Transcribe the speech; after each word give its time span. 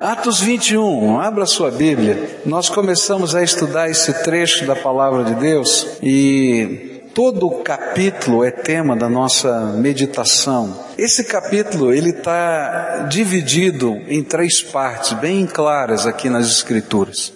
Atos 0.00 0.40
21, 0.40 1.20
abra 1.20 1.44
sua 1.44 1.70
Bíblia. 1.70 2.40
Nós 2.46 2.70
começamos 2.70 3.34
a 3.34 3.42
estudar 3.42 3.90
esse 3.90 4.10
trecho 4.24 4.64
da 4.64 4.74
palavra 4.74 5.24
de 5.24 5.34
Deus 5.34 5.86
e 6.02 7.02
todo 7.12 7.46
o 7.46 7.62
capítulo 7.62 8.42
é 8.42 8.50
tema 8.50 8.96
da 8.96 9.10
nossa 9.10 9.74
meditação. 9.76 10.74
Esse 10.96 11.24
capítulo 11.24 11.92
ele 11.92 12.12
está 12.12 13.08
dividido 13.10 14.00
em 14.08 14.22
três 14.22 14.62
partes 14.62 15.12
bem 15.18 15.46
claras 15.46 16.06
aqui 16.06 16.30
nas 16.30 16.46
Escrituras. 16.46 17.30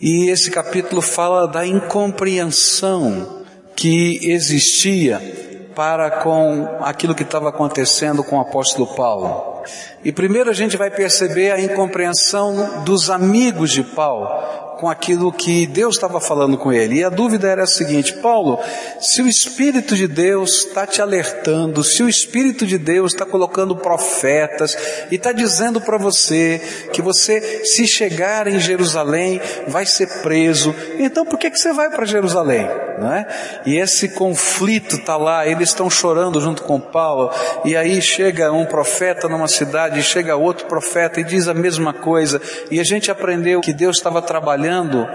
E 0.00 0.30
esse 0.30 0.50
capítulo 0.50 1.00
fala 1.00 1.46
da 1.46 1.64
incompreensão 1.64 3.44
que 3.76 4.18
existia 4.24 5.43
para 5.74 6.10
com 6.22 6.78
aquilo 6.80 7.14
que 7.14 7.22
estava 7.22 7.48
acontecendo 7.48 8.22
com 8.22 8.36
o 8.36 8.40
apóstolo 8.40 8.86
Paulo. 8.94 9.62
E 10.04 10.12
primeiro 10.12 10.50
a 10.50 10.54
gente 10.54 10.76
vai 10.76 10.90
perceber 10.90 11.50
a 11.50 11.60
incompreensão 11.60 12.84
dos 12.84 13.10
amigos 13.10 13.70
de 13.70 13.82
Paulo 13.82 14.63
com 14.78 14.88
aquilo 14.88 15.32
que 15.32 15.66
Deus 15.66 15.94
estava 15.96 16.20
falando 16.20 16.58
com 16.58 16.72
ele. 16.72 16.96
E 16.96 17.04
a 17.04 17.08
dúvida 17.08 17.48
era 17.48 17.64
a 17.64 17.66
seguinte: 17.66 18.14
Paulo, 18.14 18.58
se 19.00 19.22
o 19.22 19.28
Espírito 19.28 19.94
de 19.94 20.06
Deus 20.06 20.66
está 20.66 20.86
te 20.86 21.00
alertando, 21.00 21.82
se 21.82 22.02
o 22.02 22.08
Espírito 22.08 22.66
de 22.66 22.78
Deus 22.78 23.12
está 23.12 23.24
colocando 23.24 23.76
profetas 23.76 24.76
e 25.10 25.16
está 25.16 25.32
dizendo 25.32 25.80
para 25.80 25.98
você 25.98 26.60
que 26.92 27.02
você, 27.02 27.64
se 27.64 27.86
chegar 27.86 28.46
em 28.46 28.60
Jerusalém, 28.60 29.40
vai 29.68 29.86
ser 29.86 30.22
preso, 30.22 30.74
então 30.98 31.24
por 31.24 31.38
que, 31.38 31.50
que 31.50 31.58
você 31.58 31.72
vai 31.72 31.90
para 31.90 32.04
Jerusalém? 32.04 32.68
Não 32.98 33.12
é? 33.12 33.26
E 33.66 33.76
esse 33.76 34.10
conflito 34.10 34.96
está 34.96 35.16
lá, 35.16 35.46
eles 35.46 35.70
estão 35.70 35.90
chorando 35.90 36.40
junto 36.40 36.62
com 36.62 36.78
Paulo, 36.78 37.30
e 37.64 37.76
aí 37.76 38.00
chega 38.00 38.52
um 38.52 38.64
profeta 38.64 39.28
numa 39.28 39.48
cidade, 39.48 40.02
chega 40.02 40.36
outro 40.36 40.66
profeta 40.66 41.20
e 41.20 41.24
diz 41.24 41.48
a 41.48 41.54
mesma 41.54 41.92
coisa, 41.92 42.40
e 42.70 42.78
a 42.78 42.84
gente 42.84 43.10
aprendeu 43.10 43.60
que 43.60 43.72
Deus 43.72 43.96
estava 43.96 44.22
trabalhando 44.22 44.64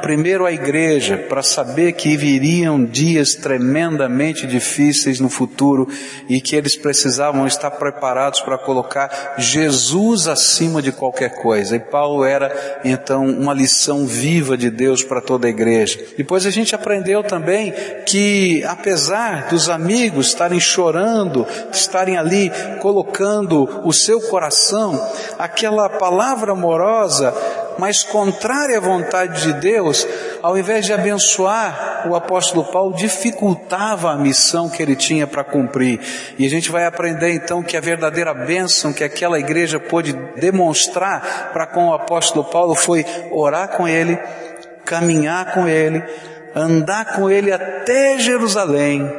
primeiro 0.02 0.46
a 0.46 0.52
igreja 0.52 1.18
para 1.18 1.44
saber 1.44 1.94
que 1.94 2.16
viriam 2.16 2.84
dias 2.84 3.36
tremendamente 3.36 4.48
difíceis 4.48 5.20
no 5.20 5.30
futuro 5.30 5.88
e 6.28 6.40
que 6.40 6.56
eles 6.56 6.76
precisavam 6.76 7.46
estar 7.46 7.72
preparados 7.72 8.42
para 8.42 8.58
colocar 8.58 9.36
Jesus 9.38 10.28
acima 10.28 10.82
de 10.82 10.92
qualquer 10.92 11.42
coisa. 11.42 11.76
E 11.76 11.80
Paulo 11.80 12.24
era 12.24 12.80
então 12.84 13.26
uma 13.26 13.54
lição 13.54 14.06
viva 14.06 14.58
de 14.58 14.70
Deus 14.70 15.04
para 15.04 15.22
toda 15.22 15.48
a 15.48 15.50
igreja. 15.50 16.00
Depois 16.18 16.46
a 16.46 16.52
gente 16.52 16.74
aprendeu 16.74 17.24
também 17.24 17.74
que 18.06 18.64
apesar 18.66 19.50
dos 19.50 19.70
amigos 19.70 20.28
estarem 20.28 20.60
chorando, 20.60 21.46
estarem 21.72 22.18
ali 22.18 22.52
colocando 22.82 23.82
o 23.84 23.92
seu 23.92 24.22
coração, 24.22 25.00
aquela 25.38 25.90
palavra 25.90 26.54
amorosa 26.54 27.34
mas 27.80 28.04
contrária 28.04 28.78
à 28.78 28.82
vontade 28.82 29.42
de 29.42 29.54
Deus, 29.54 30.06
ao 30.44 30.58
invés 30.58 30.86
de 30.86 30.92
abençoar 30.92 32.08
o 32.08 32.16
apóstolo 32.16 32.66
Paulo, 32.66 32.94
dificultava 32.96 34.12
a 34.12 34.18
missão 34.18 34.70
que 34.70 34.84
ele 34.84 34.96
tinha 34.96 35.26
para 35.26 35.44
cumprir. 35.44 36.00
E 36.38 36.46
a 36.46 36.50
gente 36.50 36.70
vai 36.70 36.86
aprender 36.86 37.32
então 37.32 37.64
que 37.64 37.78
a 37.78 37.82
verdadeira 37.82 38.34
bênção 38.34 38.92
que 38.92 39.04
aquela 39.04 39.40
igreja 39.40 39.80
pôde 39.80 40.12
demonstrar 40.36 41.52
para 41.54 41.66
com 41.66 41.88
o 41.88 41.94
apóstolo 41.94 42.44
Paulo 42.44 42.76
foi 42.76 43.06
orar 43.32 43.70
com 43.70 43.88
ele, 43.88 44.20
caminhar 44.86 45.54
com 45.54 45.68
ele, 45.68 46.04
andar 46.54 47.14
com 47.16 47.30
ele 47.30 47.52
até 47.52 48.20
Jerusalém, 48.20 49.10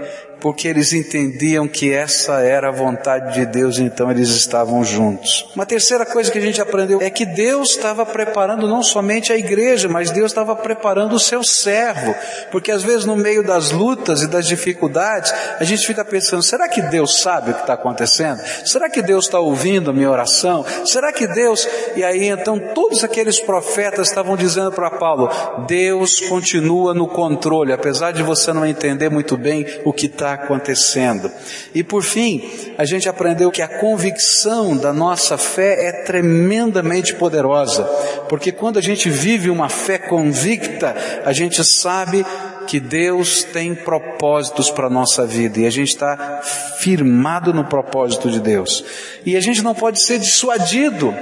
porque 0.40 0.68
eles 0.68 0.92
entendiam 0.92 1.68
que 1.68 1.92
essa 1.92 2.40
era 2.40 2.68
a 2.68 2.72
vontade 2.72 3.34
de 3.34 3.46
Deus, 3.46 3.78
então 3.78 4.10
eles 4.10 4.30
estavam 4.30 4.82
juntos. 4.84 5.48
Uma 5.54 5.66
terceira 5.66 6.06
coisa 6.06 6.30
que 6.30 6.38
a 6.38 6.40
gente 6.40 6.60
aprendeu 6.60 7.00
é 7.00 7.10
que 7.10 7.26
Deus 7.26 7.70
estava 7.70 8.06
preparando 8.06 8.66
não 8.66 8.82
somente 8.82 9.32
a 9.32 9.36
igreja, 9.36 9.88
mas 9.88 10.10
Deus 10.10 10.30
estava 10.30 10.56
preparando 10.56 11.14
o 11.14 11.20
seu 11.20 11.42
servo, 11.42 12.14
porque 12.50 12.70
às 12.70 12.82
vezes 12.82 13.04
no 13.04 13.16
meio 13.16 13.44
das 13.44 13.70
lutas 13.70 14.22
e 14.22 14.26
das 14.26 14.46
dificuldades, 14.46 15.32
a 15.58 15.64
gente 15.64 15.86
fica 15.86 16.04
pensando, 16.04 16.42
será 16.42 16.68
que 16.68 16.82
Deus 16.82 17.20
sabe 17.20 17.50
o 17.50 17.54
que 17.54 17.60
está 17.60 17.74
acontecendo? 17.74 18.40
Será 18.64 18.88
que 18.88 19.02
Deus 19.02 19.26
está 19.26 19.38
ouvindo 19.38 19.90
a 19.90 19.92
minha 19.92 20.10
oração? 20.10 20.64
Será 20.84 21.12
que 21.12 21.26
Deus... 21.26 21.68
E 21.94 22.04
aí 22.04 22.28
então 22.28 22.58
todos 22.74 23.04
aqueles 23.04 23.40
profetas 23.40 24.08
estavam 24.08 24.36
dizendo 24.36 24.72
para 24.72 24.90
Paulo, 24.90 25.30
Deus 25.66 26.20
continua 26.20 26.94
no 26.94 27.08
controle, 27.08 27.72
apesar 27.72 28.12
de 28.12 28.22
você 28.22 28.52
não 28.52 28.64
entender 28.66 29.10
muito 29.10 29.36
bem 29.36 29.66
o 29.84 29.92
que 29.92 30.06
está 30.06 30.29
acontecendo. 30.34 31.30
E 31.74 31.82
por 31.82 32.02
fim, 32.02 32.48
a 32.76 32.84
gente 32.84 33.08
aprendeu 33.08 33.50
que 33.50 33.62
a 33.62 33.68
convicção 33.68 34.76
da 34.76 34.92
nossa 34.92 35.36
fé 35.36 35.88
é 35.88 35.92
tremendamente 36.04 37.14
poderosa, 37.14 37.84
porque 38.28 38.52
quando 38.52 38.78
a 38.78 38.82
gente 38.82 39.08
vive 39.08 39.50
uma 39.50 39.68
fé 39.68 39.98
convicta, 39.98 40.94
a 41.24 41.32
gente 41.32 41.62
sabe 41.64 42.24
que 42.66 42.78
Deus 42.78 43.42
tem 43.42 43.74
propósitos 43.74 44.70
para 44.70 44.86
a 44.86 44.90
nossa 44.90 45.26
vida 45.26 45.58
e 45.58 45.66
a 45.66 45.70
gente 45.70 45.88
está 45.88 46.40
firmado 46.78 47.52
no 47.52 47.64
propósito 47.64 48.30
de 48.30 48.38
Deus. 48.38 48.84
E 49.26 49.36
a 49.36 49.40
gente 49.40 49.60
não 49.62 49.74
pode 49.74 50.00
ser 50.00 50.20
dissuadido, 50.20 51.12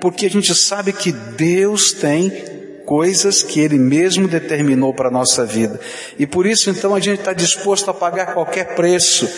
porque 0.00 0.26
a 0.26 0.30
gente 0.30 0.52
sabe 0.54 0.92
que 0.92 1.12
Deus 1.12 1.92
tem 1.92 2.55
coisas 2.86 3.42
que 3.42 3.60
Ele 3.60 3.76
mesmo 3.76 4.26
determinou 4.26 4.94
para 4.94 5.08
a 5.08 5.12
nossa 5.12 5.44
vida. 5.44 5.78
E 6.18 6.26
por 6.26 6.46
isso 6.46 6.70
então 6.70 6.94
a 6.94 7.00
gente 7.00 7.18
está 7.18 7.32
disposto 7.32 7.90
a 7.90 7.94
pagar 7.94 8.32
qualquer 8.32 8.74
preço 8.74 9.28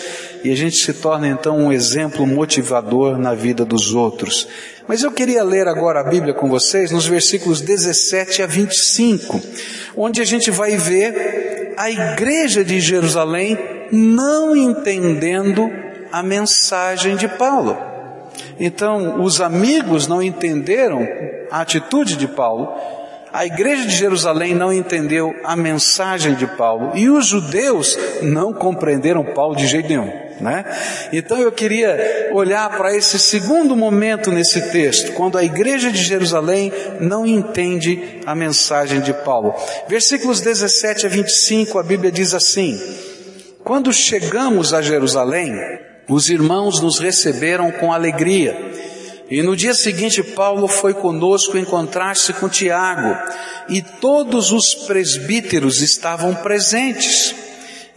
e 0.43 0.51
a 0.51 0.55
gente 0.55 0.77
se 0.77 0.93
torna 0.93 1.27
então 1.27 1.57
um 1.57 1.73
exemplo 1.73 2.25
motivador 2.25 3.17
na 3.17 3.33
vida 3.33 3.65
dos 3.65 3.93
outros. 3.93 4.47
Mas 4.87 5.03
eu 5.03 5.11
queria 5.11 5.43
ler 5.43 5.67
agora 5.67 5.99
a 5.99 6.03
Bíblia 6.03 6.33
com 6.33 6.47
vocês 6.47 6.91
nos 6.91 7.05
versículos 7.05 7.59
17 7.59 8.41
a 8.41 8.47
25, 8.47 9.41
onde 9.97 10.21
a 10.21 10.25
gente 10.25 10.49
vai 10.49 10.77
ver 10.77 11.73
a 11.75 11.89
igreja 11.89 12.63
de 12.63 12.79
Jerusalém 12.79 13.57
não 13.91 14.55
entendendo 14.55 15.69
a 16.11 16.23
mensagem 16.23 17.15
de 17.15 17.27
Paulo. 17.27 17.77
Então, 18.59 19.21
os 19.21 19.39
amigos 19.41 20.07
não 20.07 20.21
entenderam 20.21 21.07
a 21.49 21.61
atitude 21.61 22.15
de 22.15 22.27
Paulo, 22.27 22.73
a 23.31 23.45
igreja 23.45 23.85
de 23.85 23.95
Jerusalém 23.95 24.55
não 24.55 24.73
entendeu 24.73 25.33
a 25.43 25.55
mensagem 25.55 26.33
de 26.35 26.47
Paulo 26.47 26.91
e 26.95 27.09
os 27.09 27.27
judeus 27.27 27.97
não 28.21 28.53
compreenderam 28.53 29.23
Paulo 29.23 29.55
de 29.55 29.67
jeito 29.67 29.89
nenhum. 29.89 30.11
Né? 30.39 30.63
Então 31.11 31.37
eu 31.37 31.51
queria 31.51 32.29
olhar 32.31 32.69
para 32.77 32.95
esse 32.95 33.19
segundo 33.19 33.75
momento 33.75 34.31
nesse 34.31 34.71
texto, 34.71 35.11
quando 35.13 35.37
a 35.37 35.43
igreja 35.43 35.91
de 35.91 36.01
Jerusalém 36.01 36.71
não 37.01 37.25
entende 37.25 38.21
a 38.25 38.33
mensagem 38.33 39.01
de 39.01 39.13
Paulo. 39.13 39.53
Versículos 39.87 40.39
17 40.39 41.05
a 41.05 41.09
25, 41.09 41.77
a 41.77 41.83
Bíblia 41.83 42.11
diz 42.11 42.33
assim: 42.33 42.79
Quando 43.65 43.91
chegamos 43.91 44.73
a 44.73 44.81
Jerusalém, 44.81 45.53
os 46.07 46.29
irmãos 46.29 46.79
nos 46.79 46.99
receberam 46.99 47.69
com 47.71 47.91
alegria 47.91 48.55
e 49.29 49.43
no 49.43 49.55
dia 49.55 49.75
seguinte, 49.75 50.23
Paulo 50.23 50.67
foi 50.67 50.93
conosco 50.93 51.55
encontrar-se 51.57 52.33
com 52.33 52.49
Tiago, 52.49 53.15
e 53.69 53.79
todos 53.81 54.51
os 54.51 54.73
presbíteros 54.73 55.81
estavam 55.81 56.33
presentes. 56.33 57.35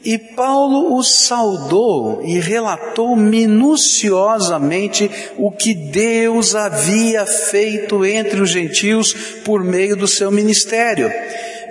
E 0.05 0.19
Paulo 0.19 0.97
os 0.97 1.27
saudou 1.27 2.23
e 2.25 2.39
relatou 2.41 3.15
minuciosamente 3.17 5.09
o 5.39 5.51
que 5.51 5.73
Deus 5.73 6.57
havia 6.57 7.25
feito 7.25 8.05
entre 8.05 8.43
os 8.43 8.51
gentios 8.51 9.15
por 9.45 9.63
meio 9.63 9.97
do 9.97 10.09
seu 10.09 10.31
ministério. 10.31 11.11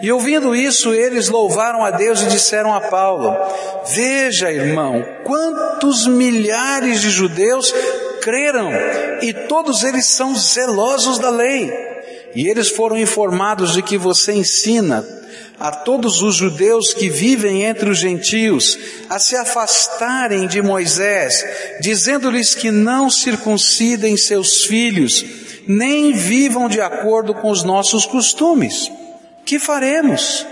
E 0.02 0.12
ouvindo 0.12 0.56
isso, 0.56 0.94
eles 0.94 1.30
louvaram 1.30 1.84
a 1.84 1.92
Deus 1.92 2.22
e 2.22 2.28
disseram 2.28 2.74
a 2.74 2.82
Paulo: 2.82 3.36
Veja, 3.94 4.50
irmão, 4.52 5.06
quantos 5.24 6.08
milhares 6.08 7.02
de 7.02 7.12
judeus 7.12 7.72
creram, 8.22 8.70
e 9.22 9.34
todos 9.34 9.84
eles 9.84 10.06
são 10.06 10.36
zelosos 10.36 11.20
da 11.20 11.30
lei. 11.30 11.72
E 12.34 12.48
eles 12.48 12.70
foram 12.70 12.98
informados 12.98 13.74
de 13.74 13.82
que 13.82 13.98
você 13.98 14.32
ensina 14.32 15.06
a 15.60 15.72
todos 15.72 16.24
os 16.24 16.36
judeus 16.36 16.92
que 16.92 17.08
vivem 17.08 17.64
entre 17.64 17.90
os 17.90 18.00
gentios 18.00 18.80
a 19.08 19.20
se 19.20 19.36
afastarem 19.36 20.48
de 20.48 20.60
Moisés, 20.60 21.46
dizendo-lhes 21.80 22.56
que 22.56 22.72
não 22.72 23.12
circuncidem 23.12 24.18
seus 24.18 24.64
filhos, 24.66 25.24
nem 25.68 26.14
vivam 26.14 26.68
de 26.68 26.82
acordo 26.82 27.36
com 27.36 27.52
os 27.52 27.64
nossos 27.64 28.08
costumes. 28.08 28.92
Que 29.46 29.60
faremos? 29.60 30.48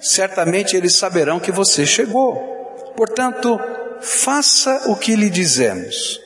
Certamente 0.00 0.76
eles 0.76 0.94
saberão 0.96 1.40
que 1.40 1.50
você 1.50 1.84
chegou. 1.84 2.36
Portanto, 2.96 3.58
faça 4.00 4.84
o 4.86 4.94
que 4.94 5.16
lhe 5.16 5.28
dizemos. 5.28 6.21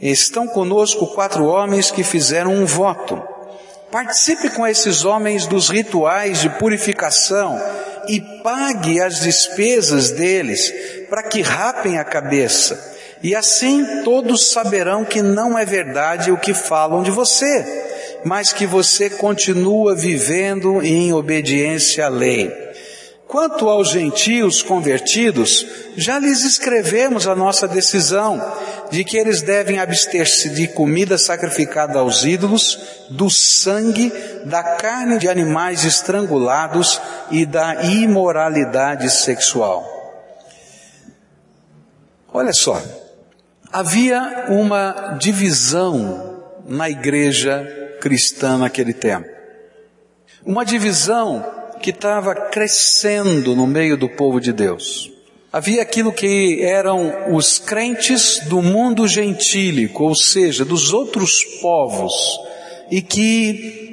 Estão 0.00 0.46
conosco 0.46 1.06
quatro 1.08 1.44
homens 1.44 1.90
que 1.90 2.04
fizeram 2.04 2.52
um 2.52 2.64
voto. 2.64 3.20
Participe 3.90 4.50
com 4.50 4.66
esses 4.66 5.04
homens 5.04 5.46
dos 5.46 5.68
rituais 5.68 6.40
de 6.40 6.50
purificação 6.50 7.60
e 8.06 8.20
pague 8.42 9.00
as 9.00 9.20
despesas 9.20 10.10
deles 10.10 10.72
para 11.08 11.22
que 11.22 11.40
rapem 11.40 11.98
a 11.98 12.04
cabeça. 12.04 12.96
E 13.22 13.34
assim 13.34 14.02
todos 14.04 14.50
saberão 14.50 15.04
que 15.04 15.22
não 15.22 15.58
é 15.58 15.64
verdade 15.64 16.30
o 16.30 16.38
que 16.38 16.54
falam 16.54 17.02
de 17.02 17.10
você 17.10 17.86
mas 18.24 18.52
que 18.52 18.66
você 18.66 19.08
continua 19.10 19.94
vivendo 19.94 20.82
em 20.82 21.12
obediência 21.12 22.06
à 22.06 22.08
lei. 22.08 22.67
Quanto 23.28 23.68
aos 23.68 23.90
gentios 23.90 24.62
convertidos, 24.62 25.66
já 25.94 26.18
lhes 26.18 26.44
escrevemos 26.44 27.28
a 27.28 27.36
nossa 27.36 27.68
decisão 27.68 28.42
de 28.90 29.04
que 29.04 29.18
eles 29.18 29.42
devem 29.42 29.78
abster-se 29.78 30.48
de 30.48 30.66
comida 30.68 31.18
sacrificada 31.18 31.98
aos 31.98 32.24
ídolos, 32.24 32.78
do 33.10 33.28
sangue, 33.28 34.10
da 34.46 34.62
carne 34.62 35.18
de 35.18 35.28
animais 35.28 35.84
estrangulados 35.84 36.98
e 37.30 37.44
da 37.44 37.84
imoralidade 37.84 39.10
sexual. 39.10 39.84
Olha 42.32 42.54
só, 42.54 42.82
havia 43.70 44.46
uma 44.48 45.18
divisão 45.20 46.44
na 46.66 46.88
igreja 46.88 47.98
cristã 48.00 48.56
naquele 48.56 48.94
tempo. 48.94 49.28
Uma 50.46 50.64
divisão 50.64 51.57
que 51.78 51.90
estava 51.90 52.34
crescendo 52.34 53.54
no 53.54 53.66
meio 53.66 53.96
do 53.96 54.08
povo 54.08 54.40
de 54.40 54.52
Deus. 54.52 55.10
Havia 55.50 55.80
aquilo 55.80 56.12
que 56.12 56.62
eram 56.62 57.34
os 57.34 57.58
crentes 57.58 58.40
do 58.48 58.60
mundo 58.60 59.08
gentílico, 59.08 60.04
ou 60.04 60.14
seja, 60.14 60.64
dos 60.64 60.92
outros 60.92 61.42
povos, 61.62 62.12
e 62.90 63.00
que 63.00 63.88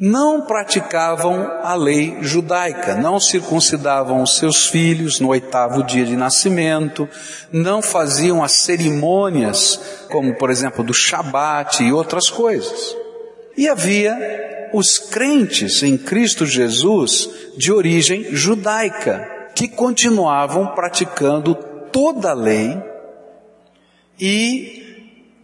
não 0.00 0.42
praticavam 0.42 1.46
a 1.62 1.74
lei 1.74 2.18
judaica, 2.22 2.94
não 2.94 3.20
circuncidavam 3.20 4.22
os 4.22 4.38
seus 4.38 4.66
filhos 4.66 5.20
no 5.20 5.28
oitavo 5.28 5.82
dia 5.82 6.04
de 6.04 6.16
nascimento, 6.16 7.08
não 7.52 7.80
faziam 7.80 8.42
as 8.42 8.52
cerimônias, 8.52 9.80
como 10.10 10.34
por 10.34 10.50
exemplo 10.50 10.82
do 10.82 10.92
Shabat 10.92 11.82
e 11.82 11.92
outras 11.92 12.28
coisas. 12.28 12.96
E 13.56 13.68
havia 13.68 14.16
os 14.74 14.98
crentes 14.98 15.84
em 15.84 15.96
Cristo 15.96 16.44
Jesus 16.44 17.30
de 17.56 17.72
origem 17.72 18.34
judaica, 18.34 19.50
que 19.54 19.68
continuavam 19.68 20.66
praticando 20.74 21.54
toda 21.54 22.30
a 22.30 22.34
lei 22.34 22.76
e 24.18 24.82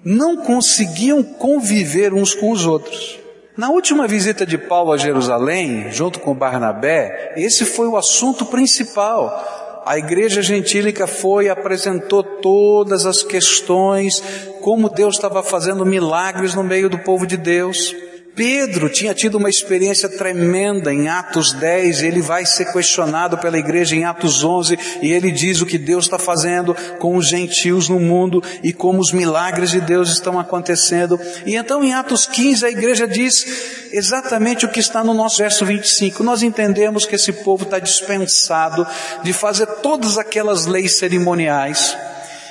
não 0.05 0.39
conseguiam 0.39 1.23
conviver 1.23 2.13
uns 2.13 2.35
com 2.35 2.51
os 2.51 2.67
outros. 2.67 3.21
Na 3.57 3.71
última 3.71 4.09
visita 4.09 4.45
de 4.45 4.59
Paulo 4.59 4.93
a 4.93 4.97
Jerusalém, 4.97 5.93
junto 5.93 6.19
com 6.19 6.35
Barnabé, 6.35 7.35
esse 7.37 7.65
foi 7.65 7.87
o 7.87 7.97
assunto 7.97 8.47
principal. 8.47 9.83
A 9.87 9.97
igreja 9.97 10.43
gentílica 10.43 11.07
foi 11.07 11.45
e 11.45 11.49
apresentou 11.49 12.25
todas 12.25 13.07
as 13.07 13.23
questões, 13.23 14.21
como 14.61 14.89
Deus 14.89 15.15
estava 15.15 15.41
fazendo 15.43 15.87
milagres 15.87 16.53
no 16.55 16.65
meio 16.65 16.91
do 16.91 16.99
povo 16.99 17.27
de 17.27 17.37
Deus. 17.37 17.95
Pedro 18.41 18.89
tinha 18.89 19.13
tido 19.13 19.37
uma 19.37 19.51
experiência 19.51 20.09
tremenda 20.09 20.95
em 20.95 21.09
Atos 21.09 21.53
10, 21.53 22.03
ele 22.03 22.23
vai 22.23 22.47
ser 22.47 22.73
questionado 22.73 23.37
pela 23.37 23.59
igreja 23.59 23.95
em 23.95 24.07
Atos 24.07 24.43
11, 24.43 24.79
e 25.03 25.13
ele 25.13 25.31
diz 25.31 25.61
o 25.61 25.67
que 25.67 25.77
Deus 25.77 26.07
está 26.07 26.19
fazendo 26.19 26.75
com 26.99 27.17
os 27.17 27.29
gentios 27.29 27.87
no 27.91 28.01
mundo 28.01 28.43
e 28.63 28.73
como 28.73 28.99
os 28.99 29.13
milagres 29.13 29.73
de 29.73 29.81
Deus 29.83 30.11
estão 30.11 30.39
acontecendo. 30.39 31.21
E 31.45 31.55
então 31.55 31.85
em 31.85 31.93
Atos 31.93 32.27
15 32.27 32.65
a 32.65 32.71
igreja 32.71 33.07
diz 33.07 33.45
exatamente 33.93 34.65
o 34.65 34.71
que 34.71 34.81
está 34.81 35.05
no 35.05 35.13
nosso 35.13 35.37
verso 35.37 35.67
25. 35.67 36.25
Nós 36.25 36.43
entendemos 36.43 37.05
que 37.05 37.17
esse 37.17 37.35
povo 37.35 37.65
está 37.65 37.79
dispensado 37.79 38.87
de 39.23 39.35
fazer 39.35 39.67
todas 39.83 40.17
aquelas 40.17 40.65
leis 40.65 40.97
cerimoniais 40.97 41.95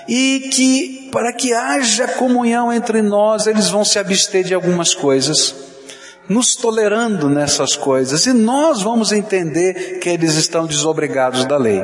e 0.08 0.52
que 0.54 1.10
para 1.12 1.34
que 1.34 1.52
haja 1.52 2.08
comunhão 2.10 2.72
entre 2.72 3.02
nós, 3.02 3.48
eles 3.48 3.70
vão 3.70 3.84
se 3.84 3.98
abster 3.98 4.44
de 4.44 4.54
algumas 4.54 4.94
coisas 4.94 5.68
nos 6.30 6.56
tolerando 6.56 7.28
nessas 7.28 7.76
coisas 7.76 8.26
e 8.28 8.34
nós 8.34 8.82
vamos 8.82 9.12
entender 9.12 10.00
que 10.00 10.10
eles 10.10 10.36
estão 10.36 10.68
desobrigados 10.68 11.46
da 11.46 11.58
lei. 11.58 11.84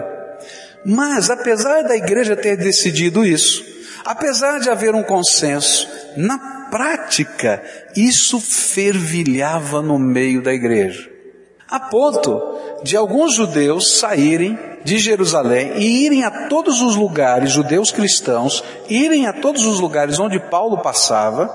Mas, 0.85 1.31
apesar 1.31 1.81
da 1.81 1.97
igreja 1.97 2.35
ter 2.35 2.55
decidido 2.55 3.25
isso, 3.25 3.65
apesar 4.05 4.59
de 4.59 4.69
haver 4.69 4.93
um 4.93 5.01
consenso, 5.01 5.89
na 6.15 6.37
prática, 6.69 7.63
isso 7.95 8.39
fervilhava 8.39 9.81
no 9.81 9.97
meio 9.97 10.43
da 10.43 10.53
igreja. 10.53 11.09
A 11.67 11.79
ponto 11.79 12.39
de 12.83 12.95
alguns 12.95 13.33
judeus 13.33 13.97
saírem 13.97 14.57
de 14.83 14.99
Jerusalém 14.99 15.73
e 15.77 16.05
irem 16.05 16.23
a 16.23 16.47
todos 16.47 16.81
os 16.81 16.95
lugares, 16.95 17.51
judeus 17.51 17.91
cristãos, 17.91 18.63
irem 18.87 19.25
a 19.25 19.33
todos 19.33 19.65
os 19.65 19.79
lugares 19.79 20.19
onde 20.19 20.39
Paulo 20.39 20.77
passava, 20.77 21.47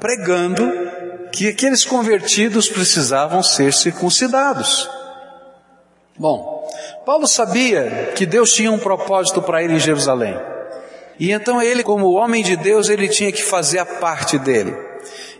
pregando 0.00 0.72
que 1.32 1.48
aqueles 1.48 1.84
convertidos 1.84 2.68
precisavam 2.68 3.42
ser 3.42 3.72
circuncidados. 3.72 4.88
Bom, 6.18 6.68
Paulo 7.06 7.26
sabia 7.26 8.12
que 8.14 8.26
Deus 8.26 8.52
tinha 8.52 8.72
um 8.72 8.78
propósito 8.78 9.40
para 9.40 9.62
ele 9.62 9.74
em 9.74 9.80
Jerusalém. 9.80 10.36
E 11.18 11.32
então 11.32 11.60
ele, 11.60 11.82
como 11.82 12.12
homem 12.12 12.42
de 12.42 12.56
Deus, 12.56 12.88
ele 12.88 13.08
tinha 13.08 13.32
que 13.32 13.42
fazer 13.42 13.78
a 13.78 13.86
parte 13.86 14.38
dele. 14.38 14.76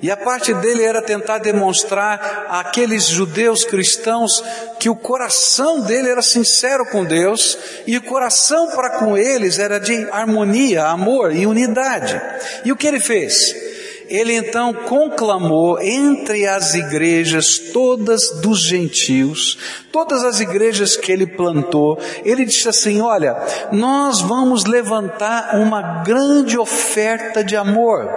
E 0.01 0.11
a 0.11 0.17
parte 0.17 0.55
dele 0.55 0.85
era 0.85 1.03
tentar 1.03 1.39
demonstrar 1.39 2.47
àqueles 2.49 3.07
judeus 3.09 3.65
cristãos 3.65 4.43
que 4.79 4.89
o 4.89 4.95
coração 4.95 5.81
dele 5.81 6.09
era 6.09 6.23
sincero 6.23 6.87
com 6.87 7.05
Deus 7.05 7.59
e 7.87 7.97
o 7.97 8.03
coração 8.03 8.69
para 8.69 8.91
com 8.99 9.17
eles 9.17 9.59
era 9.59 9.81
de 9.81 10.09
harmonia, 10.11 10.87
amor 10.87 11.35
e 11.35 11.47
unidade. 11.47 12.21
E 12.65 12.71
o 12.71 12.77
que 12.77 12.87
ele 12.87 13.01
fez? 13.01 13.68
Ele 14.09 14.35
então 14.35 14.73
conclamou 14.73 15.81
entre 15.81 16.47
as 16.47 16.75
igrejas 16.75 17.59
todas 17.73 18.41
dos 18.41 18.61
gentios, 18.61 19.59
todas 19.93 20.25
as 20.25 20.41
igrejas 20.41 20.97
que 20.97 21.13
ele 21.13 21.27
plantou, 21.27 21.99
ele 22.25 22.45
disse 22.45 22.69
assim: 22.69 23.01
Olha, 23.01 23.37
nós 23.71 24.21
vamos 24.21 24.65
levantar 24.65 25.57
uma 25.57 26.03
grande 26.03 26.59
oferta 26.59 27.45
de 27.45 27.57
amor. 27.57 28.09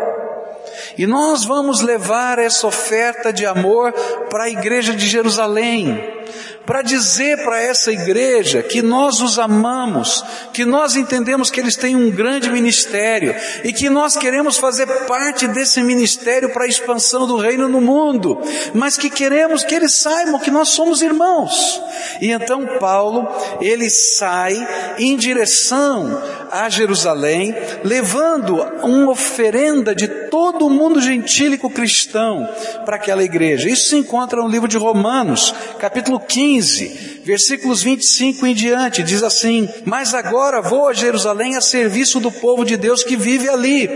E 0.98 1.06
nós 1.06 1.46
vamos 1.46 1.82
levar 1.82 2.40
essa 2.40 2.68
oferta 2.68 3.32
de 3.32 3.46
amor 3.46 3.92
para 4.30 4.46
a 4.46 4.50
igreja 4.50 4.94
de 4.94 5.08
Jerusalém 5.08 6.21
para 6.66 6.82
dizer 6.82 7.44
para 7.44 7.62
essa 7.62 7.92
igreja 7.92 8.62
que 8.62 8.82
nós 8.82 9.22
os 9.22 9.40
amamos, 9.40 10.24
que 10.54 10.66
nós 10.66 10.96
entendemos 10.96 11.50
que 11.50 11.60
eles 11.60 11.76
têm 11.76 11.96
um 11.96 12.12
grande 12.12 12.50
ministério 12.50 13.36
e 13.64 13.74
que 13.74 13.90
nós 13.90 14.16
queremos 14.16 14.58
fazer 14.58 14.88
parte 15.06 15.48
desse 15.48 15.82
ministério 15.82 16.52
para 16.52 16.66
a 16.66 16.68
expansão 16.68 17.28
do 17.28 17.38
reino 17.38 17.68
no 17.68 17.82
mundo, 17.82 18.40
mas 18.74 18.98
que 18.98 19.10
queremos 19.10 19.64
que 19.64 19.76
eles 19.76 19.94
saibam 19.94 20.40
que 20.40 20.52
nós 20.52 20.70
somos 20.70 21.02
irmãos. 21.02 21.82
E 22.20 22.32
então 22.32 22.66
Paulo, 22.80 23.28
ele 23.60 23.90
sai 23.90 24.56
em 24.98 25.16
direção 25.16 26.22
a 26.52 26.70
Jerusalém, 26.70 27.56
levando 27.84 28.56
uma 28.84 29.12
oferenda 29.12 29.96
de 29.96 30.08
todo 30.30 30.68
o 30.68 30.70
mundo 30.70 31.02
gentílico 31.02 31.70
cristão 31.70 32.48
para 32.86 32.98
aquela 32.98 33.24
igreja. 33.24 33.70
Isso 33.70 33.90
se 33.90 33.96
encontra 33.96 34.42
no 34.42 34.48
livro 34.48 34.68
de 34.68 34.78
Romanos, 34.78 35.54
capítulo 35.80 36.20
15, 36.20 36.42
15, 36.42 37.22
versículos 37.24 37.84
25 37.84 38.46
em 38.48 38.54
diante, 38.54 39.04
diz 39.04 39.24
assim: 39.24 39.70
Mas 39.86 40.14
agora 40.14 40.62
vou 40.62 40.88
a 40.88 40.94
Jerusalém 40.94 41.56
a 41.56 41.62
serviço 41.62 42.20
do 42.20 42.32
povo 42.32 42.66
de 42.66 42.78
Deus 42.78 43.04
que 43.04 43.16
vive 43.16 43.50
ali, 43.50 43.88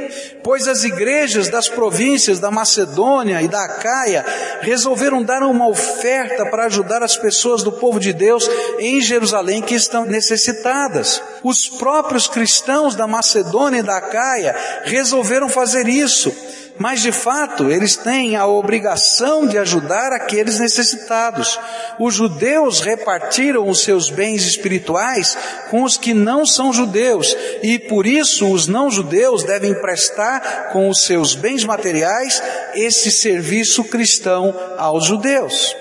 pois 0.43 0.67
as 0.67 0.83
igrejas 0.83 1.49
das 1.49 1.67
províncias 1.67 2.39
da 2.39 2.51
Macedônia 2.51 3.41
e 3.41 3.47
da 3.47 3.63
Acaia 3.63 4.25
resolveram 4.61 5.23
dar 5.23 5.43
uma 5.43 5.67
oferta 5.67 6.45
para 6.45 6.65
ajudar 6.65 7.01
as 7.03 7.17
pessoas 7.17 7.63
do 7.63 7.71
povo 7.71 7.99
de 7.99 8.13
Deus 8.13 8.49
em 8.79 9.01
Jerusalém 9.01 9.61
que 9.61 9.75
estão 9.75 10.05
necessitadas. 10.05 11.21
Os 11.45 11.69
próprios 11.69 12.27
cristãos 12.27 12.95
da 12.95 13.05
Macedônia 13.05 13.81
e 13.81 13.83
da 13.83 13.97
Acaia 13.97 14.55
resolveram 14.83 15.47
fazer 15.47 15.87
isso 15.87 16.35
mas 16.77 17.01
de 17.01 17.11
fato 17.11 17.71
eles 17.71 17.95
têm 17.95 18.35
a 18.35 18.45
obrigação 18.45 19.47
de 19.47 19.57
ajudar 19.57 20.11
aqueles 20.11 20.59
necessitados. 20.59 21.59
Os 21.97 22.13
judeus 22.13 22.81
repartiram 22.81 23.69
os 23.69 23.81
seus 23.81 24.09
bens 24.09 24.45
espirituais 24.45 25.37
com 25.69 25.83
os 25.83 25.97
que 25.97 26.13
não 26.13 26.45
são 26.45 26.73
judeus, 26.73 27.35
e 27.63 27.79
por 27.79 28.05
isso 28.05 28.51
os 28.51 28.67
não 28.67 28.91
judeus 28.91 29.43
devem 29.43 29.73
prestar 29.75 30.69
com 30.73 30.89
os 30.89 31.05
seus 31.05 31.33
bens 31.33 31.63
materiais 31.63 32.43
esse 32.73 33.09
serviço 33.09 33.83
cristão 33.85 34.53
aos 34.77 35.05
judeus. 35.05 35.75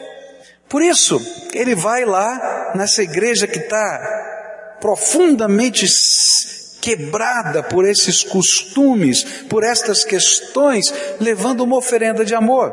Por 0.69 0.83
isso, 0.83 1.21
ele 1.53 1.75
vai 1.75 2.05
lá 2.05 2.73
nessa 2.75 3.03
igreja 3.03 3.47
que 3.47 3.59
está 3.59 4.24
profundamente 4.85 5.87
quebrada 6.83 7.63
por 7.63 7.89
esses 7.89 8.23
costumes, 8.23 9.25
por 9.49 9.65
estas 9.65 10.05
questões, 10.05 10.93
levando 11.19 11.63
uma 11.63 11.79
oferenda 11.79 12.23
de 12.23 12.35
amor. 12.35 12.71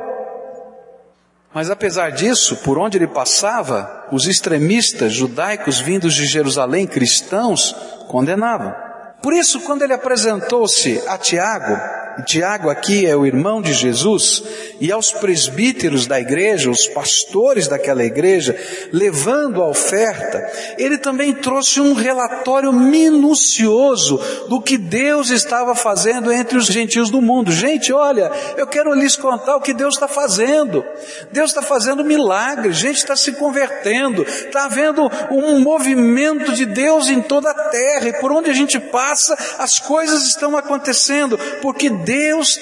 Mas 1.54 1.70
apesar 1.70 2.12
disso, 2.12 2.58
por 2.66 2.78
onde 2.78 2.98
ele 2.98 3.08
passava, 3.08 4.10
os 4.12 4.28
extremistas 4.28 5.14
judaicos 5.14 5.80
vindos 5.80 6.14
de 6.14 6.26
Jerusalém, 6.26 6.86
cristãos, 6.86 7.74
condenavam. 8.10 8.76
Por 9.24 9.32
isso, 9.32 9.62
quando 9.62 9.84
ele 9.84 9.94
apresentou-se 9.94 11.02
a 11.08 11.18
Tiago, 11.18 11.80
Tiago 12.22 12.70
aqui 12.70 13.06
é 13.06 13.16
o 13.16 13.26
irmão 13.26 13.62
de 13.62 13.74
Jesus, 13.74 14.44
e 14.80 14.92
aos 14.92 15.12
presbíteros 15.12 16.08
da 16.08 16.20
igreja, 16.20 16.70
os 16.70 16.88
pastores 16.88 17.68
daquela 17.68 18.04
igreja, 18.04 18.56
levando 18.92 19.62
a 19.62 19.68
oferta, 19.68 20.42
ele 20.78 20.98
também 20.98 21.34
trouxe 21.34 21.80
um 21.80 21.94
relatório 21.94 22.72
minucioso 22.74 24.20
do 24.48 24.62
que 24.62 24.78
Deus 24.78 25.30
estava 25.30 25.76
fazendo 25.76 26.32
entre 26.32 26.58
os 26.58 26.66
gentios 26.66 27.10
do 27.10 27.22
mundo. 27.22 27.52
Gente, 27.52 27.94
olha, 27.94 28.32
eu 28.58 28.66
quero 28.68 28.94
lhes 28.94 29.16
contar 29.16 29.56
o 29.56 29.62
que 29.62 29.74
Deus 29.74 29.96
está 29.96 30.08
fazendo. 30.08 30.84
Deus 31.32 31.52
está 31.52 31.62
fazendo 31.62 32.04
milagres, 32.04 32.78
gente 32.78 32.98
está 32.98 33.16
se 33.16 33.34
convertendo, 33.34 34.24
está 34.24 34.66
havendo 34.66 35.10
um 35.30 35.60
movimento 35.60 36.54
de 36.54 36.66
Deus 36.66 37.10
em 37.10 37.22
toda 37.22 37.52
a 37.52 37.70
terra, 37.70 38.10
e 38.10 38.14
por 38.14 38.32
onde 38.32 38.50
a 38.50 38.54
gente 38.54 38.80
passa, 38.80 39.38
as 39.60 39.80
coisas 39.80 40.26
estão 40.26 40.58
acontecendo, 40.58 41.38
porque 41.62 41.90
Deus 41.90 42.11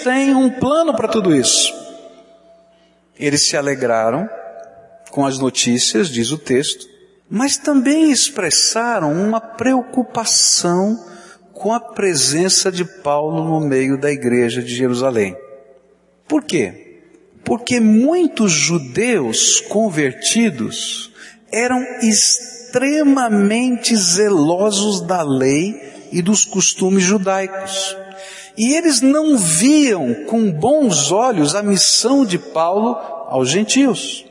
tem 0.03 0.35
um 0.35 0.49
plano 0.49 0.95
para 0.95 1.07
tudo 1.07 1.35
isso. 1.35 1.73
Eles 3.17 3.47
se 3.47 3.57
alegraram 3.57 4.29
com 5.11 5.25
as 5.25 5.37
notícias, 5.39 6.09
diz 6.09 6.31
o 6.31 6.37
texto, 6.37 6.87
mas 7.29 7.57
também 7.57 8.11
expressaram 8.11 9.11
uma 9.11 9.39
preocupação 9.39 11.05
com 11.53 11.73
a 11.73 11.79
presença 11.79 12.71
de 12.71 12.85
Paulo 12.85 13.43
no 13.43 13.59
meio 13.59 13.99
da 13.99 14.11
igreja 14.11 14.61
de 14.61 14.73
Jerusalém. 14.73 15.35
Por 16.27 16.43
quê? 16.43 17.01
Porque 17.43 17.79
muitos 17.79 18.51
judeus 18.51 19.59
convertidos 19.61 21.11
eram 21.51 21.83
extremamente 22.01 23.95
zelosos 23.95 25.01
da 25.01 25.21
lei 25.21 26.07
e 26.11 26.21
dos 26.21 26.45
costumes 26.45 27.03
judaicos. 27.03 27.97
E 28.59 28.73
eles 28.73 28.99
não 28.99 29.37
viam 29.37 30.13
com 30.25 30.51
bons 30.51 31.13
olhos 31.13 31.55
a 31.55 31.63
missão 31.63 32.25
de 32.25 32.37
Paulo 32.37 32.93
aos 33.29 33.49
gentios. 33.49 34.25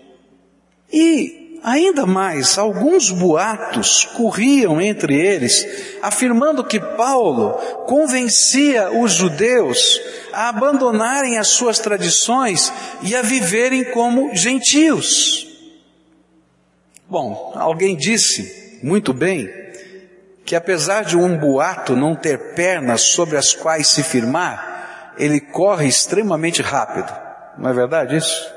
E 0.93 1.59
ainda 1.65 2.05
mais, 2.05 2.59
alguns 2.59 3.11
boatos 3.11 4.05
corriam 4.05 4.83
entre 4.83 5.19
eles, 5.19 5.67
afirmando 6.03 6.63
que 6.63 6.79
Paulo 6.79 7.53
convencia 7.87 8.91
os 9.01 9.13
judeus 9.13 9.99
a 10.31 10.51
abandonarem 10.51 11.39
as 11.39 11.49
suas 11.49 11.79
tradições 11.79 12.71
e 13.01 13.17
a 13.17 13.23
viverem 13.23 13.93
como 13.93 14.37
gentios. 14.37 15.49
Bom, 17.09 17.55
alguém 17.55 17.97
disse 17.97 18.79
muito 18.83 19.15
bem 19.15 19.49
que 20.49 20.57
apesar 20.57 21.05
de 21.05 21.15
um 21.15 21.37
boato 21.37 21.95
não 21.95 22.17
ter 22.17 22.55
pernas 22.55 23.03
sobre 23.03 23.37
as 23.37 23.53
quais 23.53 23.87
se 23.89 24.03
firmar, 24.03 25.13
ele 25.19 25.43
corre 25.43 25.87
extremamente 25.87 26.63
rápido. 26.63 27.15
Não 27.59 27.69
é 27.69 27.75
verdade 27.75 28.17
isso? 28.17 28.51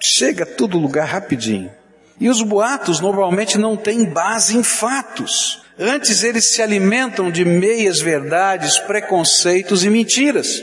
Chega 0.00 0.44
a 0.44 0.46
todo 0.46 0.78
lugar 0.78 1.08
rapidinho. 1.08 1.72
E 2.20 2.30
os 2.30 2.40
boatos 2.40 3.00
normalmente 3.00 3.58
não 3.58 3.76
têm 3.76 4.04
base 4.04 4.56
em 4.56 4.62
fatos. 4.62 5.60
Antes 5.76 6.22
eles 6.22 6.52
se 6.52 6.62
alimentam 6.62 7.32
de 7.32 7.44
meias 7.44 8.00
verdades, 8.00 8.78
preconceitos 8.78 9.82
e 9.82 9.90
mentiras. 9.90 10.62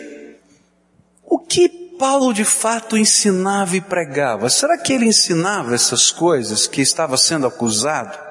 O 1.25 1.37
que 1.37 1.67
Paulo 1.99 2.33
de 2.33 2.45
fato 2.45 2.97
ensinava 2.97 3.75
e 3.75 3.81
pregava? 3.81 4.49
Será 4.49 4.77
que 4.77 4.93
ele 4.93 5.07
ensinava 5.07 5.75
essas 5.75 6.11
coisas 6.11 6.65
que 6.65 6.79
estava 6.79 7.17
sendo 7.17 7.45
acusado? 7.45 8.30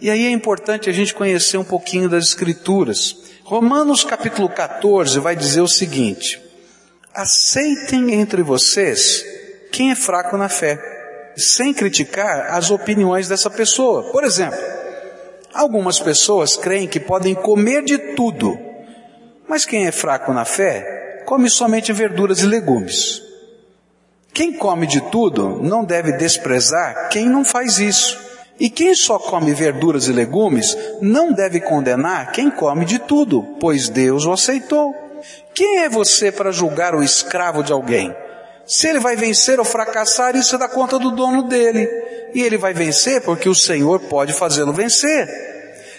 E 0.00 0.10
aí 0.10 0.26
é 0.26 0.30
importante 0.30 0.88
a 0.88 0.92
gente 0.92 1.12
conhecer 1.12 1.56
um 1.58 1.64
pouquinho 1.64 2.08
das 2.08 2.28
Escrituras. 2.28 3.16
Romanos 3.42 4.04
capítulo 4.04 4.48
14 4.48 5.18
vai 5.18 5.34
dizer 5.34 5.60
o 5.60 5.66
seguinte: 5.66 6.40
aceitem 7.12 8.14
entre 8.14 8.42
vocês 8.42 9.24
quem 9.72 9.90
é 9.90 9.96
fraco 9.96 10.36
na 10.36 10.48
fé, 10.48 10.78
sem 11.36 11.74
criticar 11.74 12.54
as 12.54 12.70
opiniões 12.70 13.28
dessa 13.28 13.50
pessoa. 13.50 14.12
Por 14.12 14.22
exemplo, 14.22 14.58
algumas 15.52 15.98
pessoas 15.98 16.56
creem 16.56 16.86
que 16.86 17.00
podem 17.00 17.34
comer 17.34 17.82
de 17.82 17.98
tudo, 18.14 18.56
mas 19.48 19.64
quem 19.64 19.86
é 19.86 19.92
fraco 19.92 20.32
na 20.32 20.44
fé 20.44 21.24
come 21.26 21.50
somente 21.50 21.92
verduras 21.92 22.38
e 22.38 22.46
legumes. 22.46 23.20
Quem 24.32 24.52
come 24.52 24.86
de 24.86 25.00
tudo 25.10 25.60
não 25.60 25.84
deve 25.84 26.12
desprezar 26.12 27.08
quem 27.08 27.28
não 27.28 27.44
faz 27.44 27.80
isso. 27.80 28.27
E 28.58 28.68
quem 28.68 28.94
só 28.94 29.18
come 29.18 29.54
verduras 29.54 30.08
e 30.08 30.12
legumes 30.12 30.76
não 31.00 31.32
deve 31.32 31.60
condenar 31.60 32.32
quem 32.32 32.50
come 32.50 32.84
de 32.84 32.98
tudo, 32.98 33.42
pois 33.60 33.88
Deus 33.88 34.24
o 34.26 34.32
aceitou. 34.32 34.94
Quem 35.54 35.78
é 35.78 35.88
você 35.88 36.32
para 36.32 36.52
julgar 36.52 36.94
o 36.94 37.02
escravo 37.02 37.62
de 37.62 37.72
alguém? 37.72 38.14
Se 38.66 38.86
ele 38.88 38.98
vai 38.98 39.16
vencer 39.16 39.58
ou 39.58 39.64
fracassar, 39.64 40.36
isso 40.36 40.54
é 40.54 40.58
da 40.58 40.68
conta 40.68 40.98
do 40.98 41.10
dono 41.10 41.44
dele. 41.44 41.88
E 42.34 42.42
ele 42.42 42.58
vai 42.58 42.74
vencer 42.74 43.22
porque 43.22 43.48
o 43.48 43.54
Senhor 43.54 44.00
pode 44.00 44.32
fazê-lo 44.32 44.72
vencer. 44.72 45.47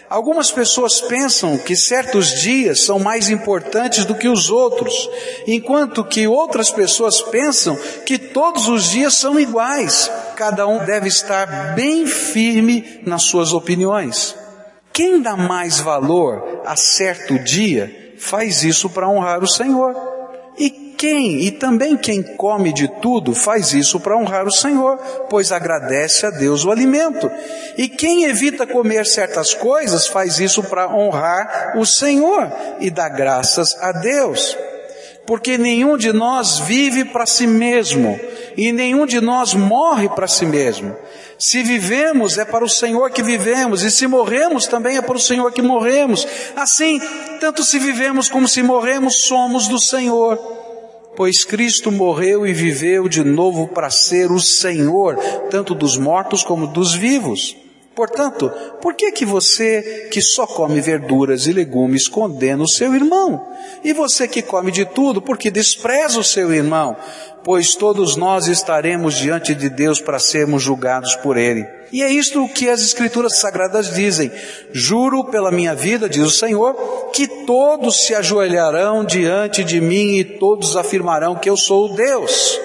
Algumas 0.10 0.52
pessoas 0.52 1.00
pensam 1.02 1.56
que 1.56 1.76
certos 1.76 2.42
dias 2.42 2.84
são 2.84 2.98
mais 2.98 3.30
importantes 3.30 4.06
do 4.06 4.16
que 4.16 4.28
os 4.28 4.50
outros, 4.50 5.08
enquanto 5.46 6.04
que 6.04 6.28
outras 6.28 6.72
pessoas 6.72 7.22
pensam 7.22 7.78
que 8.08 8.18
todos 8.18 8.68
os 8.68 8.90
dias 8.90 9.14
são 9.14 9.40
iguais. 9.40 10.12
Cada 10.36 10.66
um 10.66 10.84
deve 10.84 11.08
estar 11.08 11.76
bem 11.76 12.08
firme 12.08 13.02
nas 13.06 13.24
suas 13.24 13.54
opiniões. 13.54 14.36
Quem 14.92 15.22
dá 15.22 15.38
mais 15.38 15.80
valor 15.80 16.62
a 16.66 16.76
certo 16.76 17.38
dia 17.44 18.16
faz 18.18 18.64
isso 18.64 18.90
para 18.90 19.08
honrar 19.08 19.44
o 19.44 19.48
Senhor. 19.48 19.96
E 20.58 20.89
quem, 21.00 21.40
e 21.46 21.50
também 21.50 21.96
quem 21.96 22.22
come 22.22 22.74
de 22.74 22.90
tudo, 23.02 23.34
faz 23.34 23.72
isso 23.72 24.02
para 24.02 24.18
honrar 24.18 24.46
o 24.46 24.52
Senhor, 24.52 24.98
pois 25.30 25.50
agradece 25.50 26.26
a 26.26 26.30
Deus 26.30 26.66
o 26.66 26.72
alimento. 26.72 27.32
E 27.78 27.88
quem 27.88 28.26
evita 28.26 28.68
comer 28.68 29.06
certas 29.06 29.54
coisas, 29.54 30.08
faz 30.08 30.42
isso 30.42 30.62
para 30.62 30.94
honrar 30.94 31.78
o 31.78 31.86
Senhor 31.86 32.52
e 32.82 32.92
dá 32.92 33.08
graças 33.08 33.78
a 33.80 33.94
Deus. 33.94 34.58
Porque 35.26 35.58
nenhum 35.58 35.96
de 35.96 36.12
nós 36.12 36.60
vive 36.60 37.06
para 37.06 37.26
si 37.26 37.48
mesmo, 37.48 38.20
e 38.58 38.74
nenhum 38.74 39.06
de 39.06 39.22
nós 39.22 39.54
morre 39.54 40.10
para 40.10 40.28
si 40.28 40.46
mesmo. 40.46 40.94
Se 41.38 41.64
vivemos 41.64 42.38
é 42.38 42.44
para 42.44 42.66
o 42.66 42.70
Senhor 42.70 43.10
que 43.12 43.24
vivemos, 43.24 43.84
e 43.84 43.92
se 43.92 44.06
morremos 44.06 44.68
também 44.68 44.98
é 44.98 45.02
para 45.02 45.16
o 45.16 45.20
Senhor 45.20 45.50
que 45.54 45.62
morremos. 45.62 46.28
Assim, 46.58 47.00
tanto 47.40 47.64
se 47.64 47.80
vivemos 47.80 48.28
como 48.28 48.50
se 48.50 48.62
morremos, 48.62 49.22
somos 49.22 49.70
do 49.70 49.80
Senhor 49.80 50.68
pois 51.20 51.44
Cristo 51.44 51.92
morreu 51.92 52.48
e 52.48 52.54
viveu 52.54 53.10
de 53.10 53.26
novo 53.26 53.68
para 53.68 53.90
ser 53.90 54.32
o 54.32 54.40
Senhor, 54.40 55.18
tanto 55.52 55.76
dos 55.76 55.98
mortos 55.98 56.44
como 56.44 56.66
dos 56.66 56.94
vivos. 56.94 57.58
Portanto, 57.94 58.50
por 58.82 58.94
que 58.94 59.12
que 59.12 59.26
você 59.26 60.08
que 60.10 60.22
só 60.22 60.48
come 60.48 60.80
verduras 60.80 61.46
e 61.46 61.52
legumes 61.52 62.08
condena 62.08 62.64
o 62.64 62.70
seu 62.70 62.96
irmão? 62.96 63.46
E 63.84 63.92
você 63.92 64.30
que 64.30 64.42
come 64.42 64.72
de 64.72 64.86
tudo, 64.86 65.22
porque 65.22 65.52
despreza 65.52 66.18
o 66.22 66.24
seu 66.24 66.54
irmão? 66.54 66.96
Pois 67.44 67.76
todos 67.76 68.16
nós 68.16 68.48
estaremos 68.48 69.16
diante 69.16 69.54
de 69.54 69.68
Deus 69.68 70.00
para 70.00 70.20
sermos 70.20 70.64
julgados 70.64 71.18
por 71.18 71.36
ele. 71.36 71.68
E 71.92 72.04
é 72.04 72.12
isto 72.12 72.48
que 72.50 72.70
as 72.70 72.82
Escrituras 72.82 73.38
Sagradas 73.40 73.94
dizem. 73.94 74.32
Juro 74.72 75.26
pela 75.26 75.52
minha 75.52 75.74
vida, 75.74 76.08
diz 76.08 76.24
o 76.24 76.32
Senhor, 76.32 76.74
que 77.14 77.28
todos 77.46 78.06
se 78.06 78.14
ajoelharão 78.14 79.04
diante 79.04 79.64
de 79.64 79.82
mim 79.82 80.18
e 80.18 80.24
todos 80.24 80.76
afirmarão 80.76 81.36
que 81.36 81.50
eu 81.50 81.58
sou 81.58 81.94
Deus. 81.94 82.60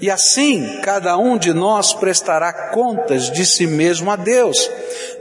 E 0.00 0.10
assim, 0.10 0.80
cada 0.82 1.16
um 1.16 1.38
de 1.38 1.52
nós 1.52 1.92
prestará 1.92 2.52
contas 2.70 3.30
de 3.30 3.46
si 3.46 3.66
mesmo 3.66 4.10
a 4.10 4.16
Deus. 4.16 4.70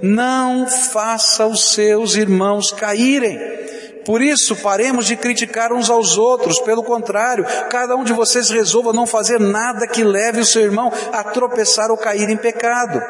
Não 0.02 0.68
faça 0.68 1.46
os 1.46 1.74
seus 1.74 2.16
irmãos 2.16 2.72
caírem 2.72 3.40
por 4.12 4.22
isso, 4.22 4.58
paremos 4.58 5.06
de 5.06 5.16
criticar 5.16 5.72
uns 5.72 5.90
aos 5.90 6.18
outros, 6.18 6.60
pelo 6.60 6.84
contrário, 6.84 7.46
cada 7.70 7.96
um 7.96 8.04
de 8.04 8.12
vocês 8.12 8.50
resolva 8.50 8.92
não 8.92 9.08
fazer 9.08 9.40
nada 9.40 9.88
que 9.88 10.04
leve 10.04 10.42
o 10.42 10.46
seu 10.46 10.64
irmão 10.64 10.92
a 11.14 11.24
tropeçar 11.24 11.90
ou 11.90 11.96
cair 11.96 12.30
em 12.30 12.36
pecado. 12.36 13.02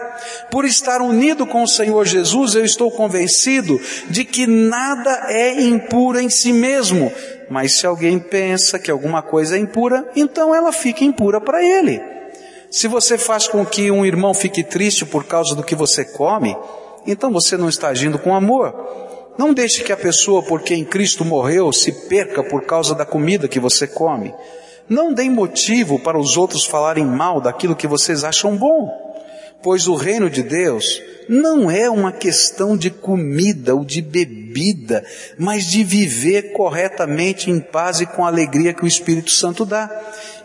Por 0.52 0.64
estar 0.64 1.02
unido 1.02 1.48
com 1.48 1.64
o 1.64 1.68
Senhor 1.68 2.06
Jesus, 2.06 2.54
eu 2.54 2.64
estou 2.64 2.92
convencido 2.92 3.82
de 4.12 4.24
que 4.24 4.46
nada 4.46 5.26
é 5.30 5.60
impuro 5.64 6.20
em 6.20 6.30
si 6.30 6.54
mesmo, 6.54 7.12
mas 7.50 7.80
se 7.80 7.88
alguém 7.88 8.20
pensa 8.20 8.78
que 8.78 8.92
alguma 8.92 9.24
coisa 9.24 9.56
é 9.56 9.60
impura, 9.60 10.08
então 10.16 10.54
ela 10.54 10.72
fica 10.72 11.04
impura 11.04 11.42
para 11.42 11.64
ele. 11.64 12.00
Se 12.70 12.88
você 12.88 13.18
faz 13.18 13.48
com 13.48 13.66
que 13.66 13.90
um 13.90 14.06
irmão 14.06 14.36
fique 14.36 14.64
triste 14.64 15.04
por 15.04 15.24
causa 15.24 15.56
do 15.56 15.64
que 15.64 15.74
você 15.74 16.06
come, 16.06 16.56
então 17.08 17.32
você 17.32 17.58
não 17.58 17.70
está 17.70 17.88
agindo 17.88 18.20
com 18.20 18.36
amor. 18.36 19.10
Não 19.38 19.54
deixe 19.54 19.84
que 19.84 19.92
a 19.92 19.98
pessoa 19.98 20.44
por 20.44 20.62
quem 20.62 20.84
Cristo 20.84 21.24
morreu 21.24 21.72
se 21.72 22.08
perca 22.08 22.44
por 22.44 22.66
causa 22.66 22.94
da 22.94 23.06
comida 23.06 23.48
que 23.48 23.60
você 23.60 23.88
come. 23.88 24.34
Não 24.90 25.14
dê 25.14 25.30
motivo 25.30 26.00
para 26.00 26.20
os 26.20 26.38
outros 26.38 26.66
falarem 26.66 27.06
mal 27.06 27.40
daquilo 27.40 27.76
que 27.76 27.88
vocês 27.88 28.24
acham 28.24 28.58
bom. 28.58 29.11
Pois 29.64 29.88
o 29.88 29.96
reino 29.96 30.30
de 30.30 30.44
Deus 30.44 31.02
não 31.32 31.72
é 31.72 31.90
uma 31.90 32.12
questão 32.12 32.76
de 32.76 32.90
comida 32.90 33.74
ou 33.74 33.86
de 33.86 34.02
bebida, 34.02 35.02
mas 35.38 35.64
de 35.66 35.82
viver 35.82 36.52
corretamente 36.52 37.50
em 37.50 37.60
paz 37.60 38.02
e 38.02 38.06
com 38.06 38.26
a 38.26 38.28
alegria 38.28 38.74
que 38.74 38.84
o 38.84 38.88
Espírito 38.88 39.32
Santo 39.32 39.64
dá. 39.64 39.90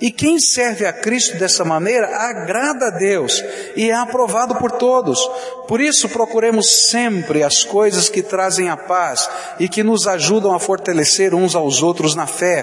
E 0.01 0.13
quem 0.13 0.39
serve 0.39 0.87
a 0.87 0.93
Cristo 0.93 1.39
dessa 1.39 1.65
maneira 1.65 2.07
agrada 2.07 2.87
a 2.87 2.91
Deus 2.91 3.43
e 3.75 3.91
é 3.91 3.95
aprovado 3.95 4.55
por 4.57 4.71
todos. 4.71 5.19
Por 5.67 5.81
isso 5.81 6.09
procuremos 6.09 6.89
sempre 6.89 7.43
as 7.43 7.65
coisas 7.65 8.09
que 8.09 8.23
trazem 8.23 8.69
a 8.69 8.77
paz 8.77 9.29
e 9.59 9.69
que 9.69 9.83
nos 9.83 10.07
ajudam 10.07 10.55
a 10.55 10.61
fortalecer 10.61 11.35
uns 11.35 11.57
aos 11.57 11.83
outros 11.83 12.15
na 12.15 12.29
fé. 12.29 12.63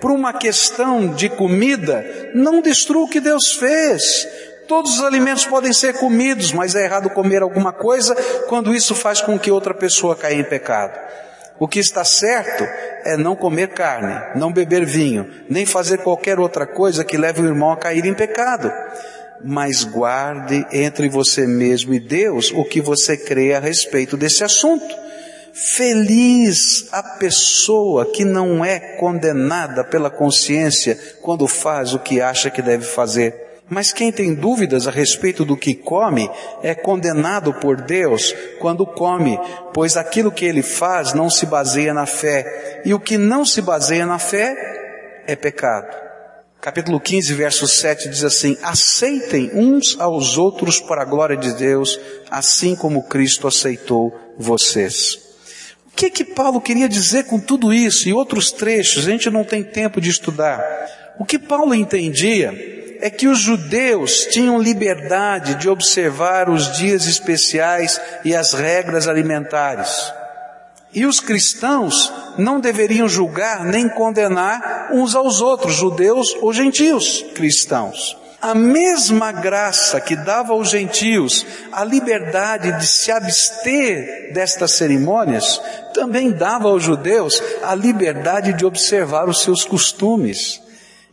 Por 0.00 0.10
uma 0.10 0.32
questão 0.32 1.14
de 1.14 1.28
comida, 1.28 2.04
não 2.34 2.60
destrua 2.60 3.04
o 3.04 3.08
que 3.08 3.20
Deus 3.20 3.52
fez. 3.52 4.26
Todos 4.70 4.98
os 4.98 5.04
alimentos 5.04 5.44
podem 5.44 5.72
ser 5.72 5.94
comidos, 5.94 6.52
mas 6.52 6.76
é 6.76 6.84
errado 6.84 7.10
comer 7.10 7.42
alguma 7.42 7.72
coisa 7.72 8.14
quando 8.48 8.72
isso 8.72 8.94
faz 8.94 9.20
com 9.20 9.36
que 9.36 9.50
outra 9.50 9.74
pessoa 9.74 10.14
caia 10.14 10.36
em 10.36 10.44
pecado. 10.44 10.96
O 11.58 11.66
que 11.66 11.80
está 11.80 12.04
certo 12.04 12.62
é 13.04 13.16
não 13.16 13.34
comer 13.34 13.70
carne, 13.70 14.38
não 14.38 14.52
beber 14.52 14.86
vinho, 14.86 15.28
nem 15.48 15.66
fazer 15.66 15.98
qualquer 15.98 16.38
outra 16.38 16.68
coisa 16.68 17.02
que 17.02 17.16
leve 17.16 17.42
o 17.42 17.46
irmão 17.46 17.72
a 17.72 17.76
cair 17.76 18.06
em 18.06 18.14
pecado. 18.14 18.70
Mas 19.44 19.82
guarde 19.82 20.64
entre 20.72 21.08
você 21.08 21.48
mesmo 21.48 21.92
e 21.92 21.98
Deus 21.98 22.52
o 22.52 22.62
que 22.62 22.80
você 22.80 23.16
crê 23.16 23.54
a 23.54 23.58
respeito 23.58 24.16
desse 24.16 24.44
assunto. 24.44 24.94
Feliz 25.52 26.86
a 26.92 27.02
pessoa 27.02 28.06
que 28.12 28.24
não 28.24 28.64
é 28.64 28.78
condenada 28.78 29.82
pela 29.82 30.10
consciência 30.10 30.96
quando 31.20 31.48
faz 31.48 31.92
o 31.92 31.98
que 31.98 32.20
acha 32.20 32.50
que 32.50 32.62
deve 32.62 32.84
fazer. 32.84 33.49
Mas 33.70 33.92
quem 33.92 34.10
tem 34.10 34.34
dúvidas 34.34 34.88
a 34.88 34.90
respeito 34.90 35.44
do 35.44 35.56
que 35.56 35.76
come 35.76 36.28
é 36.60 36.74
condenado 36.74 37.54
por 37.54 37.80
Deus 37.80 38.34
quando 38.58 38.84
come, 38.84 39.38
pois 39.72 39.96
aquilo 39.96 40.32
que 40.32 40.44
ele 40.44 40.60
faz 40.60 41.14
não 41.14 41.30
se 41.30 41.46
baseia 41.46 41.94
na 41.94 42.04
fé, 42.04 42.82
e 42.84 42.92
o 42.92 42.98
que 42.98 43.16
não 43.16 43.44
se 43.44 43.62
baseia 43.62 44.04
na 44.04 44.18
fé 44.18 45.22
é 45.24 45.36
pecado. 45.36 45.96
Capítulo 46.60 46.98
15, 46.98 47.32
verso 47.32 47.68
7 47.68 48.08
diz 48.08 48.24
assim: 48.24 48.58
Aceitem 48.60 49.52
uns 49.54 49.98
aos 50.00 50.36
outros 50.36 50.80
para 50.80 51.02
a 51.02 51.06
glória 51.06 51.36
de 51.36 51.54
Deus, 51.54 51.98
assim 52.28 52.74
como 52.74 53.04
Cristo 53.04 53.46
aceitou 53.46 54.12
vocês. 54.36 55.18
O 55.86 55.96
que 55.96 56.10
que 56.10 56.24
Paulo 56.24 56.60
queria 56.60 56.88
dizer 56.88 57.24
com 57.24 57.38
tudo 57.38 57.72
isso 57.72 58.08
e 58.08 58.12
outros 58.12 58.50
trechos? 58.50 59.06
A 59.06 59.10
gente 59.10 59.30
não 59.30 59.44
tem 59.44 59.62
tempo 59.62 60.00
de 60.00 60.10
estudar. 60.10 60.60
O 61.18 61.24
que 61.24 61.38
Paulo 61.38 61.74
entendia 61.74 62.79
é 63.00 63.10
que 63.10 63.26
os 63.26 63.38
judeus 63.38 64.26
tinham 64.26 64.60
liberdade 64.60 65.54
de 65.54 65.68
observar 65.68 66.48
os 66.48 66.76
dias 66.76 67.06
especiais 67.06 68.00
e 68.24 68.34
as 68.34 68.52
regras 68.52 69.08
alimentares. 69.08 70.12
E 70.92 71.06
os 71.06 71.20
cristãos 71.20 72.12
não 72.36 72.60
deveriam 72.60 73.08
julgar 73.08 73.64
nem 73.64 73.88
condenar 73.88 74.88
uns 74.92 75.14
aos 75.14 75.40
outros, 75.40 75.74
judeus 75.74 76.34
ou 76.40 76.52
gentios 76.52 77.24
cristãos. 77.34 78.16
A 78.42 78.54
mesma 78.54 79.32
graça 79.32 80.00
que 80.00 80.16
dava 80.16 80.54
aos 80.54 80.70
gentios 80.70 81.46
a 81.70 81.84
liberdade 81.84 82.72
de 82.78 82.86
se 82.86 83.12
abster 83.12 84.32
destas 84.32 84.72
cerimônias, 84.72 85.60
também 85.92 86.32
dava 86.32 86.68
aos 86.68 86.82
judeus 86.82 87.40
a 87.62 87.74
liberdade 87.74 88.54
de 88.54 88.64
observar 88.64 89.28
os 89.28 89.42
seus 89.42 89.64
costumes. 89.64 90.60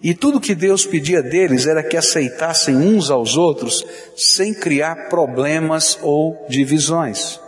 E 0.01 0.13
tudo 0.13 0.39
que 0.39 0.54
Deus 0.54 0.86
pedia 0.86 1.24
deles 1.24 1.66
era 1.66 1.84
que 1.84 1.98
aceitassem 1.98 2.75
uns 2.75 3.10
aos 3.10 3.36
outros 3.36 3.84
sem 4.16 4.54
criar 4.54 5.10
problemas 5.10 5.98
ou 6.01 6.46
divisões. 6.48 7.39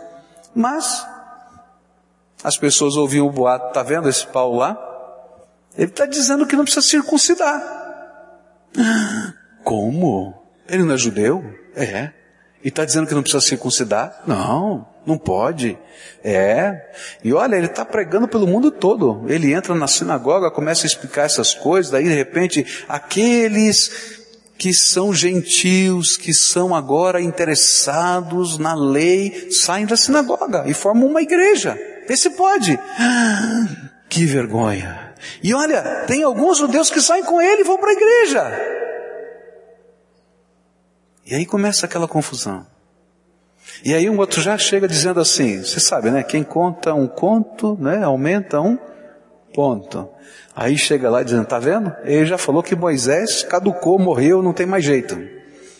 Mas 0.54 1.06
as 2.42 2.56
pessoas 2.56 2.96
ouviam 2.96 3.26
o 3.26 3.32
boato, 3.32 3.72
tá 3.72 3.82
vendo 3.82 4.08
esse 4.08 4.26
Paulo 4.26 4.58
lá? 4.58 4.76
Ele 5.76 5.88
está 5.88 6.06
dizendo 6.06 6.46
que 6.46 6.56
não 6.56 6.64
precisa 6.64 6.86
circuncidar. 6.86 7.62
Como? 9.62 10.34
Ele 10.68 10.82
não 10.82 10.94
é 10.94 10.98
judeu? 10.98 11.44
É. 11.74 12.10
E 12.62 12.68
está 12.68 12.84
dizendo 12.84 13.06
que 13.06 13.14
não 13.14 13.22
precisa 13.22 13.40
circuncidar? 13.40 14.22
Não, 14.26 14.86
não 15.06 15.18
pode. 15.18 15.78
É. 16.22 16.90
E 17.24 17.32
olha, 17.32 17.56
ele 17.56 17.66
está 17.66 17.84
pregando 17.84 18.28
pelo 18.28 18.46
mundo 18.46 18.70
todo. 18.70 19.24
Ele 19.28 19.52
entra 19.52 19.74
na 19.74 19.86
sinagoga, 19.86 20.50
começa 20.50 20.86
a 20.86 20.88
explicar 20.88 21.24
essas 21.24 21.54
coisas, 21.54 21.90
daí 21.90 22.04
de 22.04 22.14
repente, 22.14 22.66
aqueles 22.88 24.20
que 24.58 24.74
são 24.74 25.14
gentios, 25.14 26.18
que 26.18 26.34
são 26.34 26.74
agora 26.74 27.20
interessados 27.20 28.58
na 28.58 28.74
lei, 28.74 29.50
saem 29.50 29.86
da 29.86 29.96
sinagoga 29.96 30.64
e 30.66 30.74
formam 30.74 31.08
uma 31.08 31.22
igreja. 31.22 31.78
Vê 32.06 32.16
se 32.16 32.30
pode. 32.30 32.78
Que 34.10 34.26
vergonha. 34.26 35.14
E 35.40 35.54
olha, 35.54 36.04
tem 36.08 36.24
alguns 36.24 36.58
judeus 36.58 36.90
que 36.90 37.00
saem 37.00 37.22
com 37.22 37.40
ele 37.40 37.60
e 37.60 37.64
vão 37.64 37.78
para 37.78 37.90
a 37.90 37.92
igreja. 37.92 38.60
E 41.24 41.34
aí 41.36 41.46
começa 41.46 41.86
aquela 41.86 42.08
confusão. 42.08 42.66
E 43.84 43.94
aí 43.94 44.10
um 44.10 44.18
outro 44.18 44.42
já 44.42 44.58
chega 44.58 44.86
dizendo 44.86 45.20
assim, 45.20 45.62
você 45.62 45.80
sabe, 45.80 46.10
né? 46.10 46.22
Quem 46.22 46.42
conta 46.42 46.92
um 46.92 47.08
conto, 47.08 47.76
né? 47.80 48.02
Aumenta 48.02 48.60
um 48.60 48.78
ponto. 49.54 50.08
Aí 50.54 50.76
chega 50.76 51.08
lá 51.08 51.22
dizendo, 51.22 51.46
tá 51.46 51.58
vendo? 51.58 51.94
Ele 52.04 52.26
já 52.26 52.36
falou 52.36 52.62
que 52.62 52.76
Moisés 52.76 53.42
caducou, 53.42 53.98
morreu, 53.98 54.42
não 54.42 54.52
tem 54.52 54.66
mais 54.66 54.84
jeito. 54.84 55.18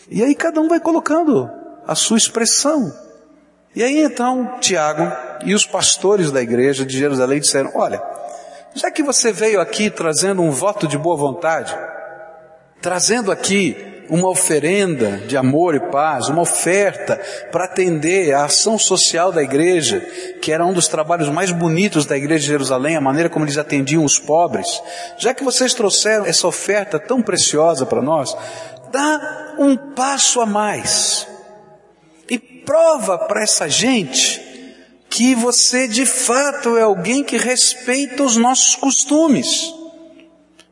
E 0.09 0.23
aí 0.23 0.33
cada 0.33 0.59
um 0.59 0.67
vai 0.67 0.79
colocando 0.79 1.49
a 1.85 1.93
sua 1.93 2.17
expressão. 2.17 2.91
E 3.75 3.83
aí 3.83 4.01
então 4.01 4.57
Tiago 4.59 5.11
e 5.45 5.53
os 5.53 5.65
pastores 5.65 6.31
da 6.31 6.41
igreja 6.41 6.85
de 6.85 6.97
Jerusalém 6.97 7.39
disseram, 7.39 7.71
olha, 7.75 8.01
já 8.73 8.89
que 8.89 9.03
você 9.03 9.31
veio 9.31 9.61
aqui 9.61 9.89
trazendo 9.89 10.41
um 10.41 10.51
voto 10.51 10.87
de 10.87 10.97
boa 10.97 11.15
vontade, 11.15 11.77
trazendo 12.81 13.31
aqui 13.31 13.90
uma 14.11 14.27
oferenda 14.27 15.19
de 15.25 15.37
amor 15.37 15.73
e 15.73 15.79
paz, 15.79 16.27
uma 16.27 16.41
oferta 16.41 17.15
para 17.49 17.63
atender 17.63 18.33
a 18.33 18.43
ação 18.43 18.77
social 18.77 19.31
da 19.31 19.41
igreja, 19.41 20.01
que 20.41 20.51
era 20.51 20.65
um 20.65 20.73
dos 20.73 20.89
trabalhos 20.89 21.29
mais 21.29 21.49
bonitos 21.49 22.05
da 22.05 22.17
igreja 22.17 22.41
de 22.41 22.47
Jerusalém, 22.47 22.97
a 22.97 23.01
maneira 23.01 23.29
como 23.29 23.45
eles 23.45 23.57
atendiam 23.57 24.03
os 24.03 24.19
pobres. 24.19 24.83
Já 25.17 25.33
que 25.33 25.45
vocês 25.45 25.73
trouxeram 25.73 26.25
essa 26.25 26.45
oferta 26.45 26.99
tão 26.99 27.21
preciosa 27.21 27.85
para 27.85 28.01
nós, 28.01 28.35
dá 28.91 29.55
um 29.57 29.77
passo 29.77 30.41
a 30.41 30.45
mais 30.45 31.25
e 32.29 32.37
prova 32.37 33.17
para 33.17 33.43
essa 33.43 33.69
gente 33.69 34.41
que 35.09 35.33
você 35.35 35.87
de 35.87 36.05
fato 36.05 36.77
é 36.77 36.81
alguém 36.81 37.23
que 37.23 37.37
respeita 37.37 38.23
os 38.23 38.35
nossos 38.35 38.75
costumes. 38.75 39.73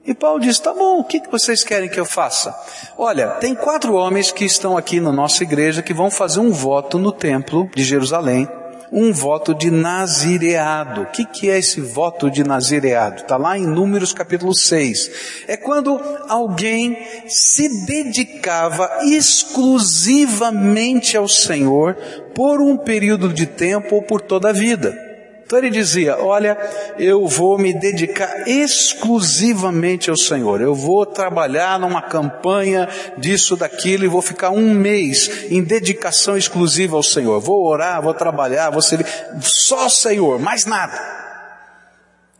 E 0.05 0.13
Paulo 0.13 0.39
diz: 0.39 0.59
tá 0.59 0.73
bom, 0.73 0.99
o 0.99 1.03
que 1.03 1.21
vocês 1.29 1.63
querem 1.63 1.89
que 1.89 1.99
eu 1.99 2.05
faça? 2.05 2.55
Olha, 2.97 3.27
tem 3.31 3.53
quatro 3.53 3.93
homens 3.93 4.31
que 4.31 4.45
estão 4.45 4.77
aqui 4.77 4.99
na 4.99 5.11
nossa 5.11 5.43
igreja 5.43 5.81
que 5.81 5.93
vão 5.93 6.09
fazer 6.09 6.39
um 6.39 6.51
voto 6.51 6.97
no 6.97 7.11
templo 7.11 7.69
de 7.75 7.83
Jerusalém, 7.83 8.47
um 8.91 9.11
voto 9.11 9.53
de 9.53 9.69
nazireado. 9.69 11.01
O 11.01 11.07
que, 11.07 11.25
que 11.25 11.49
é 11.49 11.59
esse 11.59 11.81
voto 11.81 12.31
de 12.31 12.43
nazireado? 12.43 13.21
Está 13.21 13.37
lá 13.37 13.57
em 13.57 13.67
Números 13.67 14.13
capítulo 14.13 14.55
6. 14.55 15.43
É 15.47 15.57
quando 15.57 15.99
alguém 16.27 16.97
se 17.27 17.85
dedicava 17.85 18.89
exclusivamente 19.03 21.17
ao 21.17 21.27
Senhor 21.27 21.95
por 22.33 22.61
um 22.61 22.77
período 22.77 23.29
de 23.29 23.45
tempo 23.45 23.95
ou 23.95 24.01
por 24.01 24.21
toda 24.21 24.49
a 24.49 24.53
vida. 24.53 25.08
Então 25.49 25.57
ele 25.57 25.71
dizia: 25.71 26.15
Olha, 26.15 26.55
eu 26.99 27.25
vou 27.25 27.57
me 27.57 27.73
dedicar 27.73 28.47
exclusivamente 28.47 30.07
ao 30.07 30.15
Senhor. 30.15 30.61
Eu 30.61 30.75
vou 30.75 31.07
trabalhar 31.07 31.79
numa 31.79 32.03
campanha 32.03 32.87
disso, 33.17 33.55
daquilo, 33.55 34.05
e 34.05 34.07
vou 34.07 34.21
ficar 34.21 34.51
um 34.51 34.71
mês 34.71 35.47
em 35.49 35.63
dedicação 35.63 36.37
exclusiva 36.37 36.95
ao 36.95 37.01
Senhor. 37.01 37.39
Vou 37.39 37.65
orar, 37.65 37.99
vou 37.99 38.13
trabalhar, 38.13 38.69
vou 38.69 38.83
servir. 38.83 39.07
Só 39.41 39.89
Senhor, 39.89 40.39
mais 40.39 40.67
nada. 40.67 41.01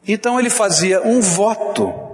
Então 0.08 0.40
ele 0.40 0.52
fazia 0.52 1.02
um 1.02 1.20
voto. 1.20 2.09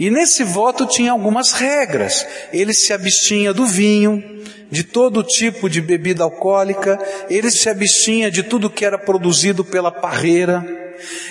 E 0.00 0.08
nesse 0.08 0.42
voto 0.42 0.86
tinha 0.86 1.12
algumas 1.12 1.52
regras. 1.52 2.26
Ele 2.54 2.72
se 2.72 2.90
abstinha 2.90 3.52
do 3.52 3.66
vinho, 3.66 4.40
de 4.70 4.82
todo 4.82 5.22
tipo 5.22 5.68
de 5.68 5.78
bebida 5.82 6.24
alcoólica, 6.24 6.98
ele 7.28 7.50
se 7.50 7.68
abstinha 7.68 8.30
de 8.30 8.42
tudo 8.42 8.70
que 8.70 8.82
era 8.82 8.96
produzido 8.96 9.62
pela 9.62 9.92
parreira, 9.92 10.64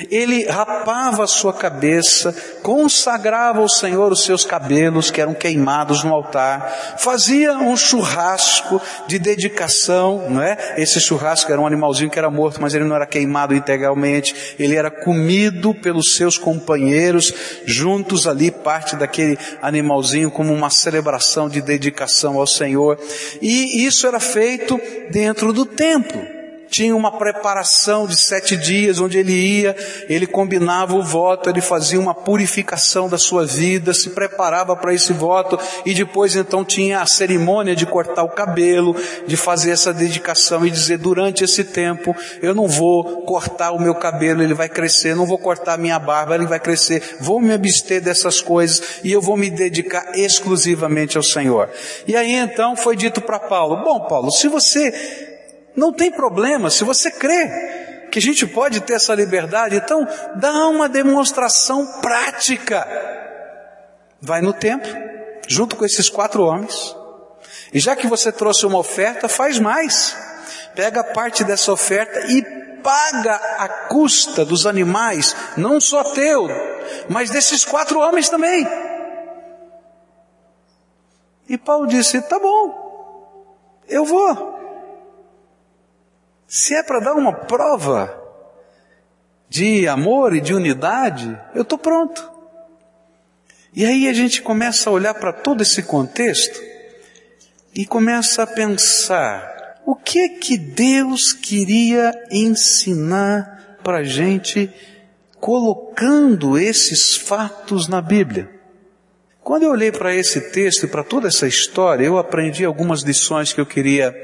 ele 0.09 0.45
rapava 0.45 1.23
a 1.23 1.27
sua 1.27 1.53
cabeça, 1.53 2.35
consagrava 2.61 3.59
ao 3.59 3.69
Senhor 3.69 4.11
os 4.11 4.23
seus 4.23 4.45
cabelos 4.45 5.11
que 5.11 5.21
eram 5.21 5.33
queimados 5.33 6.03
no 6.03 6.13
altar, 6.13 6.97
fazia 6.97 7.53
um 7.53 7.75
churrasco 7.75 8.81
de 9.07 9.19
dedicação, 9.19 10.29
não 10.29 10.41
é? 10.41 10.75
Esse 10.77 10.99
churrasco 10.99 11.51
era 11.51 11.61
um 11.61 11.67
animalzinho 11.67 12.09
que 12.09 12.19
era 12.19 12.29
morto, 12.29 12.61
mas 12.61 12.73
ele 12.73 12.85
não 12.85 12.95
era 12.95 13.05
queimado 13.05 13.53
integralmente, 13.53 14.55
ele 14.57 14.75
era 14.75 14.89
comido 14.89 15.73
pelos 15.73 16.15
seus 16.15 16.37
companheiros, 16.37 17.33
juntos 17.65 18.27
ali, 18.27 18.51
parte 18.51 18.95
daquele 18.95 19.37
animalzinho 19.61 20.31
como 20.31 20.53
uma 20.53 20.69
celebração 20.69 21.49
de 21.49 21.61
dedicação 21.61 22.39
ao 22.39 22.47
Senhor. 22.47 22.99
E 23.41 23.85
isso 23.85 24.07
era 24.07 24.19
feito 24.19 24.79
dentro 25.11 25.53
do 25.53 25.65
templo 25.65 26.38
tinha 26.69 26.95
uma 26.95 27.11
preparação 27.11 28.07
de 28.07 28.15
sete 28.15 28.55
dias, 28.55 28.99
onde 28.99 29.17
ele 29.17 29.33
ia, 29.33 29.75
ele 30.07 30.27
combinava 30.27 30.95
o 30.95 31.03
voto, 31.03 31.49
ele 31.49 31.61
fazia 31.61 31.99
uma 31.99 32.13
purificação 32.13 33.09
da 33.09 33.17
sua 33.17 33.45
vida, 33.45 33.93
se 33.93 34.11
preparava 34.11 34.75
para 34.75 34.93
esse 34.93 35.11
voto, 35.11 35.59
e 35.85 35.93
depois 35.93 36.35
então 36.35 36.63
tinha 36.63 37.01
a 37.01 37.05
cerimônia 37.05 37.75
de 37.75 37.85
cortar 37.85 38.23
o 38.23 38.29
cabelo, 38.29 38.95
de 39.25 39.35
fazer 39.35 39.71
essa 39.71 39.93
dedicação 39.93 40.65
e 40.65 40.69
dizer, 40.69 40.97
durante 40.97 41.43
esse 41.43 41.63
tempo, 41.63 42.15
eu 42.41 42.53
não 42.53 42.67
vou 42.67 43.23
cortar 43.23 43.71
o 43.71 43.81
meu 43.81 43.95
cabelo, 43.95 44.43
ele 44.43 44.53
vai 44.53 44.69
crescer, 44.69 45.15
não 45.15 45.25
vou 45.25 45.37
cortar 45.37 45.73
a 45.73 45.77
minha 45.77 45.97
barba, 45.97 46.35
ele 46.35 46.45
vai 46.45 46.59
crescer, 46.59 47.17
vou 47.19 47.41
me 47.41 47.53
abster 47.53 48.01
dessas 48.01 48.41
coisas, 48.41 48.99
e 49.03 49.11
eu 49.11 49.21
vou 49.21 49.35
me 49.35 49.49
dedicar 49.49 50.11
exclusivamente 50.15 51.17
ao 51.17 51.23
Senhor. 51.23 51.69
E 52.07 52.15
aí 52.15 52.33
então 52.33 52.75
foi 52.75 52.95
dito 52.95 53.21
para 53.21 53.39
Paulo, 53.39 53.83
bom 53.83 54.01
Paulo, 54.01 54.31
se 54.31 54.47
você 54.47 55.28
não 55.79 55.93
tem 55.93 56.11
problema, 56.11 56.69
se 56.69 56.83
você 56.83 57.09
crê 57.09 58.07
que 58.11 58.19
a 58.19 58.21
gente 58.21 58.45
pode 58.45 58.81
ter 58.81 58.93
essa 58.93 59.15
liberdade, 59.15 59.77
então 59.77 60.05
dá 60.35 60.67
uma 60.67 60.89
demonstração 60.89 62.01
prática. 62.01 62.85
Vai 64.21 64.41
no 64.41 64.51
templo, 64.51 64.91
junto 65.47 65.75
com 65.75 65.85
esses 65.85 66.09
quatro 66.09 66.43
homens, 66.43 66.95
e 67.73 67.79
já 67.79 67.95
que 67.95 68.07
você 68.07 68.31
trouxe 68.31 68.65
uma 68.65 68.77
oferta, 68.77 69.29
faz 69.29 69.57
mais. 69.57 70.17
Pega 70.75 71.03
parte 71.03 71.43
dessa 71.43 71.71
oferta 71.71 72.19
e 72.27 72.41
paga 72.83 73.35
a 73.57 73.69
custa 73.87 74.43
dos 74.43 74.65
animais, 74.65 75.35
não 75.55 75.79
só 75.79 76.03
teu, 76.03 76.47
mas 77.07 77.29
desses 77.29 77.63
quatro 77.63 77.99
homens 77.99 78.27
também. 78.27 78.67
E 81.47 81.57
Paulo 81.57 81.87
disse: 81.87 82.21
tá 82.21 82.37
bom, 82.39 83.85
eu 83.87 84.03
vou. 84.03 84.58
Se 86.49 86.73
é 86.73 86.81
para 86.81 86.99
dar 86.99 87.13
uma 87.13 87.31
prova 87.31 88.11
de 89.47 89.87
amor 89.87 90.35
e 90.35 90.41
de 90.41 90.51
unidade, 90.51 91.39
eu 91.53 91.61
estou 91.61 91.77
pronto. 91.77 92.27
E 93.71 93.85
aí 93.85 94.07
a 94.07 94.13
gente 94.13 94.41
começa 94.41 94.89
a 94.89 94.93
olhar 94.93 95.13
para 95.13 95.31
todo 95.31 95.61
esse 95.61 95.83
contexto 95.83 96.59
e 97.75 97.85
começa 97.85 98.41
a 98.41 98.47
pensar: 98.47 99.79
o 99.85 99.95
que 99.95 100.19
é 100.19 100.29
que 100.29 100.57
Deus 100.57 101.33
queria 101.33 102.11
ensinar 102.31 103.77
para 103.83 103.97
a 103.97 104.03
gente 104.03 104.73
colocando 105.39 106.57
esses 106.57 107.15
fatos 107.15 107.87
na 107.87 108.01
Bíblia? 108.01 108.49
Quando 109.43 109.63
eu 109.63 109.69
olhei 109.69 109.91
para 109.91 110.15
esse 110.15 110.49
texto 110.49 110.87
e 110.87 110.89
para 110.89 111.03
toda 111.03 111.27
essa 111.27 111.45
história, 111.45 112.05
eu 112.05 112.17
aprendi 112.17 112.65
algumas 112.65 113.03
lições 113.03 113.53
que 113.53 113.61
eu 113.61 113.67
queria 113.67 114.15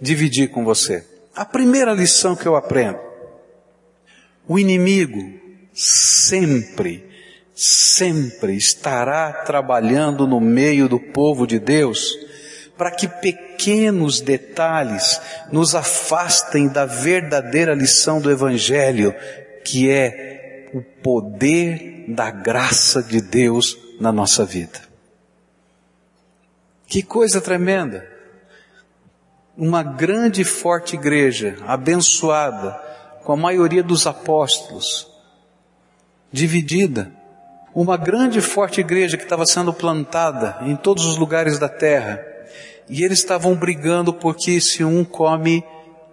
dividir 0.00 0.48
com 0.48 0.64
você. 0.64 1.17
A 1.38 1.44
primeira 1.44 1.92
lição 1.92 2.34
que 2.34 2.48
eu 2.48 2.56
aprendo: 2.56 2.98
o 4.48 4.58
inimigo 4.58 5.22
sempre, 5.72 7.08
sempre 7.54 8.56
estará 8.56 9.32
trabalhando 9.32 10.26
no 10.26 10.40
meio 10.40 10.88
do 10.88 10.98
povo 10.98 11.46
de 11.46 11.60
Deus 11.60 12.12
para 12.76 12.90
que 12.90 13.06
pequenos 13.06 14.20
detalhes 14.20 15.20
nos 15.52 15.76
afastem 15.76 16.66
da 16.66 16.84
verdadeira 16.84 17.72
lição 17.72 18.20
do 18.20 18.32
Evangelho, 18.32 19.14
que 19.64 19.88
é 19.88 20.68
o 20.74 20.82
poder 20.82 22.04
da 22.08 22.32
graça 22.32 23.00
de 23.00 23.20
Deus 23.20 23.78
na 24.00 24.10
nossa 24.10 24.44
vida. 24.44 24.80
Que 26.88 27.00
coisa 27.00 27.40
tremenda! 27.40 28.17
Uma 29.58 29.82
grande 29.82 30.42
e 30.42 30.44
forte 30.44 30.94
igreja, 30.94 31.56
abençoada, 31.66 32.80
com 33.24 33.32
a 33.32 33.36
maioria 33.36 33.82
dos 33.82 34.06
apóstolos, 34.06 35.08
dividida. 36.30 37.10
Uma 37.74 37.96
grande 37.96 38.38
e 38.38 38.42
forte 38.42 38.80
igreja 38.80 39.16
que 39.16 39.24
estava 39.24 39.44
sendo 39.44 39.72
plantada 39.72 40.58
em 40.62 40.76
todos 40.76 41.04
os 41.06 41.16
lugares 41.16 41.58
da 41.58 41.68
terra. 41.68 42.24
E 42.88 43.02
eles 43.02 43.18
estavam 43.18 43.54
brigando 43.56 44.12
porque 44.12 44.60
se 44.60 44.84
um 44.84 45.04
come 45.04 45.64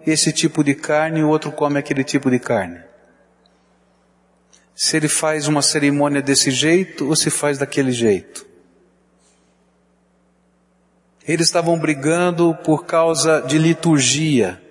esse 0.04 0.32
tipo 0.32 0.64
de 0.64 0.74
carne, 0.74 1.22
o 1.22 1.28
outro 1.28 1.52
come 1.52 1.78
aquele 1.78 2.02
tipo 2.02 2.28
de 2.30 2.40
carne. 2.40 2.80
Se 4.74 4.96
ele 4.96 5.08
faz 5.08 5.46
uma 5.46 5.62
cerimônia 5.62 6.20
desse 6.20 6.50
jeito 6.50 7.08
ou 7.08 7.16
se 7.16 7.30
faz 7.30 7.58
daquele 7.58 7.92
jeito. 7.92 8.44
Eles 11.26 11.48
estavam 11.48 11.78
brigando 11.78 12.54
por 12.62 12.86
causa 12.86 13.40
de 13.40 13.58
liturgia. 13.58 14.62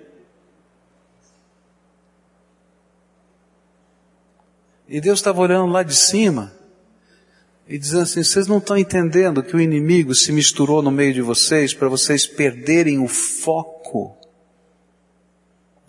E 4.88 5.00
Deus 5.00 5.18
estava 5.18 5.40
olhando 5.40 5.70
lá 5.70 5.82
de 5.82 5.94
cima 5.94 6.52
e 7.68 7.76
dizendo 7.76 8.02
assim: 8.02 8.22
vocês 8.22 8.46
não 8.46 8.58
estão 8.58 8.78
entendendo 8.78 9.42
que 9.42 9.54
o 9.54 9.60
inimigo 9.60 10.14
se 10.14 10.32
misturou 10.32 10.80
no 10.80 10.90
meio 10.90 11.12
de 11.12 11.20
vocês 11.20 11.74
para 11.74 11.88
vocês 11.88 12.26
perderem 12.26 12.98
o 12.98 13.08
foco 13.08 14.16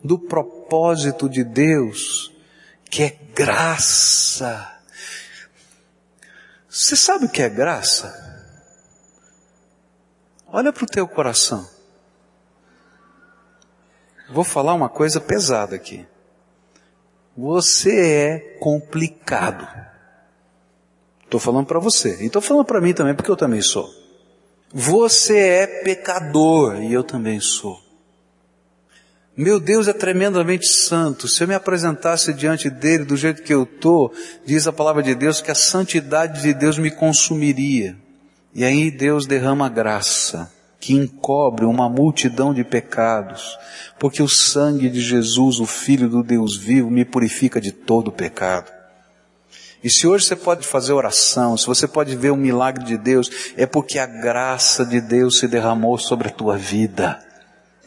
do 0.04 0.20
propósito 0.20 1.30
de 1.30 1.44
Deus, 1.44 2.34
que 2.90 3.04
é 3.04 3.18
graça. 3.34 4.74
Você 6.68 6.96
sabe 6.96 7.26
o 7.26 7.30
que 7.30 7.42
é 7.42 7.50
graça? 7.50 8.27
Olha 10.52 10.72
para 10.72 10.84
o 10.84 10.88
teu 10.88 11.08
coração. 11.08 11.68
Vou 14.30 14.44
falar 14.44 14.74
uma 14.74 14.90
coisa 14.90 15.20
pesada 15.22 15.76
aqui. 15.76 16.06
Você 17.36 18.00
é 18.00 18.40
complicado. 18.60 19.68
Estou 21.24 21.40
falando 21.40 21.66
para 21.66 21.80
você. 21.80 22.22
E 22.22 22.28
estou 22.28 22.42
falando 22.42 22.66
para 22.66 22.82
mim 22.82 22.94
também, 22.94 23.14
porque 23.14 23.30
eu 23.30 23.38
também 23.38 23.62
sou. 23.62 23.90
Você 24.74 25.38
é 25.38 25.68
pecador 25.84 26.82
e 26.82 26.92
eu 26.92 27.04
também 27.04 27.40
sou. 27.40 27.80
Meu 29.36 29.60
Deus 29.60 29.88
é 29.88 29.94
tremendamente 29.94 30.68
santo. 30.68 31.28
Se 31.28 31.44
eu 31.44 31.48
me 31.48 31.54
apresentasse 31.54 32.34
diante 32.34 32.70
dele 32.70 33.06
do 33.06 33.16
jeito 33.16 33.44
que 33.44 33.54
eu 33.54 33.64
estou, 33.64 34.12
diz 34.46 34.68
a 34.68 34.74
palavra 34.74 35.04
de 35.04 35.14
Deus 35.14 35.42
que 35.42 35.52
a 35.52 35.56
santidade 35.56 36.42
de 36.42 36.54
Deus 36.54 36.80
me 36.80 36.90
consumiria. 36.90 37.96
E 38.58 38.66
aí 38.66 38.90
Deus 38.90 39.28
derrama 39.28 39.70
graça 39.70 40.52
que 40.80 40.96
encobre 40.96 41.64
uma 41.64 41.88
multidão 41.88 42.56
de 42.56 42.64
pecados, 42.64 43.56
porque 44.00 44.24
o 44.24 44.28
sangue 44.28 44.90
de 44.90 45.00
Jesus, 45.00 45.60
o 45.60 45.68
Filho 45.68 46.10
do 46.10 46.24
Deus 46.24 46.58
vivo, 46.58 46.90
me 46.90 47.06
purifica 47.06 47.62
de 47.62 47.72
todo 47.72 48.12
pecado. 48.12 48.72
E 49.84 49.92
se 49.92 50.08
hoje 50.08 50.26
você 50.26 50.36
pode 50.36 50.66
fazer 50.66 50.92
oração, 50.94 51.56
se 51.56 51.68
você 51.68 51.88
pode 51.88 52.16
ver 52.16 52.32
um 52.32 52.36
milagre 52.36 52.84
de 52.84 52.98
Deus, 52.98 53.30
é 53.56 53.68
porque 53.68 54.00
a 54.00 54.08
graça 54.08 54.84
de 54.84 55.00
Deus 55.02 55.38
se 55.38 55.48
derramou 55.48 55.96
sobre 56.00 56.30
a 56.30 56.32
tua 56.32 56.58
vida. 56.58 57.20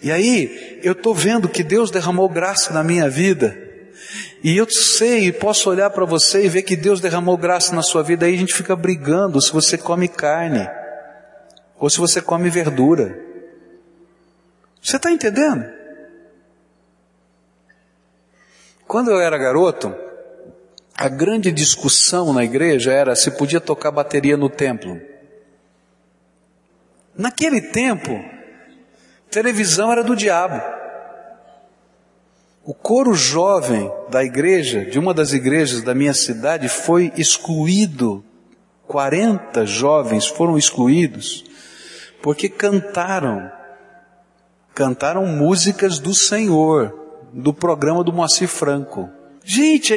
E 0.01 0.13
aí, 0.13 0.79
eu 0.85 0.93
estou 0.93 1.13
vendo 1.13 1.49
que 1.49 1.65
Deus 1.65 1.91
derramou 1.91 2.29
graça 2.29 2.73
na 2.73 2.85
minha 2.85 3.11
vida. 3.11 3.59
E 4.43 4.57
eu 4.57 4.69
sei 4.71 5.27
e 5.27 5.33
posso 5.33 5.69
olhar 5.69 5.91
para 5.91 6.05
você 6.07 6.45
e 6.45 6.49
ver 6.49 6.63
que 6.63 6.77
Deus 6.77 7.01
derramou 7.01 7.37
graça 7.37 7.75
na 7.75 7.83
sua 7.83 8.03
vida, 8.03 8.25
aí 8.25 8.35
a 8.35 8.39
gente 8.39 8.55
fica 8.55 8.75
brigando 8.75 9.41
se 9.41 9.53
você 9.53 9.77
come 9.77 10.09
carne 10.09 10.69
ou 11.79 11.91
se 11.91 11.99
você 11.99 12.23
come 12.23 12.49
verdura. 12.49 13.19
Você 14.83 14.97
está 14.97 15.11
entendendo? 15.11 15.71
Quando 18.87 19.11
eu 19.11 19.21
era 19.21 19.37
garoto, 19.37 19.95
a 20.97 21.09
grande 21.09 21.53
discussão 21.53 22.33
na 22.33 22.43
igreja 22.43 22.93
era 22.93 23.15
se 23.15 23.31
podia 23.31 23.61
tocar 23.61 23.91
bateria 23.91 24.37
no 24.37 24.49
templo. 24.49 25.01
Naquele 27.15 27.61
tempo, 27.61 28.23
televisão 29.31 29.93
era 29.93 30.03
do 30.03 30.17
diabo. 30.17 30.80
O 32.65 32.75
coro 32.75 33.15
jovem 33.15 33.91
da 34.11 34.25
igreja, 34.25 34.85
de 34.85 34.99
uma 34.99 35.15
das 35.15 35.33
igrejas 35.33 35.83
da 35.83 35.95
minha 35.95 36.15
cidade, 36.15 36.69
foi 36.69 37.13
excluído. 37.17 38.25
40 38.87 39.65
jovens 39.67 40.27
foram 40.27 40.59
excluídos 40.59 41.45
porque 42.23 42.49
cantaram, 42.49 43.51
cantaram 44.75 45.27
músicas 45.27 45.99
do 45.99 46.15
Senhor, 46.15 46.95
do 47.33 47.53
programa 47.53 48.05
do 48.05 48.13
Moacir 48.13 48.49
Franco. 48.49 49.09
Gente, 49.45 49.97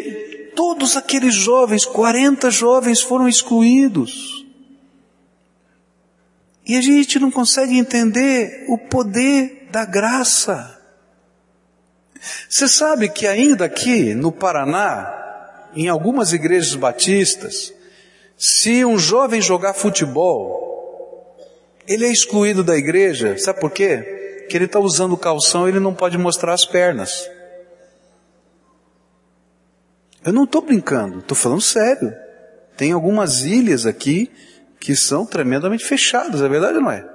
todos 0.56 0.96
aqueles 0.96 1.36
jovens, 1.36 1.86
40 1.86 2.50
jovens 2.50 3.02
foram 3.02 3.28
excluídos. 3.28 4.46
E 6.66 6.78
a 6.78 6.82
gente 6.82 7.20
não 7.20 7.30
consegue 7.30 7.78
entender 7.78 8.66
o 8.70 8.78
poder 8.78 9.68
da 9.70 9.84
graça. 9.84 10.73
Você 12.48 12.68
sabe 12.68 13.10
que 13.10 13.28
ainda 13.28 13.66
aqui 13.66 14.14
no 14.14 14.32
Paraná, 14.32 15.70
em 15.76 15.90
algumas 15.90 16.32
igrejas 16.32 16.76
batistas, 16.76 17.74
se 18.38 18.86
um 18.86 18.98
jovem 18.98 19.42
jogar 19.42 19.74
futebol, 19.74 21.36
ele 21.88 22.06
é 22.06 22.12
excluído 22.12 22.64
da 22.64 22.78
igreja, 22.78 23.38
sabe 23.38 23.60
por 23.60 23.72
quê? 23.72 24.40
Porque 24.40 24.58
ele 24.58 24.66
está 24.66 24.80
usando 24.80 25.18
calção 25.18 25.68
ele 25.68 25.80
não 25.80 25.94
pode 25.94 26.18
mostrar 26.18 26.54
as 26.54 26.66
pernas. 26.66 27.30
Eu 30.26 30.32
não 30.32 30.46
estou 30.46 30.62
brincando, 30.62 31.20
estou 31.20 31.36
falando 31.36 31.62
sério. 31.62 32.14
Tem 32.78 32.94
algumas 32.94 33.42
ilhas 33.42 33.86
aqui 33.86 34.32
que 34.80 34.96
são 34.96 35.26
tremendamente 35.26 35.86
fechadas, 35.86 36.42
é 36.42 36.48
verdade 36.48 36.76
ou 36.76 36.84
não 36.84 36.92
é? 36.92 37.13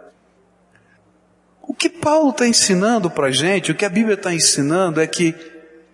O 1.68 1.74
que 1.74 1.90
Paulo 1.90 2.30
está 2.30 2.48
ensinando 2.48 3.10
para 3.10 3.26
a 3.26 3.30
gente, 3.30 3.70
o 3.70 3.74
que 3.74 3.84
a 3.84 3.90
Bíblia 3.90 4.14
está 4.14 4.32
ensinando 4.32 5.02
é 5.02 5.06
que 5.06 5.34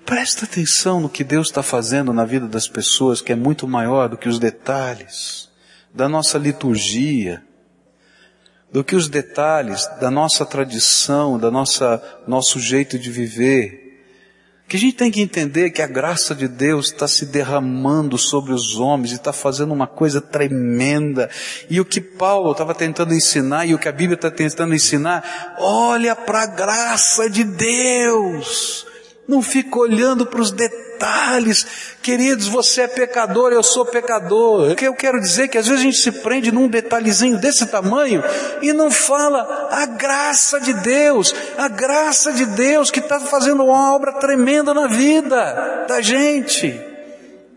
presta 0.06 0.44
atenção 0.44 1.00
no 1.00 1.08
que 1.08 1.24
Deus 1.24 1.48
está 1.48 1.64
fazendo 1.64 2.12
na 2.12 2.24
vida 2.24 2.46
das 2.46 2.68
pessoas, 2.68 3.20
que 3.20 3.32
é 3.32 3.34
muito 3.34 3.66
maior 3.66 4.08
do 4.08 4.16
que 4.16 4.28
os 4.28 4.38
detalhes 4.38 5.50
da 5.92 6.08
nossa 6.08 6.38
liturgia, 6.38 7.42
do 8.70 8.84
que 8.84 8.94
os 8.94 9.08
detalhes 9.08 9.84
da 10.00 10.12
nossa 10.12 10.46
tradição, 10.46 11.36
da 11.40 11.50
nossa 11.50 12.00
nosso 12.24 12.60
jeito 12.60 12.96
de 12.96 13.10
viver. 13.10 13.83
Que 14.66 14.76
a 14.76 14.80
gente 14.80 14.96
tem 14.96 15.10
que 15.10 15.20
entender 15.20 15.70
que 15.70 15.82
a 15.82 15.86
graça 15.86 16.34
de 16.34 16.48
Deus 16.48 16.86
está 16.86 17.06
se 17.06 17.26
derramando 17.26 18.16
sobre 18.16 18.52
os 18.52 18.76
homens 18.76 19.12
e 19.12 19.16
está 19.16 19.32
fazendo 19.32 19.72
uma 19.72 19.86
coisa 19.86 20.20
tremenda. 20.20 21.28
E 21.68 21.80
o 21.80 21.84
que 21.84 22.00
Paulo 22.00 22.52
estava 22.52 22.74
tentando 22.74 23.14
ensinar 23.14 23.66
e 23.66 23.74
o 23.74 23.78
que 23.78 23.88
a 23.88 23.92
Bíblia 23.92 24.14
está 24.16 24.30
tentando 24.30 24.74
ensinar, 24.74 25.56
olha 25.58 26.16
para 26.16 26.42
a 26.42 26.46
graça 26.46 27.28
de 27.28 27.44
Deus. 27.44 28.86
Não 29.26 29.40
fica 29.40 29.78
olhando 29.78 30.26
para 30.26 30.40
os 30.40 30.50
detalhes. 30.50 31.66
Queridos, 32.02 32.46
você 32.46 32.82
é 32.82 32.88
pecador, 32.88 33.52
eu 33.52 33.62
sou 33.62 33.86
pecador. 33.86 34.72
O 34.72 34.76
que 34.76 34.86
eu 34.86 34.94
quero 34.94 35.20
dizer 35.20 35.44
é 35.44 35.48
que 35.48 35.58
às 35.58 35.66
vezes 35.66 35.80
a 35.80 35.84
gente 35.84 35.98
se 35.98 36.12
prende 36.12 36.52
num 36.52 36.68
detalhezinho 36.68 37.38
desse 37.38 37.66
tamanho 37.66 38.22
e 38.60 38.72
não 38.72 38.90
fala 38.90 39.68
a 39.70 39.86
graça 39.86 40.60
de 40.60 40.74
Deus, 40.74 41.34
a 41.56 41.68
graça 41.68 42.32
de 42.32 42.44
Deus 42.44 42.90
que 42.90 43.00
está 43.00 43.18
fazendo 43.18 43.64
uma 43.64 43.94
obra 43.94 44.12
tremenda 44.14 44.74
na 44.74 44.86
vida 44.86 45.86
da 45.88 46.00
gente. 46.00 46.78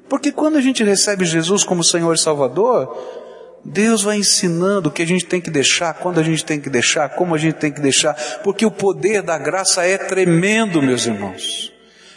Porque 0.09 0.31
quando 0.31 0.57
a 0.57 0.61
gente 0.61 0.83
recebe 0.83 1.25
Jesus 1.25 1.63
como 1.63 1.83
Senhor 1.83 2.15
e 2.15 2.17
Salvador, 2.17 3.26
Deus 3.69 4.01
vai 4.01 4.15
ensinando 4.15 4.87
o 4.87 4.91
que 4.91 5.01
a 5.01 5.05
gente 5.05 5.25
tem 5.25 5.41
que 5.41 5.49
deixar, 5.49 5.93
quando 5.95 6.21
a 6.21 6.23
gente 6.23 6.45
tem 6.45 6.57
que 6.57 6.69
deixar, 6.69 7.09
como 7.09 7.35
a 7.35 7.37
gente 7.37 7.55
tem 7.55 7.69
que 7.69 7.81
deixar, 7.81 8.13
porque 8.41 8.65
o 8.65 8.71
poder 8.71 9.21
da 9.21 9.37
graça 9.37 9.83
é 9.83 9.97
tremendo, 9.97 10.81
meus 10.81 11.05
irmãos. 11.05 11.73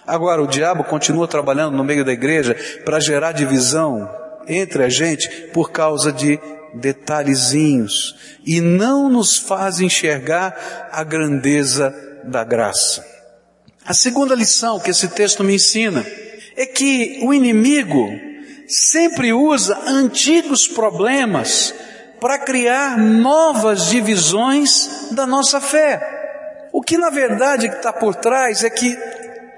Agora, 0.06 0.40
o 0.40 0.46
diabo 0.46 0.84
continua 0.84 1.26
trabalhando 1.26 1.76
no 1.76 1.82
meio 1.82 2.04
da 2.04 2.12
igreja 2.12 2.56
para 2.84 3.00
gerar 3.00 3.32
divisão 3.32 4.08
entre 4.46 4.84
a 4.84 4.88
gente 4.88 5.28
por 5.52 5.72
causa 5.72 6.12
de 6.12 6.38
detalhezinhos 6.72 8.38
e 8.46 8.60
não 8.60 9.08
nos 9.08 9.36
faz 9.36 9.80
enxergar 9.80 10.88
a 10.92 11.02
grandeza 11.02 11.92
da 12.24 12.44
graça. 12.44 13.04
A 13.84 13.92
segunda 13.92 14.36
lição 14.36 14.78
que 14.78 14.90
esse 14.90 15.08
texto 15.08 15.42
me 15.42 15.56
ensina 15.56 16.06
é 16.56 16.64
que 16.64 17.18
o 17.24 17.34
inimigo 17.34 18.29
sempre 18.70 19.32
usa 19.32 19.76
antigos 19.84 20.68
problemas 20.68 21.74
para 22.20 22.38
criar 22.38 22.96
novas 22.96 23.86
divisões 23.86 25.08
da 25.10 25.26
nossa 25.26 25.60
fé. 25.60 26.68
O 26.72 26.80
que 26.80 26.96
na 26.96 27.10
verdade 27.10 27.66
está 27.66 27.92
por 27.92 28.14
trás 28.14 28.62
é 28.62 28.70
que 28.70 28.96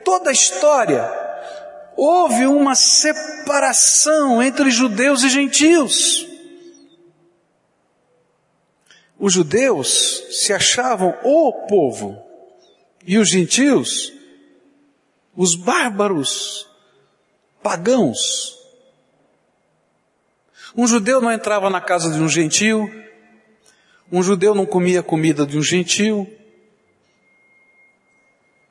toda 0.03 0.31
a 0.31 0.33
história 0.33 1.12
houve 1.94 2.46
uma 2.46 2.75
separação 2.75 4.42
entre 4.42 4.70
judeus 4.70 5.22
e 5.22 5.29
gentios. 5.29 6.27
Os 9.18 9.35
judeus 9.35 10.25
se 10.31 10.55
achavam 10.55 11.14
o 11.22 11.53
povo 11.68 12.18
e 13.07 13.18
os 13.18 13.29
gentios, 13.29 14.11
os 15.37 15.55
bárbaros, 15.55 16.66
pagãos, 17.62 18.62
um 20.76 20.87
judeu 20.87 21.20
não 21.20 21.30
entrava 21.30 21.68
na 21.68 21.80
casa 21.80 22.11
de 22.11 22.20
um 22.20 22.28
gentil, 22.28 22.90
um 24.11 24.22
judeu 24.22 24.54
não 24.54 24.66
comia 24.66 25.02
comida 25.02 25.46
de 25.46 25.58
um 25.58 25.62
gentil. 25.62 26.30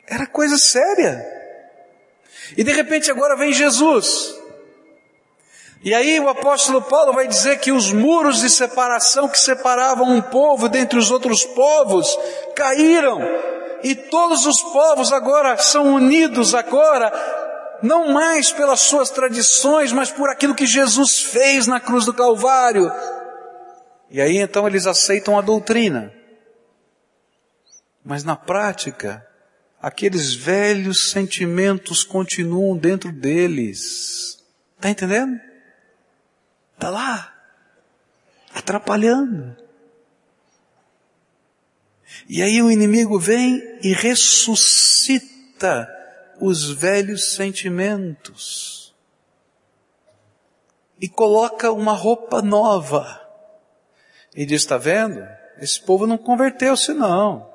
Era 0.08 0.28
coisa 0.28 0.58
séria. 0.58 1.24
E 2.58 2.64
de 2.64 2.72
repente 2.72 3.10
agora 3.10 3.36
vem 3.36 3.54
Jesus. 3.54 4.36
E 5.84 5.96
aí 5.96 6.20
o 6.20 6.30
apóstolo 6.30 6.82
Paulo 6.82 7.14
vai 7.14 7.28
dizer 7.28 7.60
que 7.60 7.72
os 7.72 7.92
muros 7.92 8.42
de 8.42 8.50
separação 8.50 9.28
que 9.28 9.40
separavam 9.40 10.08
um 10.08 10.22
povo 10.22 10.70
dentre 10.70 11.00
os 11.00 11.10
outros 11.10 11.44
povos 11.44 12.18
caíram. 12.56 13.20
E 13.84 13.96
todos 13.96 14.46
os 14.46 14.62
povos 14.62 15.12
agora 15.12 15.58
são 15.58 15.96
unidos 15.96 16.54
agora 16.54 17.12
não 17.82 18.12
mais 18.12 18.52
pelas 18.52 18.82
suas 18.82 19.10
tradições, 19.10 19.92
mas 19.92 20.12
por 20.12 20.30
aquilo 20.30 20.56
que 20.56 20.66
Jesus 20.66 21.22
fez 21.22 21.68
na 21.68 21.80
cruz 21.80 22.06
do 22.06 22.14
Calvário. 22.14 22.92
E 24.10 24.20
aí 24.22 24.38
então 24.38 24.68
eles 24.68 24.86
aceitam 24.86 25.38
a 25.38 25.42
doutrina. 25.42 26.14
Mas 28.04 28.24
na 28.24 28.36
prática, 28.36 29.26
aqueles 29.82 30.34
velhos 30.34 31.12
sentimentos 31.12 32.04
continuam 32.04 32.78
dentro 32.78 33.12
deles. 33.12 34.44
Está 34.76 34.90
entendendo? 34.90 35.40
Está 36.74 36.90
lá, 36.90 37.34
atrapalhando. 38.54 39.56
E 42.28 42.42
aí 42.42 42.62
o 42.62 42.70
inimigo 42.72 43.20
vem 43.20 43.62
e 43.82 43.94
ressuscita 43.94 45.88
os 46.42 46.72
velhos 46.72 47.36
sentimentos 47.36 48.96
e 51.00 51.08
coloca 51.08 51.72
uma 51.72 51.94
roupa 51.94 52.42
nova. 52.42 53.20
E 54.36 54.46
diz, 54.46 54.62
está 54.62 54.78
vendo? 54.78 55.26
Esse 55.60 55.80
povo 55.80 56.08
não 56.08 56.18
converteu-se 56.18 56.94
não. 56.94 57.50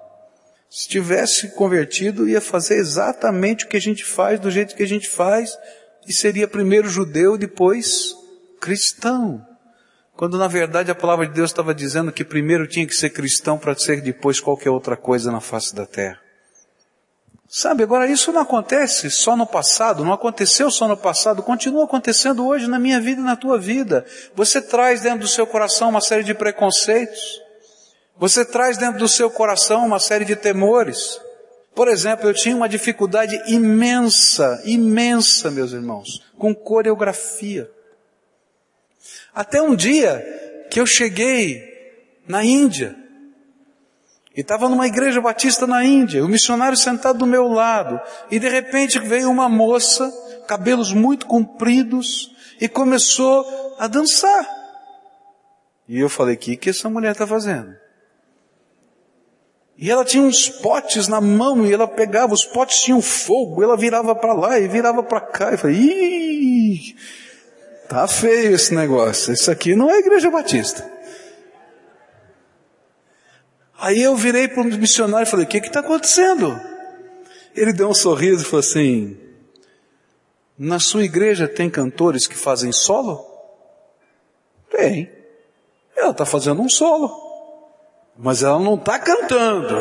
Se 0.71 0.89
tivesse 0.89 1.55
convertido, 1.55 2.29
ia 2.29 2.41
fazer 2.41 2.77
exatamente 2.77 3.65
o 3.65 3.69
que 3.69 3.77
a 3.77 3.81
gente 3.81 4.05
faz, 4.05 4.39
do 4.39 4.51
jeito 4.51 4.75
que 4.75 4.83
a 4.83 4.89
gente 4.89 5.09
faz, 5.09 5.57
e 6.07 6.13
seria 6.13 6.47
primeiro 6.47 6.89
judeu 6.89 7.37
depois 7.37 8.15
cristão. 8.61 9.45
Quando 10.17 10.39
na 10.39 10.49
verdade 10.49 10.91
a 10.91 10.95
palavra 10.95 11.27
de 11.27 11.35
Deus 11.35 11.51
estava 11.51 11.75
dizendo 11.75 12.13
que 12.13 12.25
primeiro 12.25 12.67
tinha 12.67 12.87
que 12.87 12.95
ser 12.95 13.11
cristão 13.11 13.59
para 13.59 13.75
ser 13.77 14.01
depois 14.01 14.41
qualquer 14.41 14.71
outra 14.71 14.97
coisa 14.97 15.31
na 15.31 15.41
face 15.41 15.75
da 15.75 15.87
terra. 15.87 16.26
Sabe, 17.49 17.85
agora 17.85 18.11
isso 18.11 18.33
não 18.33 18.41
acontece 18.41 19.09
só 19.09 19.37
no 19.37 19.47
passado, 19.47 20.05
não 20.05 20.13
aconteceu 20.13 20.69
só 20.69 20.89
no 20.89 20.97
passado, 20.97 21.43
continua 21.43 21.85
acontecendo 21.85 22.45
hoje 22.45 22.67
na 22.67 22.79
minha 22.79 23.01
vida 23.01 23.21
e 23.21 23.25
na 23.25 23.37
tua 23.37 23.57
vida. 23.57 24.05
Você 24.35 24.61
traz 24.61 25.03
dentro 25.03 25.21
do 25.21 25.29
seu 25.29 25.47
coração 25.47 25.91
uma 25.91 26.01
série 26.01 26.25
de 26.25 26.35
preconceitos. 26.35 27.41
Você 28.19 28.45
traz 28.45 28.77
dentro 28.77 28.99
do 28.99 29.09
seu 29.09 29.31
coração 29.31 29.87
uma 29.87 30.01
série 30.01 30.25
de 30.25 30.35
temores. 30.35 31.21
Por 31.73 31.87
exemplo, 31.89 32.29
eu 32.29 32.35
tinha 32.35 32.57
uma 32.57 32.69
dificuldade 32.69 33.41
imensa, 33.47 34.61
imensa, 34.65 35.51
meus 35.51 35.73
irmãos, 35.73 36.23
com 36.37 36.55
coreografia. 36.55 37.71
Até 39.33 39.63
um 39.63 39.77
dia 39.77 40.67
que 40.71 40.81
eu 40.81 40.87
cheguei 40.87 41.63
na 42.27 42.43
Índia, 42.43 42.97
e 44.37 44.43
estava 44.43 44.69
numa 44.69 44.87
igreja 44.87 45.19
batista 45.19 45.67
na 45.67 45.83
Índia, 45.83 46.23
o 46.23 46.29
missionário 46.29 46.77
sentado 46.77 47.21
do 47.21 47.27
meu 47.27 47.49
lado, 47.49 47.99
e 48.31 48.39
de 48.39 48.49
repente 48.49 48.99
veio 48.99 49.31
uma 49.31 49.49
moça, 49.49 50.13
cabelos 50.47 50.93
muito 50.93 51.25
compridos, 51.25 52.37
e 52.61 52.69
começou 52.69 53.75
a 53.79 53.87
dançar. 53.87 54.47
E 55.89 55.99
eu 55.99 56.11
falei, 56.11 56.35
o 56.35 56.39
que, 56.39 56.55
que 56.55 56.69
essa 56.69 56.91
mulher 56.91 57.13
está 57.13 57.27
fazendo? 57.27 57.75
E 59.79 59.91
ela 59.91 60.05
tinha 60.05 60.23
uns 60.23 60.51
potes 60.51 61.09
na 61.09 61.21
mão, 61.21 61.65
e 61.65 61.73
ela 61.73 61.89
pegava, 61.89 62.35
os 62.35 62.45
potes 62.45 62.83
tinham 62.83 63.01
fogo, 63.01 63.63
ela 63.63 63.77
virava 63.77 64.15
para 64.15 64.35
lá 64.35 64.59
e 64.59 64.69
virava 64.69 65.03
para 65.03 65.21
cá. 65.21 65.55
E 65.55 65.57
falei, 65.57 65.77
Ih, 65.77 66.97
tá 67.89 68.07
feio 68.07 68.55
esse 68.55 68.75
negócio, 68.75 69.33
isso 69.33 69.51
aqui 69.51 69.75
não 69.75 69.91
é 69.91 69.99
igreja 69.99 70.31
batista. 70.31 70.96
Aí 73.79 74.03
eu 74.03 74.17
virei 74.17 74.49
para 74.49 74.63
o 74.63 74.65
missionário 74.65 75.27
e 75.27 75.31
falei, 75.31 75.45
o 75.45 75.49
que 75.49 75.59
está 75.59 75.81
acontecendo? 75.81 76.59
Ele 77.55 77.73
deu 77.73 77.89
um 77.89 77.95
sorriso 77.95 78.43
e 78.43 78.45
falou 78.45 78.61
assim, 78.61 79.19
Na 80.59 80.79
sua 80.79 81.05
igreja 81.05 81.47
tem 81.47 81.69
cantores 81.69 82.27
que 82.27 82.35
fazem 82.35 82.73
solo? 82.73 83.25
Tem. 84.71 85.11
Ela 85.95 86.11
está 86.11 86.25
fazendo 86.25 86.63
um 86.63 86.69
solo. 86.69 87.11
Mas 88.17 88.43
ela 88.43 88.59
não 88.59 88.75
está 88.75 88.99
cantando. 88.99 89.75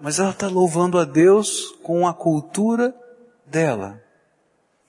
Mas 0.00 0.18
ela 0.18 0.30
está 0.30 0.48
louvando 0.48 0.98
a 0.98 1.04
Deus 1.04 1.76
com 1.82 2.06
a 2.06 2.12
cultura 2.12 2.94
dela. 3.46 4.02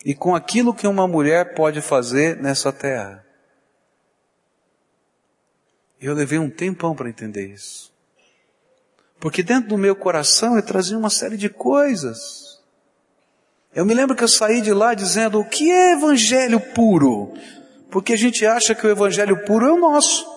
E 0.04 0.16
com 0.16 0.36
aquilo 0.36 0.74
que 0.74 0.88
uma 0.88 1.08
mulher 1.08 1.54
pode 1.54 1.82
fazer 1.82 2.38
nessa 2.38 2.72
terra. 2.72 3.23
Eu 6.06 6.14
levei 6.14 6.38
um 6.38 6.50
tempão 6.50 6.94
para 6.94 7.08
entender 7.08 7.48
isso. 7.48 7.90
Porque 9.22 9.42
dentro 9.42 9.70
do 9.70 9.78
meu 9.78 9.96
coração 9.96 10.58
eu 10.58 10.62
trazia 10.62 10.98
uma 10.98 11.10
série 11.10 11.38
de 11.38 11.48
coisas. 11.48 12.60
Eu 13.74 13.86
me 13.86 13.94
lembro 13.94 14.14
que 14.14 14.22
eu 14.22 14.28
saí 14.28 14.60
de 14.60 14.74
lá 14.74 14.94
dizendo, 14.94 15.40
o 15.40 15.46
que 15.46 15.72
é 15.72 15.94
evangelho 15.94 16.60
puro? 16.60 17.34
Porque 17.90 18.12
a 18.12 18.18
gente 18.18 18.46
acha 18.46 18.76
que 18.76 18.86
o 18.86 18.90
evangelho 18.90 19.46
puro 19.46 19.66
é 19.66 19.72
o 19.72 19.80
nosso. 19.80 20.28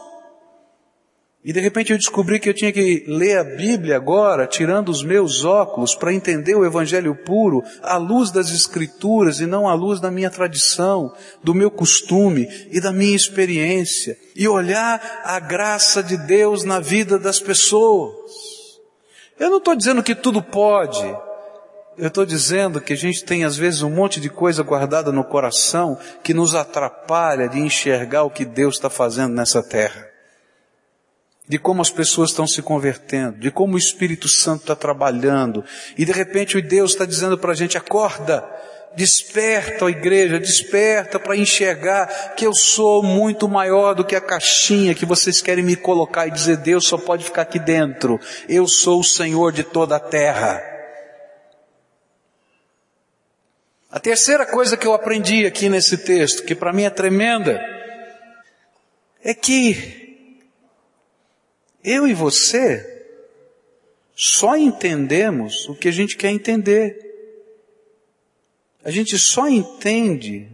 E 1.46 1.52
de 1.52 1.60
repente 1.60 1.92
eu 1.92 1.96
descobri 1.96 2.40
que 2.40 2.48
eu 2.48 2.54
tinha 2.54 2.72
que 2.72 3.04
ler 3.06 3.38
a 3.38 3.44
Bíblia 3.44 3.94
agora, 3.94 4.48
tirando 4.48 4.88
os 4.88 5.04
meus 5.04 5.44
óculos, 5.44 5.94
para 5.94 6.12
entender 6.12 6.56
o 6.56 6.66
Evangelho 6.66 7.14
puro, 7.14 7.62
à 7.84 7.96
luz 7.96 8.32
das 8.32 8.50
Escrituras 8.50 9.38
e 9.38 9.46
não 9.46 9.68
à 9.68 9.72
luz 9.72 10.00
da 10.00 10.10
minha 10.10 10.28
tradição, 10.28 11.14
do 11.44 11.54
meu 11.54 11.70
costume 11.70 12.48
e 12.72 12.80
da 12.80 12.90
minha 12.90 13.14
experiência. 13.14 14.18
E 14.34 14.48
olhar 14.48 15.00
a 15.22 15.38
graça 15.38 16.02
de 16.02 16.16
Deus 16.16 16.64
na 16.64 16.80
vida 16.80 17.16
das 17.16 17.38
pessoas. 17.38 18.12
Eu 19.38 19.48
não 19.48 19.58
estou 19.58 19.76
dizendo 19.76 20.02
que 20.02 20.16
tudo 20.16 20.42
pode. 20.42 21.06
Eu 21.96 22.08
estou 22.08 22.26
dizendo 22.26 22.80
que 22.80 22.92
a 22.92 22.96
gente 22.96 23.24
tem 23.24 23.44
às 23.44 23.56
vezes 23.56 23.82
um 23.82 23.90
monte 23.90 24.20
de 24.20 24.28
coisa 24.28 24.64
guardada 24.64 25.12
no 25.12 25.22
coração 25.22 25.96
que 26.24 26.34
nos 26.34 26.56
atrapalha 26.56 27.48
de 27.48 27.60
enxergar 27.60 28.24
o 28.24 28.30
que 28.30 28.44
Deus 28.44 28.74
está 28.74 28.90
fazendo 28.90 29.32
nessa 29.32 29.62
terra 29.62 30.15
de 31.48 31.58
como 31.58 31.80
as 31.80 31.90
pessoas 31.90 32.30
estão 32.30 32.46
se 32.46 32.60
convertendo, 32.60 33.38
de 33.38 33.50
como 33.50 33.74
o 33.74 33.78
Espírito 33.78 34.28
Santo 34.28 34.62
está 34.62 34.74
trabalhando, 34.74 35.64
e 35.96 36.04
de 36.04 36.12
repente 36.12 36.56
o 36.56 36.62
Deus 36.62 36.92
está 36.92 37.04
dizendo 37.04 37.38
para 37.38 37.52
a 37.52 37.54
gente, 37.54 37.78
acorda, 37.78 38.44
desperta 38.96 39.86
a 39.86 39.90
igreja, 39.90 40.40
desperta 40.40 41.20
para 41.20 41.36
enxergar 41.36 42.34
que 42.34 42.46
eu 42.46 42.54
sou 42.54 43.02
muito 43.02 43.48
maior 43.48 43.94
do 43.94 44.04
que 44.04 44.16
a 44.16 44.20
caixinha 44.20 44.94
que 44.94 45.06
vocês 45.06 45.40
querem 45.40 45.62
me 45.62 45.76
colocar 45.76 46.26
e 46.26 46.32
dizer 46.32 46.56
Deus 46.56 46.86
só 46.86 46.98
pode 46.98 47.24
ficar 47.24 47.42
aqui 47.42 47.58
dentro, 47.58 48.18
eu 48.48 48.66
sou 48.66 49.00
o 49.00 49.04
Senhor 49.04 49.52
de 49.52 49.62
toda 49.62 49.96
a 49.96 50.00
terra. 50.00 50.62
A 53.90 54.00
terceira 54.00 54.44
coisa 54.44 54.76
que 54.76 54.86
eu 54.86 54.92
aprendi 54.92 55.46
aqui 55.46 55.68
nesse 55.68 55.98
texto, 55.98 56.42
que 56.42 56.54
para 56.54 56.72
mim 56.72 56.82
é 56.82 56.90
tremenda, 56.90 57.60
é 59.22 59.32
que 59.32 60.05
eu 61.86 62.06
e 62.08 62.12
você 62.12 63.04
só 64.16 64.56
entendemos 64.56 65.68
o 65.68 65.74
que 65.74 65.86
a 65.86 65.92
gente 65.92 66.16
quer 66.16 66.30
entender. 66.30 67.04
A 68.84 68.90
gente 68.90 69.16
só 69.16 69.48
entende 69.48 70.48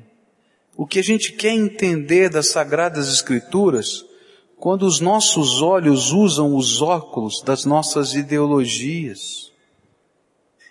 o 0.76 0.86
que 0.86 0.98
a 0.98 1.02
gente 1.02 1.32
quer 1.32 1.52
entender 1.52 2.28
das 2.28 2.50
Sagradas 2.50 3.08
Escrituras 3.08 4.04
quando 4.58 4.84
os 4.84 5.00
nossos 5.00 5.62
olhos 5.62 6.12
usam 6.12 6.54
os 6.54 6.82
óculos 6.82 7.42
das 7.42 7.64
nossas 7.64 8.14
ideologias. 8.14 9.50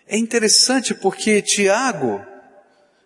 É 0.07 0.17
interessante 0.17 0.93
porque 0.93 1.41
Tiago 1.41 2.23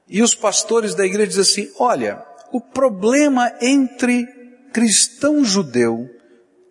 e 0.08 0.22
os 0.22 0.36
pastores 0.36 0.94
da 0.94 1.06
igreja 1.06 1.28
dizem 1.28 1.64
assim, 1.66 1.74
olha, 1.80 2.26
o 2.52 2.60
problema 2.60 3.52
entre 3.62 4.26
cristão 4.74 5.44
judeu 5.44 6.15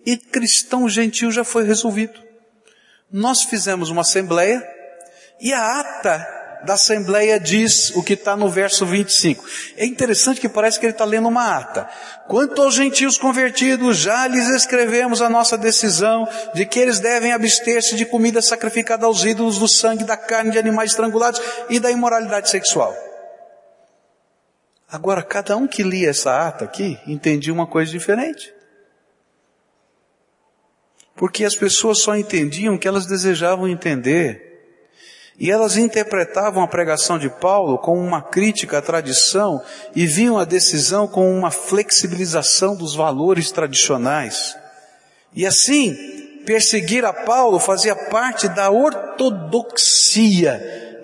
e 0.05 0.17
cristão 0.17 0.89
gentil 0.89 1.31
já 1.31 1.45
foi 1.45 1.65
resolvido. 1.65 2.21
Nós 3.11 3.43
fizemos 3.43 3.91
uma 3.91 4.03
assembleia 4.03 4.63
e 5.41 5.53
a 5.53 5.81
ata 5.81 6.35
da 6.65 6.75
assembleia 6.75 7.39
diz 7.39 7.91
o 7.91 8.03
que 8.03 8.15
está 8.15 8.37
no 8.37 8.49
verso 8.49 8.85
25. 8.87 9.45
É 9.77 9.85
interessante 9.85 10.41
que 10.41 10.49
parece 10.49 10.81
que 10.81 10.87
ele 10.87 10.93
está 10.93 11.05
lendo 11.05 11.29
uma 11.29 11.57
ata. 11.57 11.89
Quanto 12.27 12.63
aos 12.63 12.75
gentios 12.75 13.19
convertidos, 13.19 13.99
já 13.99 14.27
lhes 14.27 14.49
escrevemos 14.49 15.21
a 15.21 15.29
nossa 15.29 15.57
decisão 15.57 16.27
de 16.55 16.65
que 16.65 16.81
eles 16.81 17.01
devem 17.01 17.33
abster-se 17.33 17.95
de 17.97 18.07
comida 18.07 18.41
sacrificada 18.41 19.07
aos 19.07 19.25
ídolos, 19.25 19.59
do 19.59 19.69
sangue, 19.69 20.05
da 20.05 20.17
carne 20.17 20.53
de 20.53 20.59
animais 20.59 20.91
estrangulados 20.91 21.41
e 21.69 21.79
da 21.79 21.91
imoralidade 21.91 22.49
sexual. 22.51 22.95
Agora, 24.91 25.23
cada 25.23 25.57
um 25.57 25.67
que 25.67 25.83
lia 25.83 26.11
essa 26.11 26.47
ata 26.47 26.65
aqui 26.65 26.99
entendia 27.07 27.53
uma 27.53 27.67
coisa 27.67 27.91
diferente. 27.91 28.53
Porque 31.17 31.45
as 31.45 31.55
pessoas 31.55 32.01
só 32.01 32.17
entendiam 32.17 32.75
o 32.75 32.79
que 32.79 32.89
elas 32.89 33.07
desejavam 33.07 33.69
entender. 33.69 34.53
E 35.39 35.51
elas 35.51 35.77
interpretavam 35.77 36.63
a 36.63 36.69
pregação 36.69 37.19
de 37.19 37.29
Paulo 37.29 37.79
como 37.79 38.01
uma 38.01 38.23
crítica 38.23 38.79
à 38.79 38.83
tradição 38.83 39.61
e 39.95 40.07
viam 40.07 40.39
a 40.39 40.45
decisão 40.45 41.09
como 41.09 41.29
uma 41.29 41.51
flexibilização 41.51 42.77
dos 42.77 42.95
valores 42.95 43.51
tradicionais. 43.51 44.57
E 45.35 45.45
assim, 45.45 45.93
perseguir 46.47 47.05
a 47.05 47.13
Paulo 47.13 47.59
fazia 47.59 47.97
parte 47.97 48.49
da 48.49 48.71
ortodoxia 48.71 49.41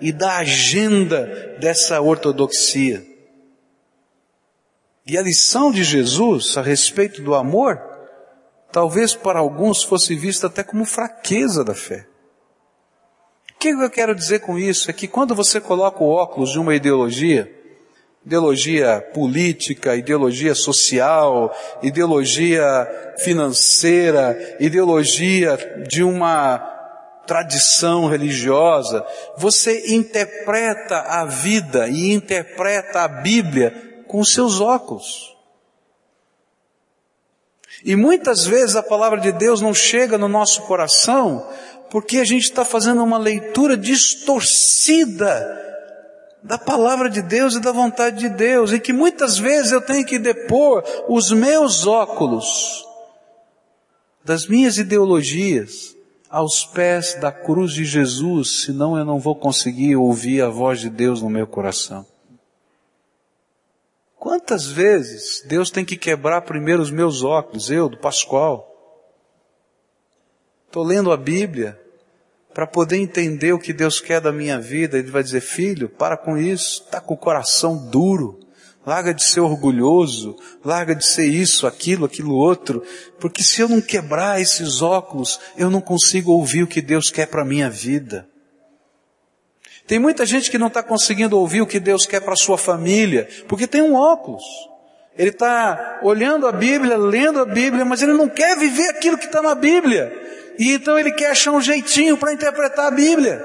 e 0.01 0.13
da 0.13 0.37
agenda 0.37 1.57
dessa 1.59 1.99
ortodoxia. 1.99 3.05
E 5.05 5.17
a 5.17 5.21
lição 5.21 5.71
de 5.71 5.83
Jesus 5.83 6.55
a 6.57 6.61
respeito 6.61 7.21
do 7.21 7.35
amor 7.35 7.90
talvez 8.71 9.13
para 9.13 9.39
alguns 9.39 9.83
fosse 9.83 10.15
vista 10.15 10.47
até 10.47 10.63
como 10.63 10.85
fraqueza 10.85 11.63
da 11.63 11.73
fé. 11.73 12.07
O 13.55 13.59
que 13.59 13.69
eu 13.69 13.89
quero 13.89 14.15
dizer 14.15 14.39
com 14.39 14.57
isso? 14.57 14.89
É 14.89 14.93
que 14.93 15.07
quando 15.07 15.35
você 15.35 15.61
coloca 15.61 16.03
o 16.03 16.09
óculos 16.09 16.51
de 16.51 16.59
uma 16.59 16.73
ideologia, 16.73 17.51
ideologia 18.25 19.01
política, 19.13 19.95
ideologia 19.95 20.55
social, 20.55 21.55
ideologia 21.81 23.15
financeira, 23.19 24.57
ideologia 24.59 25.57
de 25.87 26.03
uma 26.03 26.57
tradição 27.25 28.07
religiosa, 28.07 29.05
você 29.37 29.93
interpreta 29.95 30.97
a 30.97 31.25
vida 31.25 31.87
e 31.87 32.11
interpreta 32.11 33.01
a 33.01 33.07
Bíblia 33.07 34.03
com 34.07 34.23
seus 34.23 34.59
óculos. 34.59 35.35
E 37.83 37.95
muitas 37.95 38.45
vezes 38.45 38.75
a 38.75 38.83
palavra 38.83 39.19
de 39.19 39.31
Deus 39.31 39.61
não 39.61 39.73
chega 39.73 40.17
no 40.17 40.27
nosso 40.27 40.61
coração 40.63 41.47
porque 41.89 42.19
a 42.19 42.23
gente 42.23 42.43
está 42.43 42.63
fazendo 42.63 43.03
uma 43.03 43.17
leitura 43.17 43.75
distorcida 43.75 45.59
da 46.41 46.57
palavra 46.57 47.09
de 47.09 47.21
Deus 47.21 47.55
e 47.55 47.59
da 47.59 47.71
vontade 47.71 48.17
de 48.17 48.29
Deus, 48.29 48.71
e 48.71 48.79
que 48.79 48.93
muitas 48.93 49.37
vezes 49.37 49.71
eu 49.71 49.81
tenho 49.81 50.05
que 50.05 50.17
depor 50.17 50.83
os 51.07 51.31
meus 51.31 51.85
óculos 51.85 52.83
das 54.23 54.47
minhas 54.47 54.77
ideologias 54.77 55.95
aos 56.29 56.65
pés 56.65 57.15
da 57.15 57.31
cruz 57.31 57.73
de 57.73 57.83
Jesus, 57.83 58.63
senão 58.63 58.97
eu 58.97 59.03
não 59.03 59.19
vou 59.19 59.35
conseguir 59.35 59.95
ouvir 59.97 60.41
a 60.41 60.49
voz 60.49 60.79
de 60.79 60.89
Deus 60.89 61.21
no 61.21 61.29
meu 61.29 61.45
coração. 61.45 62.05
Quantas 64.21 64.67
vezes 64.67 65.43
Deus 65.47 65.71
tem 65.71 65.83
que 65.83 65.97
quebrar 65.97 66.43
primeiro 66.43 66.79
os 66.79 66.91
meus 66.91 67.23
óculos, 67.23 67.71
eu, 67.71 67.89
do 67.89 67.97
Pascoal? 67.97 68.71
Estou 70.67 70.83
lendo 70.83 71.11
a 71.11 71.17
Bíblia 71.17 71.81
para 72.53 72.67
poder 72.67 72.97
entender 72.97 73.51
o 73.51 73.57
que 73.57 73.73
Deus 73.73 73.99
quer 73.99 74.21
da 74.21 74.31
minha 74.31 74.59
vida. 74.59 74.99
Ele 74.99 75.09
vai 75.09 75.23
dizer, 75.23 75.41
filho, 75.41 75.89
para 75.89 76.15
com 76.15 76.37
isso, 76.37 76.83
está 76.83 77.01
com 77.01 77.15
o 77.15 77.17
coração 77.17 77.89
duro, 77.89 78.39
larga 78.85 79.11
de 79.11 79.23
ser 79.23 79.39
orgulhoso, 79.39 80.35
larga 80.63 80.93
de 80.93 81.03
ser 81.03 81.25
isso, 81.25 81.65
aquilo, 81.65 82.05
aquilo 82.05 82.35
outro, 82.35 82.83
porque 83.19 83.41
se 83.41 83.59
eu 83.59 83.67
não 83.67 83.81
quebrar 83.81 84.39
esses 84.39 84.83
óculos, 84.83 85.39
eu 85.57 85.71
não 85.71 85.81
consigo 85.81 86.31
ouvir 86.31 86.61
o 86.61 86.67
que 86.67 86.79
Deus 86.79 87.09
quer 87.09 87.25
para 87.25 87.43
minha 87.43 87.71
vida. 87.71 88.29
Tem 89.91 89.99
muita 89.99 90.25
gente 90.25 90.49
que 90.49 90.57
não 90.57 90.67
está 90.67 90.81
conseguindo 90.81 91.37
ouvir 91.37 91.61
o 91.61 91.67
que 91.67 91.77
Deus 91.77 92.05
quer 92.05 92.21
para 92.21 92.33
sua 92.33 92.57
família, 92.57 93.27
porque 93.45 93.67
tem 93.67 93.81
um 93.81 93.93
óculos. 93.93 94.41
Ele 95.17 95.31
está 95.31 95.99
olhando 96.01 96.47
a 96.47 96.51
Bíblia, 96.53 96.95
lendo 96.95 97.41
a 97.41 97.45
Bíblia, 97.45 97.83
mas 97.83 98.01
ele 98.01 98.13
não 98.13 98.29
quer 98.29 98.57
viver 98.57 98.87
aquilo 98.87 99.17
que 99.17 99.25
está 99.25 99.41
na 99.41 99.53
Bíblia. 99.53 100.09
E 100.57 100.71
então 100.71 100.97
ele 100.97 101.11
quer 101.11 101.31
achar 101.31 101.51
um 101.51 101.59
jeitinho 101.59 102.15
para 102.15 102.31
interpretar 102.31 102.85
a 102.85 102.91
Bíblia. 102.91 103.43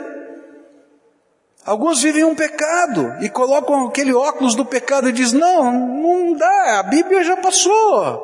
Alguns 1.64 2.00
vivem 2.00 2.22
um 2.22 2.36
pecado 2.36 3.16
e 3.20 3.28
colocam 3.28 3.88
aquele 3.88 4.14
óculos 4.14 4.54
do 4.54 4.64
pecado 4.64 5.08
e 5.08 5.12
diz: 5.12 5.32
"Não, 5.32 5.72
não 5.72 6.32
dá, 6.34 6.78
a 6.78 6.82
Bíblia 6.84 7.24
já 7.24 7.36
passou". 7.38 8.22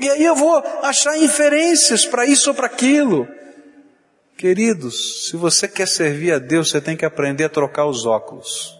E 0.00 0.08
aí 0.08 0.24
eu 0.24 0.34
vou 0.34 0.56
achar 0.80 1.18
inferências 1.18 2.06
para 2.06 2.24
isso 2.24 2.48
ou 2.48 2.56
para 2.56 2.64
aquilo. 2.64 3.28
Queridos, 4.38 5.26
se 5.26 5.36
você 5.36 5.66
quer 5.66 5.88
servir 5.88 6.32
a 6.32 6.38
Deus, 6.38 6.70
você 6.70 6.80
tem 6.80 6.96
que 6.96 7.04
aprender 7.04 7.42
a 7.42 7.48
trocar 7.48 7.86
os 7.86 8.06
óculos. 8.06 8.78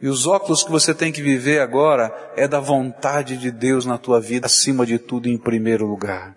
E 0.00 0.06
os 0.06 0.24
óculos 0.24 0.62
que 0.62 0.70
você 0.70 0.94
tem 0.94 1.10
que 1.10 1.20
viver 1.20 1.58
agora 1.58 2.14
é 2.36 2.46
da 2.46 2.60
vontade 2.60 3.36
de 3.36 3.50
Deus 3.50 3.84
na 3.84 3.98
tua 3.98 4.20
vida, 4.20 4.46
acima 4.46 4.86
de 4.86 5.00
tudo, 5.00 5.28
em 5.28 5.36
primeiro 5.36 5.84
lugar. 5.84 6.36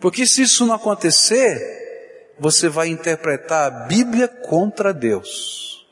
Porque 0.00 0.26
se 0.26 0.40
isso 0.40 0.64
não 0.64 0.74
acontecer, 0.74 2.34
você 2.38 2.66
vai 2.66 2.88
interpretar 2.88 3.66
a 3.66 3.86
Bíblia 3.86 4.26
contra 4.26 4.94
Deus. 4.94 5.86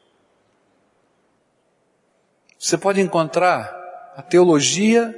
Você 2.58 2.78
pode 2.78 2.98
encontrar 2.98 4.14
a 4.16 4.22
teologia 4.22 5.14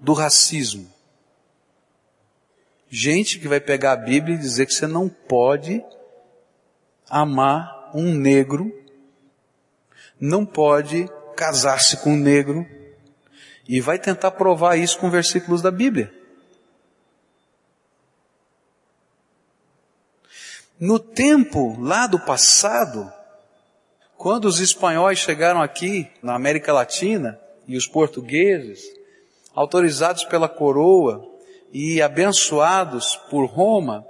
do 0.00 0.14
racismo. 0.14 0.93
Gente 2.96 3.40
que 3.40 3.48
vai 3.48 3.58
pegar 3.58 3.90
a 3.90 3.96
Bíblia 3.96 4.36
e 4.36 4.38
dizer 4.38 4.66
que 4.66 4.72
você 4.72 4.86
não 4.86 5.08
pode 5.08 5.84
amar 7.10 7.90
um 7.92 8.14
negro 8.14 8.72
não 10.20 10.46
pode 10.46 11.10
casar-se 11.36 11.96
com 11.96 12.10
um 12.10 12.16
negro 12.16 12.64
e 13.68 13.80
vai 13.80 13.98
tentar 13.98 14.30
provar 14.30 14.76
isso 14.76 14.96
com 15.00 15.10
versículos 15.10 15.60
da 15.60 15.72
Bíblia. 15.72 16.14
No 20.78 21.00
tempo 21.00 21.76
lá 21.80 22.06
do 22.06 22.20
passado, 22.20 23.12
quando 24.16 24.44
os 24.44 24.60
espanhóis 24.60 25.18
chegaram 25.18 25.60
aqui 25.60 26.08
na 26.22 26.36
América 26.36 26.72
Latina 26.72 27.40
e 27.66 27.76
os 27.76 27.88
portugueses, 27.88 28.84
autorizados 29.52 30.22
pela 30.22 30.48
coroa 30.48 31.33
e 31.74 32.00
abençoados 32.00 33.16
por 33.28 33.46
Roma, 33.46 34.06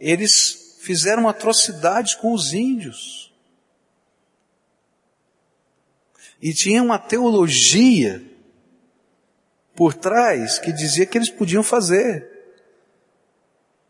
eles 0.00 0.80
fizeram 0.80 1.28
atrocidades 1.28 2.16
com 2.16 2.34
os 2.34 2.52
índios. 2.52 3.32
E 6.42 6.52
tinha 6.52 6.82
uma 6.82 6.98
teologia 6.98 8.20
por 9.76 9.94
trás 9.94 10.58
que 10.58 10.72
dizia 10.72 11.06
que 11.06 11.16
eles 11.16 11.30
podiam 11.30 11.62
fazer. 11.62 12.28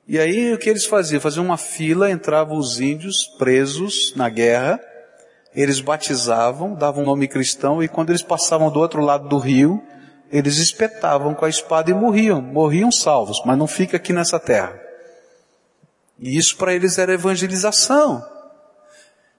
E 0.07 0.19
aí 0.19 0.53
o 0.53 0.59
que 0.59 0.69
eles 0.69 0.85
faziam? 0.85 1.19
Faziam 1.19 1.47
uma 1.47 1.57
fila, 1.57 2.11
entravam 2.11 2.59
os 2.59 2.79
índios 2.79 3.27
presos 3.39 4.15
na 4.15 4.29
guerra, 4.29 4.79
eles 5.55 5.81
batizavam, 5.81 6.75
davam 6.75 7.05
nome 7.05 7.27
cristão 7.27 7.83
e 7.83 7.89
quando 7.89 8.11
eles 8.11 8.23
passavam 8.23 8.71
do 8.71 8.79
outro 8.79 9.01
lado 9.01 9.29
do 9.29 9.39
rio, 9.39 9.83
eles 10.31 10.59
espetavam 10.59 11.35
com 11.35 11.45
a 11.45 11.49
espada 11.49 11.91
e 11.91 11.95
morriam, 11.95 12.41
morriam 12.41 12.91
salvos, 12.91 13.43
mas 13.45 13.57
não 13.57 13.67
fica 13.67 13.97
aqui 13.97 14.13
nessa 14.13 14.39
terra. 14.39 14.81
E 16.19 16.37
isso 16.37 16.57
para 16.57 16.75
eles 16.75 16.99
era 16.99 17.13
evangelização. 17.13 18.25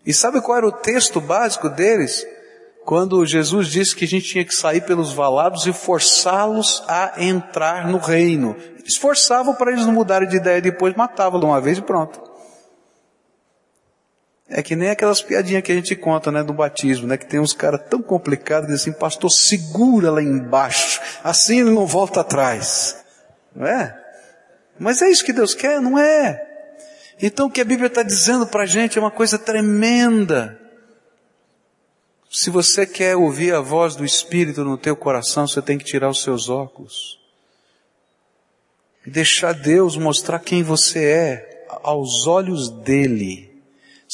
E 0.06 0.14
sabe 0.14 0.42
qual 0.42 0.58
era 0.58 0.68
o 0.68 0.72
texto 0.72 1.20
básico 1.20 1.70
deles? 1.70 2.26
quando 2.86 3.26
Jesus 3.26 3.68
disse 3.68 3.96
que 3.96 4.06
a 4.06 4.08
gente 4.08 4.30
tinha 4.30 4.46
que 4.46 4.56
sair 4.56 4.82
pelos 4.82 5.12
valados 5.12 5.66
e 5.66 5.74
forçá-los 5.74 6.84
a 6.88 7.14
entrar 7.18 7.88
no 7.88 7.98
reino. 7.98 8.56
Eles 8.80 8.96
forçavam 8.96 9.56
para 9.56 9.72
eles 9.72 9.88
não 9.88 9.92
mudarem 9.92 10.30
de 10.30 10.38
ideia, 10.38 10.62
depois 10.62 10.94
matavam 10.96 11.40
de 11.40 11.46
uma 11.48 11.60
vez 11.60 11.80
e 11.80 11.82
pronto. 11.82 12.22
É 14.48 14.62
que 14.62 14.76
nem 14.76 14.90
aquelas 14.90 15.22
piadinhas 15.22 15.64
que 15.64 15.72
a 15.72 15.76
gente 15.76 15.96
conta, 15.96 16.32
né, 16.32 16.44
do 16.44 16.54
batismo, 16.54 17.08
né, 17.08 17.18
que 17.18 17.26
tem 17.26 17.40
uns 17.40 17.54
caras 17.54 17.82
tão 17.90 18.02
complicados 18.02 18.68
que 18.68 18.74
dizem 18.74 18.92
assim, 18.92 19.00
pastor, 19.00 19.32
segura 19.32 20.12
lá 20.12 20.22
embaixo, 20.22 21.02
assim 21.24 21.62
ele 21.62 21.72
não 21.72 21.88
volta 21.88 22.22
atrás. 22.22 23.04
Não 23.56 23.66
é? 23.66 24.00
Mas 24.78 25.02
é 25.02 25.10
isso 25.10 25.26
que 25.26 25.34
Deus 25.34 25.56
quer, 25.56 25.82
não 25.82 25.98
é? 25.98 26.46
Então 27.22 27.48
o 27.48 27.52
que 27.52 27.62
a 27.62 27.66
Bíblia 27.66 27.88
está 27.88 28.04
dizendo 28.04 28.46
para 28.46 28.64
a 28.64 28.68
gente 28.68 28.98
é 28.98 29.02
uma 29.02 29.10
coisa 29.10 29.40
tremenda. 29.40 30.60
Se 32.30 32.50
você 32.50 32.86
quer 32.86 33.16
ouvir 33.16 33.54
a 33.54 33.62
voz 33.62 33.96
do 33.96 34.04
Espírito 34.04 34.64
no 34.64 34.78
teu 34.78 34.96
coração, 34.96 35.48
você 35.48 35.62
tem 35.62 35.78
que 35.78 35.86
tirar 35.86 36.10
os 36.10 36.22
seus 36.22 36.50
óculos. 36.50 37.18
Deixar 39.08 39.54
Deus 39.54 39.96
mostrar 39.96 40.40
quem 40.40 40.62
você 40.62 41.06
é 41.06 41.66
aos 41.84 42.28
olhos 42.28 42.70
dele. 42.70 43.55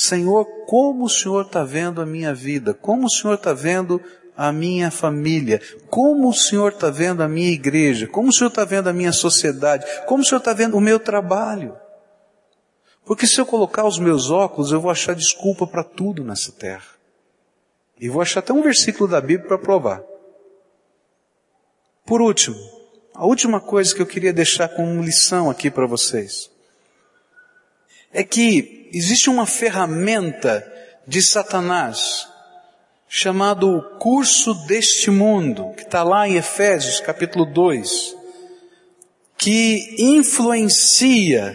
Senhor, 0.02 0.46
como 0.66 1.06
o 1.06 1.10
Senhor 1.10 1.46
está 1.46 1.64
vendo 1.64 2.02
a 2.02 2.08
minha 2.08 2.34
vida? 2.34 2.74
Como 2.74 3.06
o 3.06 3.10
Senhor 3.10 3.36
está 3.36 3.54
vendo 3.54 4.02
a 4.36 4.52
minha 4.52 4.90
família? 4.90 5.62
Como 5.92 6.28
o 6.28 6.34
Senhor 6.34 6.72
está 6.72 6.90
vendo 6.90 7.22
a 7.22 7.28
minha 7.28 7.52
igreja? 7.52 8.08
Como 8.08 8.30
o 8.30 8.34
Senhor 8.34 8.48
está 8.48 8.66
vendo 8.66 8.90
a 8.90 8.94
minha 8.94 9.12
sociedade? 9.12 9.86
Como 10.08 10.24
o 10.24 10.26
Senhor 10.26 10.40
está 10.40 10.54
vendo 10.54 10.76
o 10.76 10.82
meu 10.82 11.00
trabalho? 11.00 11.78
Porque 13.06 13.28
se 13.28 13.40
eu 13.40 13.46
colocar 13.46 13.86
os 13.86 14.00
meus 14.00 14.32
óculos, 14.32 14.72
eu 14.72 14.82
vou 14.82 14.90
achar 14.90 15.14
desculpa 15.14 15.68
para 15.68 15.84
tudo 15.84 16.24
nessa 16.24 16.52
terra. 16.52 16.96
E 18.00 18.10
vou 18.10 18.24
achar 18.24 18.40
até 18.40 18.52
um 18.52 18.64
versículo 18.64 19.08
da 19.08 19.22
Bíblia 19.22 19.50
para 19.50 19.60
provar. 19.60 20.02
Por 22.08 22.24
último, 22.24 22.58
a 23.14 23.24
última 23.24 23.62
coisa 23.62 23.94
que 23.94 24.02
eu 24.02 24.08
queria 24.08 24.34
deixar 24.34 24.68
como 24.70 25.04
lição 25.04 25.48
aqui 25.48 25.70
para 25.70 25.86
vocês 25.86 26.50
é 28.12 28.24
que 28.24 28.81
existe 28.92 29.30
uma 29.30 29.46
ferramenta 29.46 30.66
de 31.08 31.22
Satanás 31.22 32.28
chamado 33.08 33.82
curso 34.00 34.54
deste 34.66 35.10
mundo, 35.10 35.74
que 35.76 35.84
está 35.84 36.04
lá 36.04 36.28
em 36.28 36.36
Efésios 36.36 37.00
capítulo 37.00 37.46
2, 37.46 38.16
que 39.38 39.96
influencia 40.00 41.54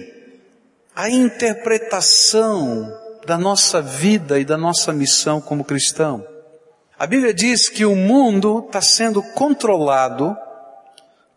a 0.95 1.09
interpretação 1.09 2.93
da 3.26 3.39
nossa 3.39 3.80
vida 3.80 4.39
e 4.39 4.45
da 4.45 4.57
nossa 4.57 4.93
missão 4.93 5.41
como 5.41 5.64
cristão. 5.64 6.26
A 6.99 7.07
Bíblia 7.07 7.32
diz 7.34 7.68
que 7.68 7.84
o 7.84 7.95
mundo 7.95 8.64
está 8.66 8.80
sendo 8.80 9.22
controlado 9.22 10.37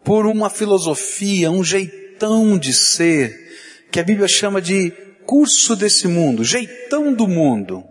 por 0.03 0.25
uma 0.25 0.49
filosofia, 0.49 1.51
um 1.51 1.63
jeitão 1.63 2.57
de 2.57 2.73
ser, 2.73 3.87
que 3.91 3.99
a 3.99 4.03
Bíblia 4.03 4.27
chama 4.27 4.61
de 4.61 4.93
curso 5.29 5.75
desse 5.75 6.07
mundo, 6.07 6.43
jeitão 6.43 7.13
do 7.13 7.27
mundo. 7.27 7.83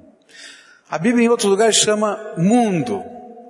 A 0.90 0.98
Bíblia 0.98 1.24
em 1.24 1.28
outros 1.28 1.48
lugares 1.48 1.76
chama 1.76 2.34
mundo, 2.36 3.00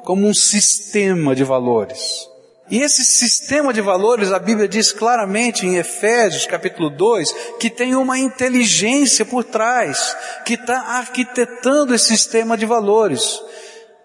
como 0.05 0.28
um 0.28 0.34
sistema 0.34 1.34
de 1.34 1.43
valores. 1.43 2.28
E 2.70 2.82
esse 2.82 3.03
sistema 3.03 3.72
de 3.72 3.80
valores, 3.80 4.30
a 4.30 4.39
Bíblia 4.39 4.68
diz 4.68 4.93
claramente 4.93 5.66
em 5.66 5.76
Efésios 5.76 6.45
capítulo 6.45 6.91
2, 6.91 7.32
que 7.59 7.70
tem 7.70 7.97
uma 7.97 8.18
inteligência 8.18 9.24
por 9.24 9.43
trás, 9.43 10.14
que 10.45 10.53
está 10.53 10.80
arquitetando 10.99 11.95
esse 11.95 12.09
sistema 12.09 12.59
de 12.59 12.66
valores. 12.66 13.41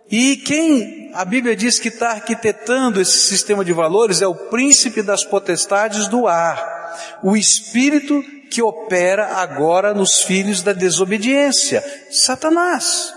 E 0.09 0.37
quem 0.37 1.11
a 1.13 1.25
Bíblia 1.25 1.57
diz 1.57 1.77
que 1.77 1.89
está 1.89 2.11
arquitetando 2.11 3.01
esse 3.01 3.17
sistema 3.17 3.65
de 3.65 3.73
valores 3.73 4.21
é 4.21 4.27
o 4.27 4.33
príncipe 4.33 5.01
das 5.01 5.25
potestades 5.25 6.07
do 6.07 6.25
ar, 6.25 7.19
o 7.21 7.35
espírito 7.35 8.23
que 8.53 8.61
opera 8.61 9.37
agora 9.37 9.95
nos 9.95 10.21
filhos 10.21 10.61
da 10.61 10.73
desobediência, 10.73 11.83
Satanás. 12.11 13.11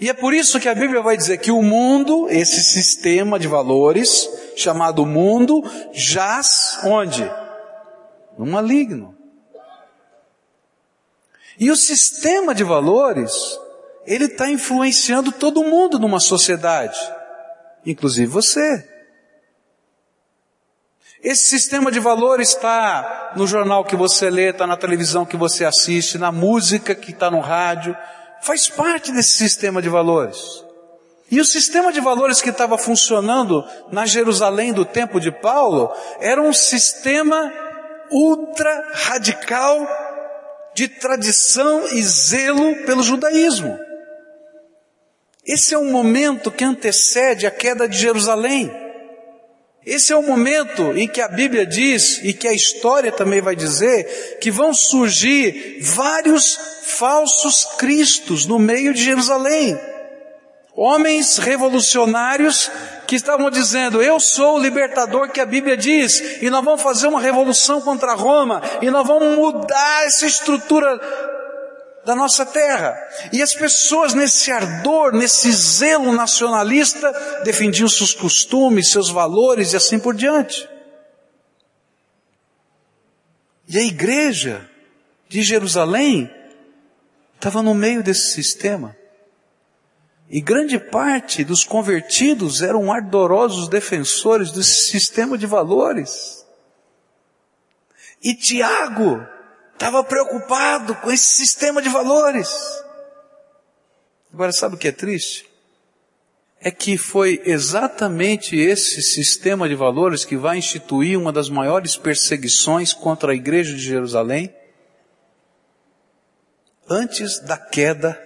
E 0.00 0.08
é 0.08 0.14
por 0.14 0.32
isso 0.32 0.58
que 0.58 0.68
a 0.68 0.74
Bíblia 0.74 1.02
vai 1.02 1.14
dizer 1.14 1.36
que 1.36 1.50
o 1.52 1.60
mundo, 1.60 2.26
esse 2.30 2.62
sistema 2.62 3.38
de 3.38 3.46
valores, 3.46 4.26
chamado 4.56 5.04
mundo, 5.04 5.62
jaz 5.92 6.78
onde? 6.84 7.30
No 8.38 8.46
maligno. 8.46 9.14
E 11.58 11.70
o 11.70 11.76
sistema 11.76 12.54
de 12.54 12.64
valores 12.64 13.30
ele 14.06 14.24
está 14.24 14.50
influenciando 14.50 15.30
todo 15.32 15.62
mundo 15.62 15.98
numa 15.98 16.18
sociedade, 16.18 16.98
inclusive 17.84 18.26
você. 18.26 18.89
Esse 21.22 21.44
sistema 21.50 21.90
de 21.90 22.00
valores 22.00 22.48
está 22.50 23.32
no 23.36 23.46
jornal 23.46 23.84
que 23.84 23.94
você 23.94 24.30
lê, 24.30 24.50
está 24.50 24.66
na 24.66 24.76
televisão 24.76 25.26
que 25.26 25.36
você 25.36 25.64
assiste, 25.64 26.16
na 26.16 26.32
música 26.32 26.94
que 26.94 27.10
está 27.10 27.30
no 27.30 27.40
rádio, 27.40 27.96
faz 28.40 28.68
parte 28.68 29.12
desse 29.12 29.32
sistema 29.32 29.82
de 29.82 29.88
valores. 29.88 30.64
E 31.30 31.40
o 31.40 31.44
sistema 31.44 31.92
de 31.92 32.00
valores 32.00 32.40
que 32.40 32.48
estava 32.48 32.76
funcionando 32.76 33.64
na 33.92 34.06
Jerusalém 34.06 34.72
do 34.72 34.84
tempo 34.84 35.20
de 35.20 35.30
Paulo 35.30 35.92
era 36.20 36.40
um 36.40 36.52
sistema 36.52 37.52
ultra 38.10 38.90
radical 38.92 39.86
de 40.74 40.88
tradição 40.88 41.86
e 41.92 42.02
zelo 42.02 42.74
pelo 42.86 43.02
judaísmo. 43.02 43.78
Esse 45.46 45.74
é 45.74 45.78
o 45.78 45.84
momento 45.84 46.50
que 46.50 46.64
antecede 46.64 47.46
a 47.46 47.50
queda 47.50 47.88
de 47.88 47.98
Jerusalém. 47.98 48.70
Esse 49.84 50.12
é 50.12 50.16
o 50.16 50.22
momento 50.22 50.96
em 50.96 51.08
que 51.08 51.22
a 51.22 51.28
Bíblia 51.28 51.64
diz, 51.64 52.20
e 52.22 52.34
que 52.34 52.46
a 52.46 52.52
história 52.52 53.10
também 53.10 53.40
vai 53.40 53.56
dizer, 53.56 54.38
que 54.40 54.50
vão 54.50 54.74
surgir 54.74 55.78
vários 55.80 56.58
falsos 56.82 57.64
cristos 57.78 58.44
no 58.44 58.58
meio 58.58 58.92
de 58.92 59.02
Jerusalém. 59.02 59.78
Homens 60.76 61.38
revolucionários 61.38 62.70
que 63.06 63.16
estavam 63.16 63.50
dizendo, 63.50 64.02
eu 64.02 64.20
sou 64.20 64.56
o 64.56 64.62
libertador 64.62 65.30
que 65.30 65.40
a 65.40 65.46
Bíblia 65.46 65.76
diz, 65.76 66.42
e 66.42 66.50
nós 66.50 66.64
vamos 66.64 66.82
fazer 66.82 67.08
uma 67.08 67.20
revolução 67.20 67.80
contra 67.80 68.14
Roma, 68.14 68.62
e 68.80 68.90
nós 68.90 69.06
vamos 69.06 69.36
mudar 69.36 70.06
essa 70.06 70.26
estrutura 70.26 71.00
da 72.04 72.14
nossa 72.14 72.46
terra. 72.46 72.96
E 73.32 73.42
as 73.42 73.54
pessoas 73.54 74.14
nesse 74.14 74.50
ardor, 74.50 75.12
nesse 75.12 75.52
zelo 75.52 76.12
nacionalista, 76.12 77.12
defendiam 77.44 77.88
seus 77.88 78.14
costumes, 78.14 78.90
seus 78.90 79.10
valores 79.10 79.72
e 79.72 79.76
assim 79.76 79.98
por 79.98 80.14
diante. 80.14 80.68
E 83.68 83.78
a 83.78 83.82
igreja 83.82 84.68
de 85.28 85.42
Jerusalém 85.42 86.30
estava 87.36 87.62
no 87.62 87.74
meio 87.74 88.02
desse 88.02 88.32
sistema. 88.32 88.96
E 90.28 90.40
grande 90.40 90.78
parte 90.78 91.42
dos 91.42 91.64
convertidos 91.64 92.62
eram 92.62 92.92
ardorosos 92.92 93.68
defensores 93.68 94.52
desse 94.52 94.90
sistema 94.90 95.36
de 95.36 95.46
valores. 95.46 96.46
E 98.22 98.34
Tiago 98.34 99.26
estava 99.80 100.04
preocupado 100.04 100.94
com 100.96 101.10
esse 101.10 101.24
sistema 101.24 101.80
de 101.80 101.88
valores. 101.88 102.50
Agora, 104.30 104.52
sabe 104.52 104.74
o 104.74 104.78
que 104.78 104.88
é 104.88 104.92
triste? 104.92 105.48
É 106.60 106.70
que 106.70 106.98
foi 106.98 107.40
exatamente 107.46 108.54
esse 108.54 109.00
sistema 109.00 109.66
de 109.66 109.74
valores 109.74 110.22
que 110.22 110.36
vai 110.36 110.58
instituir 110.58 111.18
uma 111.18 111.32
das 111.32 111.48
maiores 111.48 111.96
perseguições 111.96 112.92
contra 112.92 113.32
a 113.32 113.34
igreja 113.34 113.72
de 113.72 113.80
Jerusalém 113.80 114.54
antes 116.86 117.40
da 117.40 117.56
queda 117.56 118.22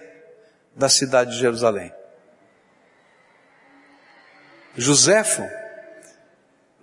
da 0.75 0.89
cidade 0.89 1.31
de 1.31 1.39
Jerusalém. 1.39 1.93
Joséfo, 4.75 5.41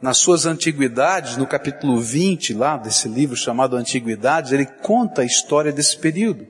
nas 0.02 0.18
suas 0.18 0.44
antiguidades, 0.46 1.36
no 1.36 1.46
capítulo 1.46 2.00
20 2.00 2.54
lá 2.54 2.76
desse 2.76 3.08
livro 3.08 3.36
chamado 3.36 3.76
Antiguidades, 3.76 4.50
ele 4.50 4.66
conta 4.66 5.22
a 5.22 5.24
história 5.24 5.72
desse 5.72 5.96
período. 5.96 6.44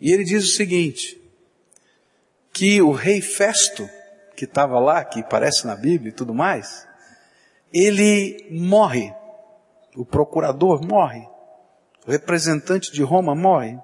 E 0.00 0.10
ele 0.10 0.24
diz 0.24 0.44
o 0.44 0.56
seguinte, 0.56 1.20
que 2.50 2.80
o 2.80 2.92
rei 2.92 3.20
Festo, 3.20 3.86
que 4.34 4.46
estava 4.46 4.80
lá, 4.80 5.04
que 5.04 5.20
aparece 5.20 5.66
na 5.66 5.76
Bíblia 5.76 6.08
e 6.08 6.14
tudo 6.14 6.32
mais, 6.32 6.88
ele 7.70 8.48
morre, 8.50 9.12
o 9.94 10.06
procurador 10.06 10.82
morre, 10.82 11.28
o 12.06 12.10
representante 12.10 12.90
de 12.90 13.02
Roma 13.02 13.34
morre, 13.34 13.78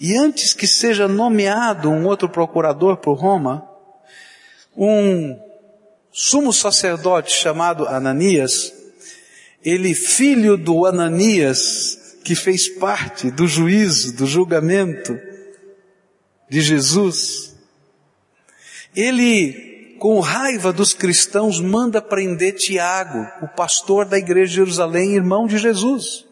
e 0.00 0.16
antes 0.16 0.54
que 0.54 0.66
seja 0.66 1.06
nomeado 1.06 1.90
um 1.90 2.06
outro 2.06 2.30
procurador 2.30 2.96
por 2.96 3.12
Roma, 3.12 3.68
um 4.74 5.51
sumo 6.12 6.52
sacerdote 6.52 7.32
chamado 7.32 7.88
Ananias, 7.88 8.72
ele 9.64 9.94
filho 9.94 10.56
do 10.58 10.84
Ananias, 10.84 12.18
que 12.22 12.34
fez 12.34 12.68
parte 12.68 13.30
do 13.30 13.48
juízo, 13.48 14.14
do 14.14 14.26
julgamento 14.26 15.18
de 16.48 16.60
Jesus, 16.60 17.56
ele, 18.94 19.96
com 19.98 20.20
raiva 20.20 20.72
dos 20.72 20.92
cristãos, 20.92 21.60
manda 21.60 22.02
prender 22.02 22.56
Tiago, 22.56 23.26
o 23.42 23.48
pastor 23.48 24.04
da 24.04 24.18
igreja 24.18 24.50
de 24.50 24.56
Jerusalém, 24.56 25.14
irmão 25.14 25.46
de 25.46 25.56
Jesus. 25.56 26.26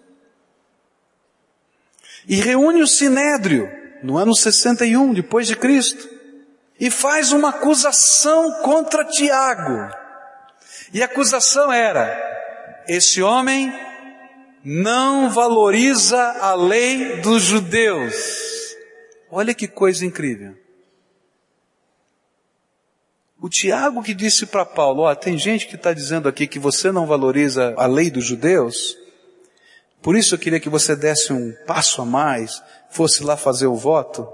E 2.28 2.37
reúne 2.37 2.83
o 2.83 2.87
Sinédrio 2.87 3.70
no 4.03 4.18
ano 4.18 4.35
61 4.35 5.14
depois 5.14 5.47
de 5.47 5.57
Cristo 5.57 6.20
e 6.81 6.91
faz 6.91 7.31
uma 7.31 7.51
acusação 7.51 8.62
contra 8.62 9.05
Tiago. 9.05 9.95
E 10.95 11.03
a 11.03 11.05
acusação 11.05 11.70
era: 11.70 12.09
esse 12.89 13.22
homem 13.22 13.72
não 14.64 15.28
valoriza 15.28 16.18
a 16.41 16.55
lei 16.55 17.20
dos 17.20 17.43
judeus. 17.43 18.14
Olha 19.31 19.55
que 19.55 19.68
coisa 19.68 20.07
incrível. 20.07 20.57
O 23.41 23.49
Tiago 23.49 24.03
que 24.03 24.12
disse 24.12 24.45
para 24.45 24.66
Paulo, 24.66 25.03
ó, 25.03 25.14
tem 25.14 25.39
gente 25.39 25.66
que 25.66 25.76
está 25.76 25.95
dizendo 25.95 26.28
aqui 26.28 26.47
que 26.47 26.59
você 26.59 26.93
não 26.93 27.07
valoriza 27.07 27.74
a 27.76 27.87
lei 27.87 28.11
dos 28.11 28.24
judeus, 28.24 28.99
por 30.03 30.14
isso 30.14 30.35
eu 30.35 30.39
queria 30.39 30.61
que 30.61 30.68
você 30.68 30.95
desse 30.95 31.33
um 31.33 31.55
passo 31.66 32.03
a 32.03 32.05
mais, 32.05 32.62
fosse 32.91 33.22
lá 33.22 33.39
fazer 33.39 33.66
o 33.66 33.76
voto. 33.76 34.28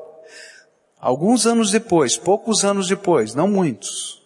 Alguns 1.07 1.47
anos 1.47 1.71
depois, 1.71 2.17
poucos 2.17 2.65
anos 2.65 2.89
depois, 2.89 3.33
não 3.33 3.47
muitos, 3.47 4.21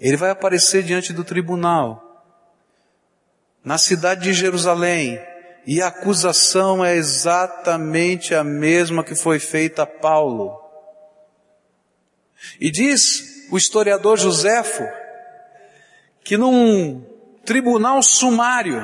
ele 0.00 0.16
vai 0.16 0.30
aparecer 0.30 0.82
diante 0.82 1.12
do 1.12 1.22
tribunal, 1.22 2.24
na 3.62 3.76
cidade 3.76 4.22
de 4.22 4.32
Jerusalém, 4.32 5.20
e 5.66 5.82
a 5.82 5.88
acusação 5.88 6.82
é 6.82 6.96
exatamente 6.96 8.34
a 8.34 8.42
mesma 8.42 9.04
que 9.04 9.14
foi 9.14 9.38
feita 9.38 9.82
a 9.82 9.86
Paulo. 9.86 10.58
E 12.58 12.70
diz 12.70 13.46
o 13.50 13.58
historiador 13.58 14.18
Joséfo 14.18 14.82
que 16.24 16.38
num 16.38 17.04
tribunal 17.44 18.02
sumário, 18.02 18.80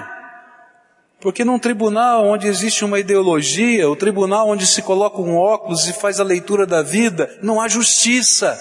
porque 1.21 1.45
num 1.45 1.59
tribunal 1.59 2.25
onde 2.27 2.47
existe 2.47 2.85
uma 2.85 2.99
ideologia, 2.99 3.89
o 3.91 3.97
tribunal 3.97 4.49
onde 4.49 4.67
se 4.67 4.81
coloca 4.81 5.21
um 5.21 5.37
óculos 5.37 5.87
e 5.87 5.93
faz 5.93 6.19
a 6.19 6.25
leitura 6.25 6.67
da 6.67 6.83
vida, 6.83 7.39
não 7.43 7.61
há 7.61 7.69
justiça. 7.69 8.59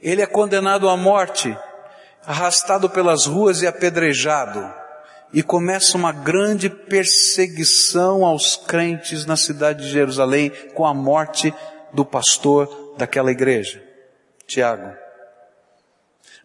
Ele 0.00 0.20
é 0.20 0.26
condenado 0.26 0.88
à 0.88 0.96
morte, 0.96 1.56
arrastado 2.26 2.90
pelas 2.90 3.24
ruas 3.24 3.62
e 3.62 3.66
apedrejado. 3.66 4.70
E 5.32 5.42
começa 5.42 5.96
uma 5.96 6.12
grande 6.12 6.68
perseguição 6.68 8.24
aos 8.24 8.56
crentes 8.56 9.26
na 9.26 9.36
cidade 9.36 9.84
de 9.84 9.90
Jerusalém 9.90 10.50
com 10.74 10.86
a 10.86 10.94
morte 10.94 11.52
do 11.92 12.04
pastor 12.04 12.94
daquela 12.96 13.30
igreja, 13.30 13.82
Tiago. 14.46 14.94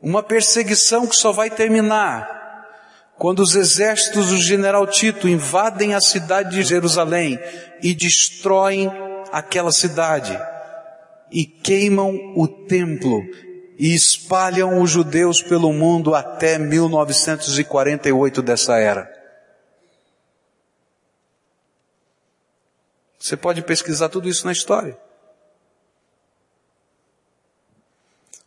Uma 0.02 0.24
perseguição 0.24 1.06
que 1.06 1.16
só 1.16 1.32
vai 1.32 1.50
terminar 1.50 2.41
quando 3.22 3.42
os 3.42 3.54
exércitos 3.54 4.30
do 4.30 4.38
general 4.40 4.88
Tito 4.88 5.28
invadem 5.28 5.94
a 5.94 6.02
cidade 6.02 6.56
de 6.56 6.64
Jerusalém 6.64 7.40
e 7.80 7.94
destroem 7.94 8.90
aquela 9.32 9.72
cidade 9.72 10.36
e 11.32 11.46
queimam 11.46 12.34
o 12.36 12.48
templo 12.48 13.22
e 13.78 13.94
espalham 13.94 14.82
os 14.82 14.90
judeus 14.90 15.40
pelo 15.40 15.72
mundo 15.72 16.16
até 16.16 16.58
1948 16.58 18.42
dessa 18.42 18.80
era. 18.80 19.08
Você 23.20 23.38
pode 23.38 23.62
pesquisar 23.62 24.10
tudo 24.10 24.28
isso 24.28 24.48
na 24.48 24.52
história. 24.52 24.98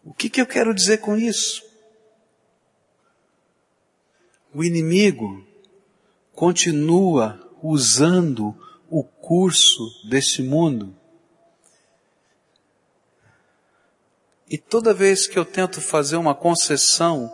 O 0.03 0.13
que, 0.13 0.29
que 0.29 0.41
eu 0.41 0.47
quero 0.49 0.75
dizer 0.75 0.99
com 0.99 1.17
isso? 1.17 1.74
O 4.55 4.63
inimigo 4.63 5.45
continua 6.33 7.41
usando 7.61 8.57
o 8.89 9.03
curso 9.03 9.83
desse 10.09 10.43
mundo. 10.43 10.95
E 14.49 14.57
toda 14.57 14.95
vez 14.95 15.27
que 15.27 15.37
eu 15.37 15.45
tento 15.45 15.81
fazer 15.81 16.17
uma 16.17 16.35
concessão 16.35 17.33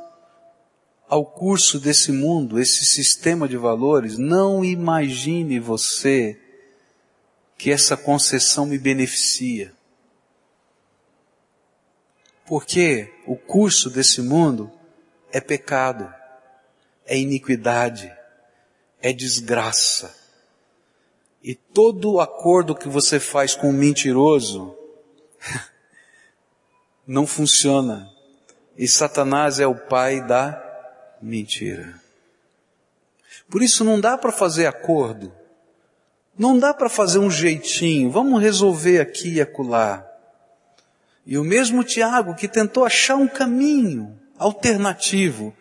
ao 1.07 1.27
curso 1.27 1.79
desse 1.79 2.11
mundo, 2.13 2.59
esse 2.59 2.87
sistema 2.87 3.47
de 3.47 3.57
valores, 3.57 4.17
não 4.17 4.65
imagine 4.65 5.59
você 5.59 6.41
que 7.59 7.71
essa 7.71 7.97
concessão 7.97 8.65
me 8.65 8.79
beneficia. 8.79 9.75
Porque 12.47 13.13
o 13.27 13.37
curso 13.37 13.91
desse 13.91 14.23
mundo 14.23 14.73
é 15.31 15.41
pecado 15.41 16.20
é 17.11 17.19
iniquidade, 17.19 18.11
é 19.03 19.13
desgraça. 19.13 20.15
E 21.43 21.57
todo 21.57 22.21
acordo 22.21 22.73
que 22.73 22.89
você 22.89 23.19
faz 23.19 23.53
com 23.53 23.71
um 23.71 23.73
mentiroso 23.73 24.77
não 27.05 27.27
funciona. 27.27 28.09
E 28.79 28.87
Satanás 28.87 29.59
é 29.59 29.67
o 29.67 29.75
pai 29.75 30.25
da 30.25 30.63
mentira. 31.21 32.01
Por 33.51 33.61
isso 33.61 33.83
não 33.83 34.01
dá 34.01 34.17
para 34.17 34.31
fazer 34.31 34.67
acordo. 34.67 35.33
Não 36.39 36.57
dá 36.57 36.73
para 36.73 36.89
fazer 36.89 37.19
um 37.19 37.31
jeitinho. 37.31 38.09
Vamos 38.09 38.41
resolver 38.41 39.01
aqui 39.01 39.35
e 39.35 39.41
acolá. 39.41 40.07
E 41.27 41.37
o 41.37 41.43
mesmo 41.43 41.83
Tiago 41.83 42.37
que 42.37 42.47
tentou 42.47 42.85
achar 42.85 43.17
um 43.17 43.27
caminho 43.27 44.17
alternativo 44.39 45.53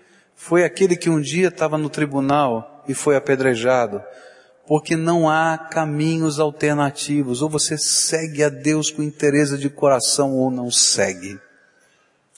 foi 0.41 0.63
aquele 0.63 0.95
que 0.95 1.09
um 1.09 1.19
dia 1.19 1.49
estava 1.49 1.77
no 1.77 1.89
tribunal 1.89 2.81
e 2.87 2.93
foi 2.93 3.17
apedrejado. 3.17 4.01
Porque 4.65 4.95
não 4.95 5.29
há 5.29 5.57
caminhos 5.57 6.39
alternativos. 6.39 7.41
Ou 7.41 7.49
você 7.49 7.77
segue 7.77 8.41
a 8.41 8.47
Deus 8.47 8.89
com 8.89 9.03
interesse 9.03 9.57
de 9.57 9.69
coração 9.69 10.37
ou 10.37 10.49
não 10.49 10.71
segue. 10.71 11.37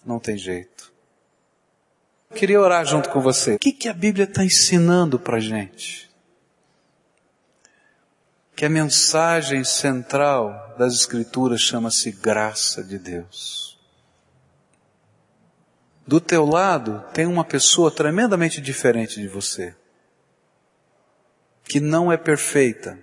Não 0.04 0.18
tem 0.20 0.36
jeito. 0.36 0.92
Eu 2.32 2.38
queria 2.38 2.60
orar 2.60 2.84
junto 2.86 3.08
com 3.08 3.22
você. 3.22 3.54
O 3.54 3.60
que, 3.60 3.72
que 3.72 3.88
a 3.88 3.94
Bíblia 3.94 4.26
está 4.26 4.44
ensinando 4.44 5.20
para 5.20 5.40
gente? 5.40 6.10
Que 8.56 8.66
a 8.66 8.70
mensagem 8.70 9.64
central 9.64 10.76
das 10.76 10.96
Escrituras 10.96 11.62
chama-se 11.62 12.12
graça 12.12 12.84
de 12.84 12.98
Deus. 12.98 13.71
Do 16.12 16.20
teu 16.20 16.46
lado 16.46 17.02
tem 17.14 17.26
uma 17.26 17.46
pessoa 17.46 17.90
tremendamente 17.90 18.60
diferente 18.60 19.22
de 19.22 19.30
você, 19.30 19.74
que 21.64 21.80
não 21.80 22.12
é 22.12 22.18
perfeita. 22.18 23.02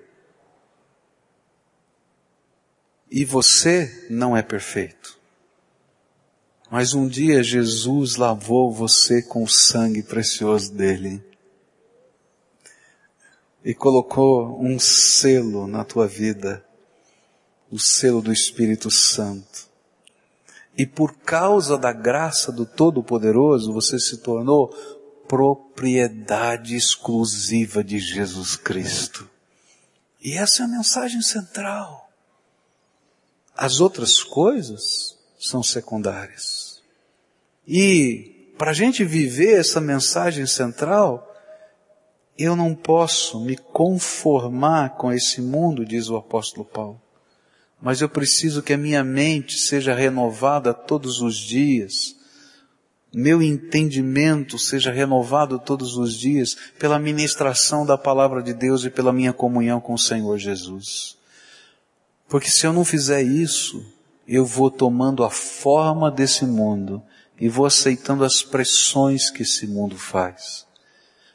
E 3.11 3.25
você 3.25 4.07
não 4.11 4.37
é 4.37 4.43
perfeito. 4.43 5.19
Mas 6.71 6.93
um 6.93 7.09
dia 7.09 7.43
Jesus 7.43 8.17
lavou 8.17 8.71
você 8.71 9.23
com 9.23 9.43
o 9.43 9.49
sangue 9.49 10.03
precioso 10.03 10.75
dele 10.75 11.25
e 13.65 13.73
colocou 13.73 14.63
um 14.63 14.79
selo 14.79 15.67
na 15.67 15.83
tua 15.83 16.07
vida, 16.07 16.63
o 17.71 17.79
selo 17.79 18.21
do 18.21 18.31
Espírito 18.31 18.91
Santo. 18.91 19.68
E 20.79 20.87
por 20.87 21.18
causa 21.18 21.76
da 21.76 21.93
graça 21.93 22.53
do 22.53 22.64
Todo-Poderoso, 22.64 23.72
você 23.72 23.99
se 23.99 24.18
tornou 24.18 24.68
propriedade 25.26 26.76
exclusiva 26.76 27.83
de 27.83 27.99
Jesus 27.99 28.55
Cristo. 28.55 29.29
E 30.22 30.39
essa 30.39 30.62
é 30.62 30.66
a 30.66 30.68
mensagem 30.68 31.20
central. 31.20 32.09
As 33.57 33.81
outras 33.81 34.22
coisas 34.22 35.18
são 35.37 35.64
secundárias. 35.64 36.81
E 37.66 38.53
para 38.57 38.70
a 38.70 38.74
gente 38.74 39.05
viver 39.05 39.59
essa 39.59 39.81
mensagem 39.81 40.47
central, 40.47 41.29
eu 42.39 42.55
não 42.55 42.72
posso 42.72 43.41
me 43.41 43.57
conformar 43.57 44.91
com 44.91 45.12
esse 45.12 45.41
mundo, 45.41 45.85
diz 45.85 46.09
o 46.09 46.16
apóstolo 46.16 46.64
Paulo, 46.64 47.03
mas 47.81 48.01
eu 48.01 48.09
preciso 48.09 48.62
que 48.62 48.72
a 48.72 48.79
minha 48.79 49.05
mente 49.05 49.59
seja 49.59 49.95
renovada 49.95 50.74
todos 50.74 51.20
os 51.20 51.37
dias, 51.37 52.16
meu 53.12 53.43
entendimento 53.43 54.59
seja 54.59 54.93
renovado 54.93 55.59
todos 55.59 55.97
os 55.97 56.12
dias 56.12 56.57
pela 56.79 56.99
ministração 56.99 57.87
da 57.87 57.97
palavra 57.97 58.43
de 58.43 58.53
Deus 58.53 58.85
e 58.85 58.91
pela 58.91 59.12
minha 59.12 59.33
comunhão 59.33 59.81
com 59.81 59.95
o 59.95 59.99
Senhor 59.99 60.37
Jesus. 60.37 61.16
Porque 62.29 62.51
se 62.51 62.66
eu 62.66 62.72
não 62.72 62.85
fizer 62.85 63.22
isso, 63.22 63.83
eu 64.26 64.45
vou 64.45 64.70
tomando 64.70 65.24
a 65.24 65.31
forma 65.31 66.11
desse 66.11 66.45
mundo 66.45 67.03
e 67.41 67.49
vou 67.49 67.64
aceitando 67.64 68.24
as 68.24 68.43
pressões 68.43 69.31
que 69.31 69.43
esse 69.43 69.66
mundo 69.66 69.97
faz. 69.97 70.66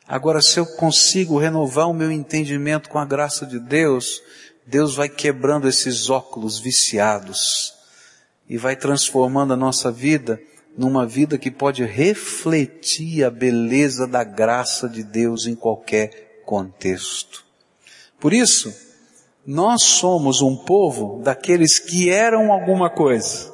Agora, 0.08 0.42
se 0.42 0.60
eu 0.60 0.66
consigo 0.66 1.40
renovar 1.40 1.90
o 1.90 1.94
meu 1.94 2.12
entendimento 2.12 2.90
com 2.90 3.00
a 3.00 3.06
graça 3.06 3.48
de 3.48 3.58
Deus, 3.58 4.22
Deus 4.66 4.96
vai 4.96 5.10
quebrando 5.10 5.68
esses 5.68 6.10
óculos 6.10 6.60
viciados 6.60 7.74
e 8.48 8.58
vai 8.58 8.76
transformando 8.76 9.54
a 9.54 9.58
nossa 9.58 9.92
vida 9.92 10.40
numa 10.78 11.06
vida 11.06 11.38
que 11.38 11.52
pode 11.52 11.84
refletir 11.84 13.24
a 13.24 13.30
beleza 13.30 14.08
da 14.08 14.24
graça 14.24 14.90
de 14.90 15.04
Deus 15.04 15.46
em 15.46 15.56
qualquer 15.56 16.42
contexto. 16.46 17.46
Por 18.20 18.34
isso, 18.34 18.74
nós 19.46 19.84
somos 19.84 20.42
um 20.42 20.56
povo 20.56 21.22
daqueles 21.22 21.78
que 21.78 22.10
eram 22.10 22.52
alguma 22.52 22.90
coisa. 22.90 23.54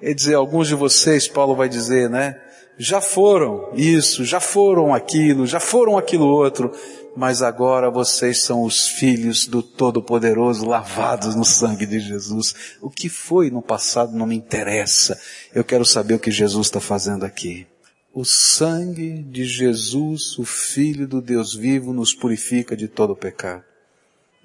Quer 0.00 0.14
dizer, 0.14 0.34
alguns 0.34 0.68
de 0.68 0.74
vocês, 0.74 1.28
Paulo 1.28 1.54
vai 1.54 1.68
dizer, 1.68 2.10
né? 2.10 2.40
já 2.82 2.98
foram 2.98 3.68
isso, 3.74 4.24
já 4.24 4.40
foram 4.40 4.94
aquilo, 4.94 5.46
já 5.46 5.60
foram 5.60 5.98
aquilo 5.98 6.26
outro, 6.26 6.72
mas 7.16 7.42
agora 7.42 7.90
vocês 7.90 8.42
são 8.42 8.62
os 8.62 8.88
filhos 8.88 9.46
do 9.46 9.62
Todo-Poderoso 9.62 10.66
lavados 10.66 11.34
no 11.34 11.44
sangue 11.44 11.86
de 11.86 12.00
Jesus. 12.00 12.76
O 12.80 12.90
que 12.90 13.08
foi 13.08 13.50
no 13.50 13.60
passado 13.60 14.16
não 14.16 14.26
me 14.26 14.36
interessa. 14.36 15.20
Eu 15.54 15.64
quero 15.64 15.84
saber 15.84 16.14
o 16.14 16.18
que 16.18 16.30
Jesus 16.30 16.68
está 16.68 16.80
fazendo 16.80 17.24
aqui. 17.24 17.66
O 18.12 18.24
sangue 18.24 19.22
de 19.22 19.44
Jesus, 19.44 20.38
o 20.38 20.44
Filho 20.44 21.06
do 21.06 21.20
Deus 21.20 21.54
vivo, 21.54 21.92
nos 21.92 22.12
purifica 22.12 22.76
de 22.76 22.88
todo 22.88 23.12
o 23.12 23.16
pecado. 23.16 23.64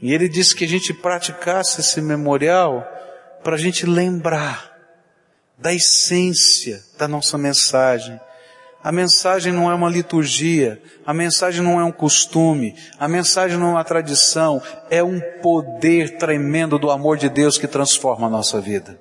E 0.01 0.13
ele 0.13 0.28
disse 0.28 0.55
que 0.55 0.66
a 0.66 0.68
gente 0.68 0.93
praticasse 0.93 1.82
esse 1.82 2.01
memorial 2.01 2.86
para 3.43 3.55
a 3.55 3.59
gente 3.59 3.86
lembrar 3.86 4.76
da 5.57 5.74
essência 5.74 6.84
da 6.97 7.07
nossa 7.07 7.38
mensagem. 7.38 8.20
A 8.86 8.91
mensagem 8.91 9.51
não 9.51 9.71
é 9.71 9.73
uma 9.73 9.89
liturgia, 9.89 10.79
a 11.03 11.11
mensagem 11.11 11.63
não 11.63 11.79
é 11.79 11.83
um 11.83 11.91
costume, 11.91 12.75
a 12.99 13.07
mensagem 13.07 13.57
não 13.57 13.69
é 13.69 13.71
uma 13.71 13.83
tradição, 13.83 14.61
é 14.91 15.03
um 15.03 15.19
poder 15.41 16.19
tremendo 16.19 16.77
do 16.77 16.91
amor 16.91 17.17
de 17.17 17.27
Deus 17.27 17.57
que 17.57 17.65
transforma 17.67 18.27
a 18.27 18.29
nossa 18.29 18.61
vida. 18.61 18.99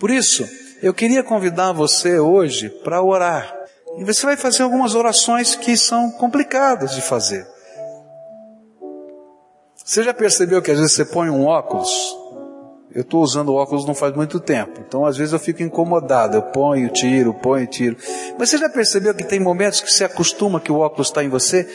Por 0.00 0.10
isso, 0.10 0.44
eu 0.82 0.92
queria 0.92 1.22
convidar 1.22 1.70
você 1.70 2.18
hoje 2.18 2.68
para 2.68 3.00
orar. 3.04 3.54
E 3.98 4.02
você 4.02 4.26
vai 4.26 4.36
fazer 4.36 4.64
algumas 4.64 4.96
orações 4.96 5.54
que 5.54 5.76
são 5.76 6.10
complicadas 6.10 6.92
de 6.92 7.00
fazer. 7.00 7.46
Você 9.76 10.02
já 10.02 10.12
percebeu 10.12 10.60
que 10.60 10.72
às 10.72 10.78
vezes 10.78 10.92
você 10.92 11.04
põe 11.04 11.30
um 11.30 11.46
óculos 11.46 11.88
eu 12.94 13.02
estou 13.02 13.22
usando 13.22 13.52
óculos 13.52 13.84
não 13.84 13.94
faz 13.94 14.14
muito 14.14 14.38
tempo, 14.38 14.80
então 14.86 15.04
às 15.04 15.16
vezes 15.16 15.32
eu 15.32 15.38
fico 15.40 15.64
incomodado, 15.64 16.36
eu 16.36 16.42
ponho, 16.42 16.88
tiro, 16.90 17.34
ponho, 17.34 17.66
tiro. 17.66 17.96
Mas 18.38 18.50
você 18.50 18.58
já 18.58 18.68
percebeu 18.68 19.12
que 19.12 19.24
tem 19.24 19.40
momentos 19.40 19.80
que 19.80 19.92
você 19.92 20.04
acostuma 20.04 20.60
que 20.60 20.70
o 20.70 20.78
óculos 20.78 21.08
está 21.08 21.24
em 21.24 21.28
você 21.28 21.68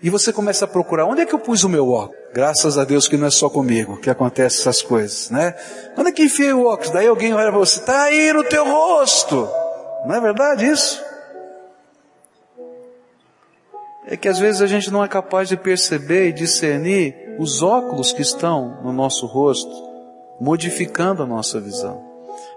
e 0.00 0.08
você 0.08 0.32
começa 0.32 0.64
a 0.64 0.68
procurar, 0.68 1.06
onde 1.06 1.22
é 1.22 1.26
que 1.26 1.34
eu 1.34 1.40
pus 1.40 1.64
o 1.64 1.68
meu 1.68 1.90
óculos? 1.90 2.20
Graças 2.32 2.78
a 2.78 2.84
Deus 2.84 3.08
que 3.08 3.16
não 3.16 3.26
é 3.26 3.30
só 3.30 3.50
comigo 3.50 3.96
que 3.96 4.08
acontecem 4.08 4.60
essas 4.60 4.80
coisas, 4.80 5.28
né? 5.30 5.56
Onde 5.98 6.10
é 6.10 6.12
que 6.12 6.22
enfiei 6.22 6.52
o 6.52 6.66
óculos? 6.66 6.92
Daí 6.92 7.08
alguém 7.08 7.34
olha 7.34 7.50
para 7.50 7.58
você, 7.58 7.80
está 7.80 8.04
aí 8.04 8.32
no 8.32 8.44
teu 8.44 8.64
rosto. 8.64 9.48
Não 10.06 10.14
é 10.14 10.20
verdade 10.20 10.66
isso? 10.66 11.02
É 14.06 14.16
que 14.16 14.28
às 14.28 14.38
vezes 14.38 14.62
a 14.62 14.68
gente 14.68 14.88
não 14.88 15.04
é 15.04 15.08
capaz 15.08 15.48
de 15.48 15.56
perceber 15.56 16.28
e 16.28 16.32
discernir 16.32 17.36
os 17.40 17.60
óculos 17.60 18.12
que 18.12 18.22
estão 18.22 18.80
no 18.84 18.92
nosso 18.92 19.26
rosto 19.26 19.89
modificando 20.40 21.22
a 21.22 21.26
nossa 21.26 21.60
visão. 21.60 22.02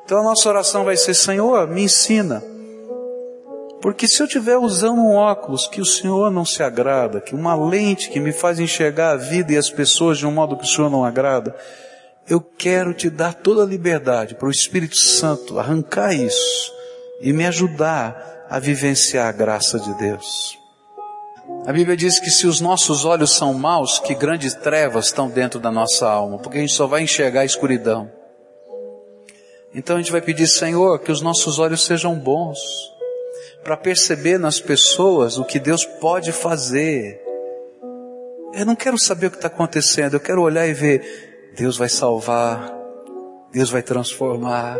Então 0.05 0.19
a 0.19 0.23
nossa 0.23 0.47
oração 0.49 0.86
vai 0.86 0.95
ser: 0.95 1.13
Senhor, 1.13 1.67
me 1.67 1.84
ensina. 1.84 2.43
Porque 3.81 4.07
se 4.07 4.21
eu 4.21 4.25
estiver 4.25 4.57
usando 4.57 4.99
um 4.99 5.13
óculos 5.13 5.67
que 5.67 5.81
o 5.81 5.86
Senhor 5.86 6.31
não 6.31 6.45
se 6.45 6.63
agrada, 6.63 7.19
que 7.19 7.36
uma 7.36 7.53
lente 7.53 8.09
que 8.09 8.19
me 8.19 8.31
faz 8.31 8.57
enxergar 8.57 9.11
a 9.11 9.17
vida 9.17 9.51
e 9.51 9.57
as 9.57 9.69
pessoas 9.69 10.17
de 10.17 10.25
um 10.25 10.31
modo 10.31 10.55
que 10.55 10.63
o 10.63 10.67
Senhor 10.67 10.89
não 10.89 11.03
agrada, 11.03 11.53
eu 12.29 12.39
quero 12.39 12.93
te 12.93 13.09
dar 13.09 13.34
toda 13.34 13.63
a 13.63 13.65
liberdade 13.65 14.36
para 14.36 14.47
o 14.47 14.51
Espírito 14.51 14.95
Santo 14.95 15.59
arrancar 15.59 16.13
isso 16.13 16.71
e 17.19 17.34
me 17.34 17.45
ajudar 17.45 18.45
a 18.49 18.57
vivenciar 18.57 19.27
a 19.27 19.31
graça 19.34 19.77
de 19.77 19.93
Deus. 19.97 20.62
A 21.65 21.73
Bíblia 21.73 21.95
diz 21.95 22.19
que 22.19 22.29
se 22.29 22.47
os 22.47 22.61
nossos 22.61 23.03
olhos 23.03 23.31
são 23.31 23.53
maus, 23.53 23.99
que 23.99 24.15
grandes 24.15 24.53
trevas 24.53 25.07
estão 25.07 25.29
dentro 25.29 25.59
da 25.59 25.71
nossa 25.71 26.09
alma, 26.09 26.37
porque 26.39 26.57
a 26.57 26.61
gente 26.61 26.73
só 26.73 26.87
vai 26.87 27.01
enxergar 27.01 27.41
a 27.41 27.45
escuridão. 27.45 28.09
Então 29.73 29.95
a 29.95 29.99
gente 29.99 30.11
vai 30.11 30.21
pedir, 30.21 30.47
Senhor, 30.47 30.99
que 30.99 31.11
os 31.11 31.21
nossos 31.21 31.59
olhos 31.59 31.83
sejam 31.85 32.15
bons, 32.15 32.59
para 33.63 33.75
perceber 33.75 34.37
nas 34.37 34.59
pessoas 34.59 35.37
o 35.37 35.43
que 35.43 35.59
Deus 35.59 35.85
pode 35.85 36.31
fazer. 36.31 37.21
Eu 38.53 38.65
não 38.65 38.75
quero 38.75 38.99
saber 38.99 39.27
o 39.27 39.31
que 39.31 39.37
está 39.37 39.47
acontecendo, 39.47 40.13
eu 40.13 40.19
quero 40.19 40.41
olhar 40.41 40.67
e 40.67 40.73
ver, 40.73 41.51
Deus 41.57 41.77
vai 41.77 41.89
salvar, 41.89 42.73
Deus 43.51 43.69
vai 43.69 43.81
transformar, 43.81 44.79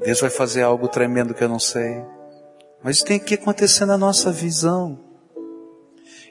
Deus 0.00 0.20
vai 0.20 0.30
fazer 0.30 0.62
algo 0.62 0.88
tremendo 0.88 1.34
que 1.34 1.42
eu 1.42 1.48
não 1.48 1.58
sei. 1.58 2.02
Mas 2.82 3.02
tem 3.02 3.18
que 3.18 3.34
acontecer 3.34 3.84
na 3.84 3.98
nossa 3.98 4.30
visão. 4.30 5.09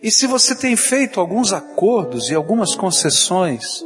E 0.02 0.10
se 0.10 0.28
você 0.28 0.56
tem 0.56 0.76
feito 0.76 1.20
alguns 1.20 1.52
acordos 1.52 2.30
e 2.30 2.36
algumas 2.36 2.76
concessões, 2.76 3.84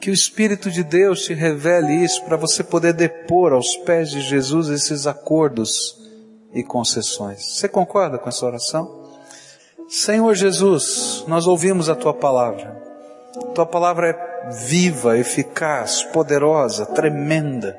que 0.00 0.10
o 0.10 0.14
Espírito 0.14 0.70
de 0.70 0.84
Deus 0.84 1.22
te 1.22 1.32
revele 1.32 1.94
isso 2.04 2.22
para 2.24 2.36
você 2.36 2.62
poder 2.62 2.92
depor 2.92 3.52
aos 3.52 3.76
pés 3.78 4.10
de 4.10 4.20
Jesus 4.20 4.68
esses 4.68 5.06
acordos 5.06 6.00
e 6.52 6.62
concessões. 6.62 7.56
Você 7.56 7.68
concorda 7.68 8.18
com 8.18 8.28
essa 8.28 8.44
oração? 8.44 9.06
Senhor 9.88 10.34
Jesus, 10.34 11.24
nós 11.26 11.46
ouvimos 11.46 11.88
a 11.88 11.94
tua 11.94 12.12
palavra. 12.12 12.82
Tua 13.54 13.66
palavra 13.66 14.10
é 14.10 14.50
viva, 14.66 15.18
eficaz, 15.18 16.02
poderosa, 16.02 16.86
tremenda. 16.86 17.78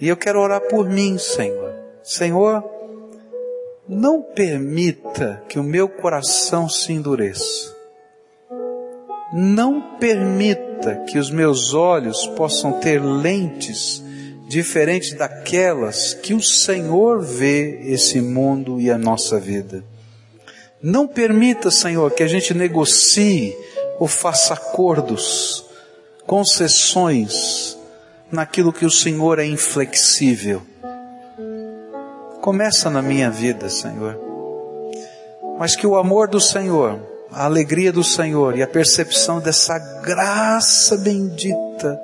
E 0.00 0.08
eu 0.08 0.16
quero 0.16 0.40
orar 0.40 0.60
por 0.62 0.88
mim, 0.88 1.18
Senhor. 1.18 1.72
Senhor, 2.02 2.62
não 3.88 4.22
permita 4.22 5.42
que 5.48 5.58
o 5.58 5.62
meu 5.62 5.88
coração 5.88 6.68
se 6.68 6.92
endureça. 6.92 7.74
Não 9.32 9.98
permita 9.98 11.04
que 11.08 11.18
os 11.18 11.30
meus 11.30 11.74
olhos 11.74 12.26
possam 12.28 12.80
ter 12.80 13.02
lentes 13.02 14.02
diferentes 14.48 15.12
daquelas 15.14 16.14
que 16.14 16.32
o 16.32 16.42
Senhor 16.42 17.20
vê 17.20 17.80
esse 17.92 18.20
mundo 18.20 18.80
e 18.80 18.90
a 18.90 18.96
nossa 18.96 19.38
vida. 19.38 19.84
Não 20.82 21.06
permita, 21.06 21.70
Senhor, 21.70 22.10
que 22.12 22.22
a 22.22 22.28
gente 22.28 22.54
negocie 22.54 23.56
ou 23.98 24.06
faça 24.06 24.54
acordos, 24.54 25.64
concessões 26.26 27.76
naquilo 28.30 28.72
que 28.72 28.84
o 28.84 28.90
Senhor 28.90 29.38
é 29.38 29.46
inflexível. 29.46 30.62
Começa 32.44 32.90
na 32.90 33.00
minha 33.00 33.30
vida, 33.30 33.70
Senhor. 33.70 34.20
Mas 35.58 35.74
que 35.74 35.86
o 35.86 35.96
amor 35.96 36.28
do 36.28 36.38
Senhor, 36.38 37.00
a 37.32 37.46
alegria 37.46 37.90
do 37.90 38.04
Senhor 38.04 38.54
e 38.54 38.62
a 38.62 38.66
percepção 38.66 39.40
dessa 39.40 39.78
graça 40.02 40.98
bendita 40.98 41.98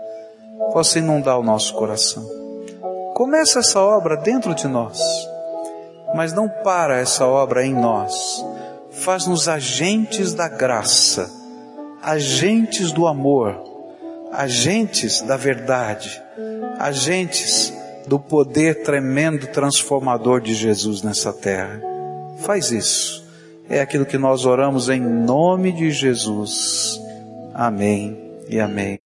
possa 0.72 0.98
inundar 0.98 1.38
o 1.38 1.42
nosso 1.42 1.74
coração. 1.74 2.26
Começa 3.12 3.58
essa 3.58 3.80
obra 3.80 4.16
dentro 4.16 4.54
de 4.54 4.66
nós, 4.66 4.98
mas 6.14 6.32
não 6.32 6.48
para 6.48 6.98
essa 6.98 7.26
obra 7.26 7.66
em 7.66 7.74
nós. 7.74 8.42
Faz-nos 8.92 9.46
agentes 9.46 10.32
da 10.32 10.48
graça, 10.48 11.30
agentes 12.02 12.92
do 12.92 13.06
amor, 13.06 13.62
agentes 14.32 15.20
da 15.20 15.36
verdade, 15.36 16.22
agentes 16.78 17.78
do 18.10 18.18
poder 18.18 18.82
tremendo 18.82 19.46
transformador 19.46 20.40
de 20.40 20.52
Jesus 20.52 21.00
nessa 21.00 21.32
terra. 21.32 21.80
Faz 22.38 22.72
isso. 22.72 23.24
É 23.68 23.80
aquilo 23.80 24.04
que 24.04 24.18
nós 24.18 24.44
oramos 24.44 24.88
em 24.88 25.00
nome 25.00 25.70
de 25.70 25.92
Jesus. 25.92 27.00
Amém 27.54 28.18
e 28.48 28.58
amém. 28.58 28.96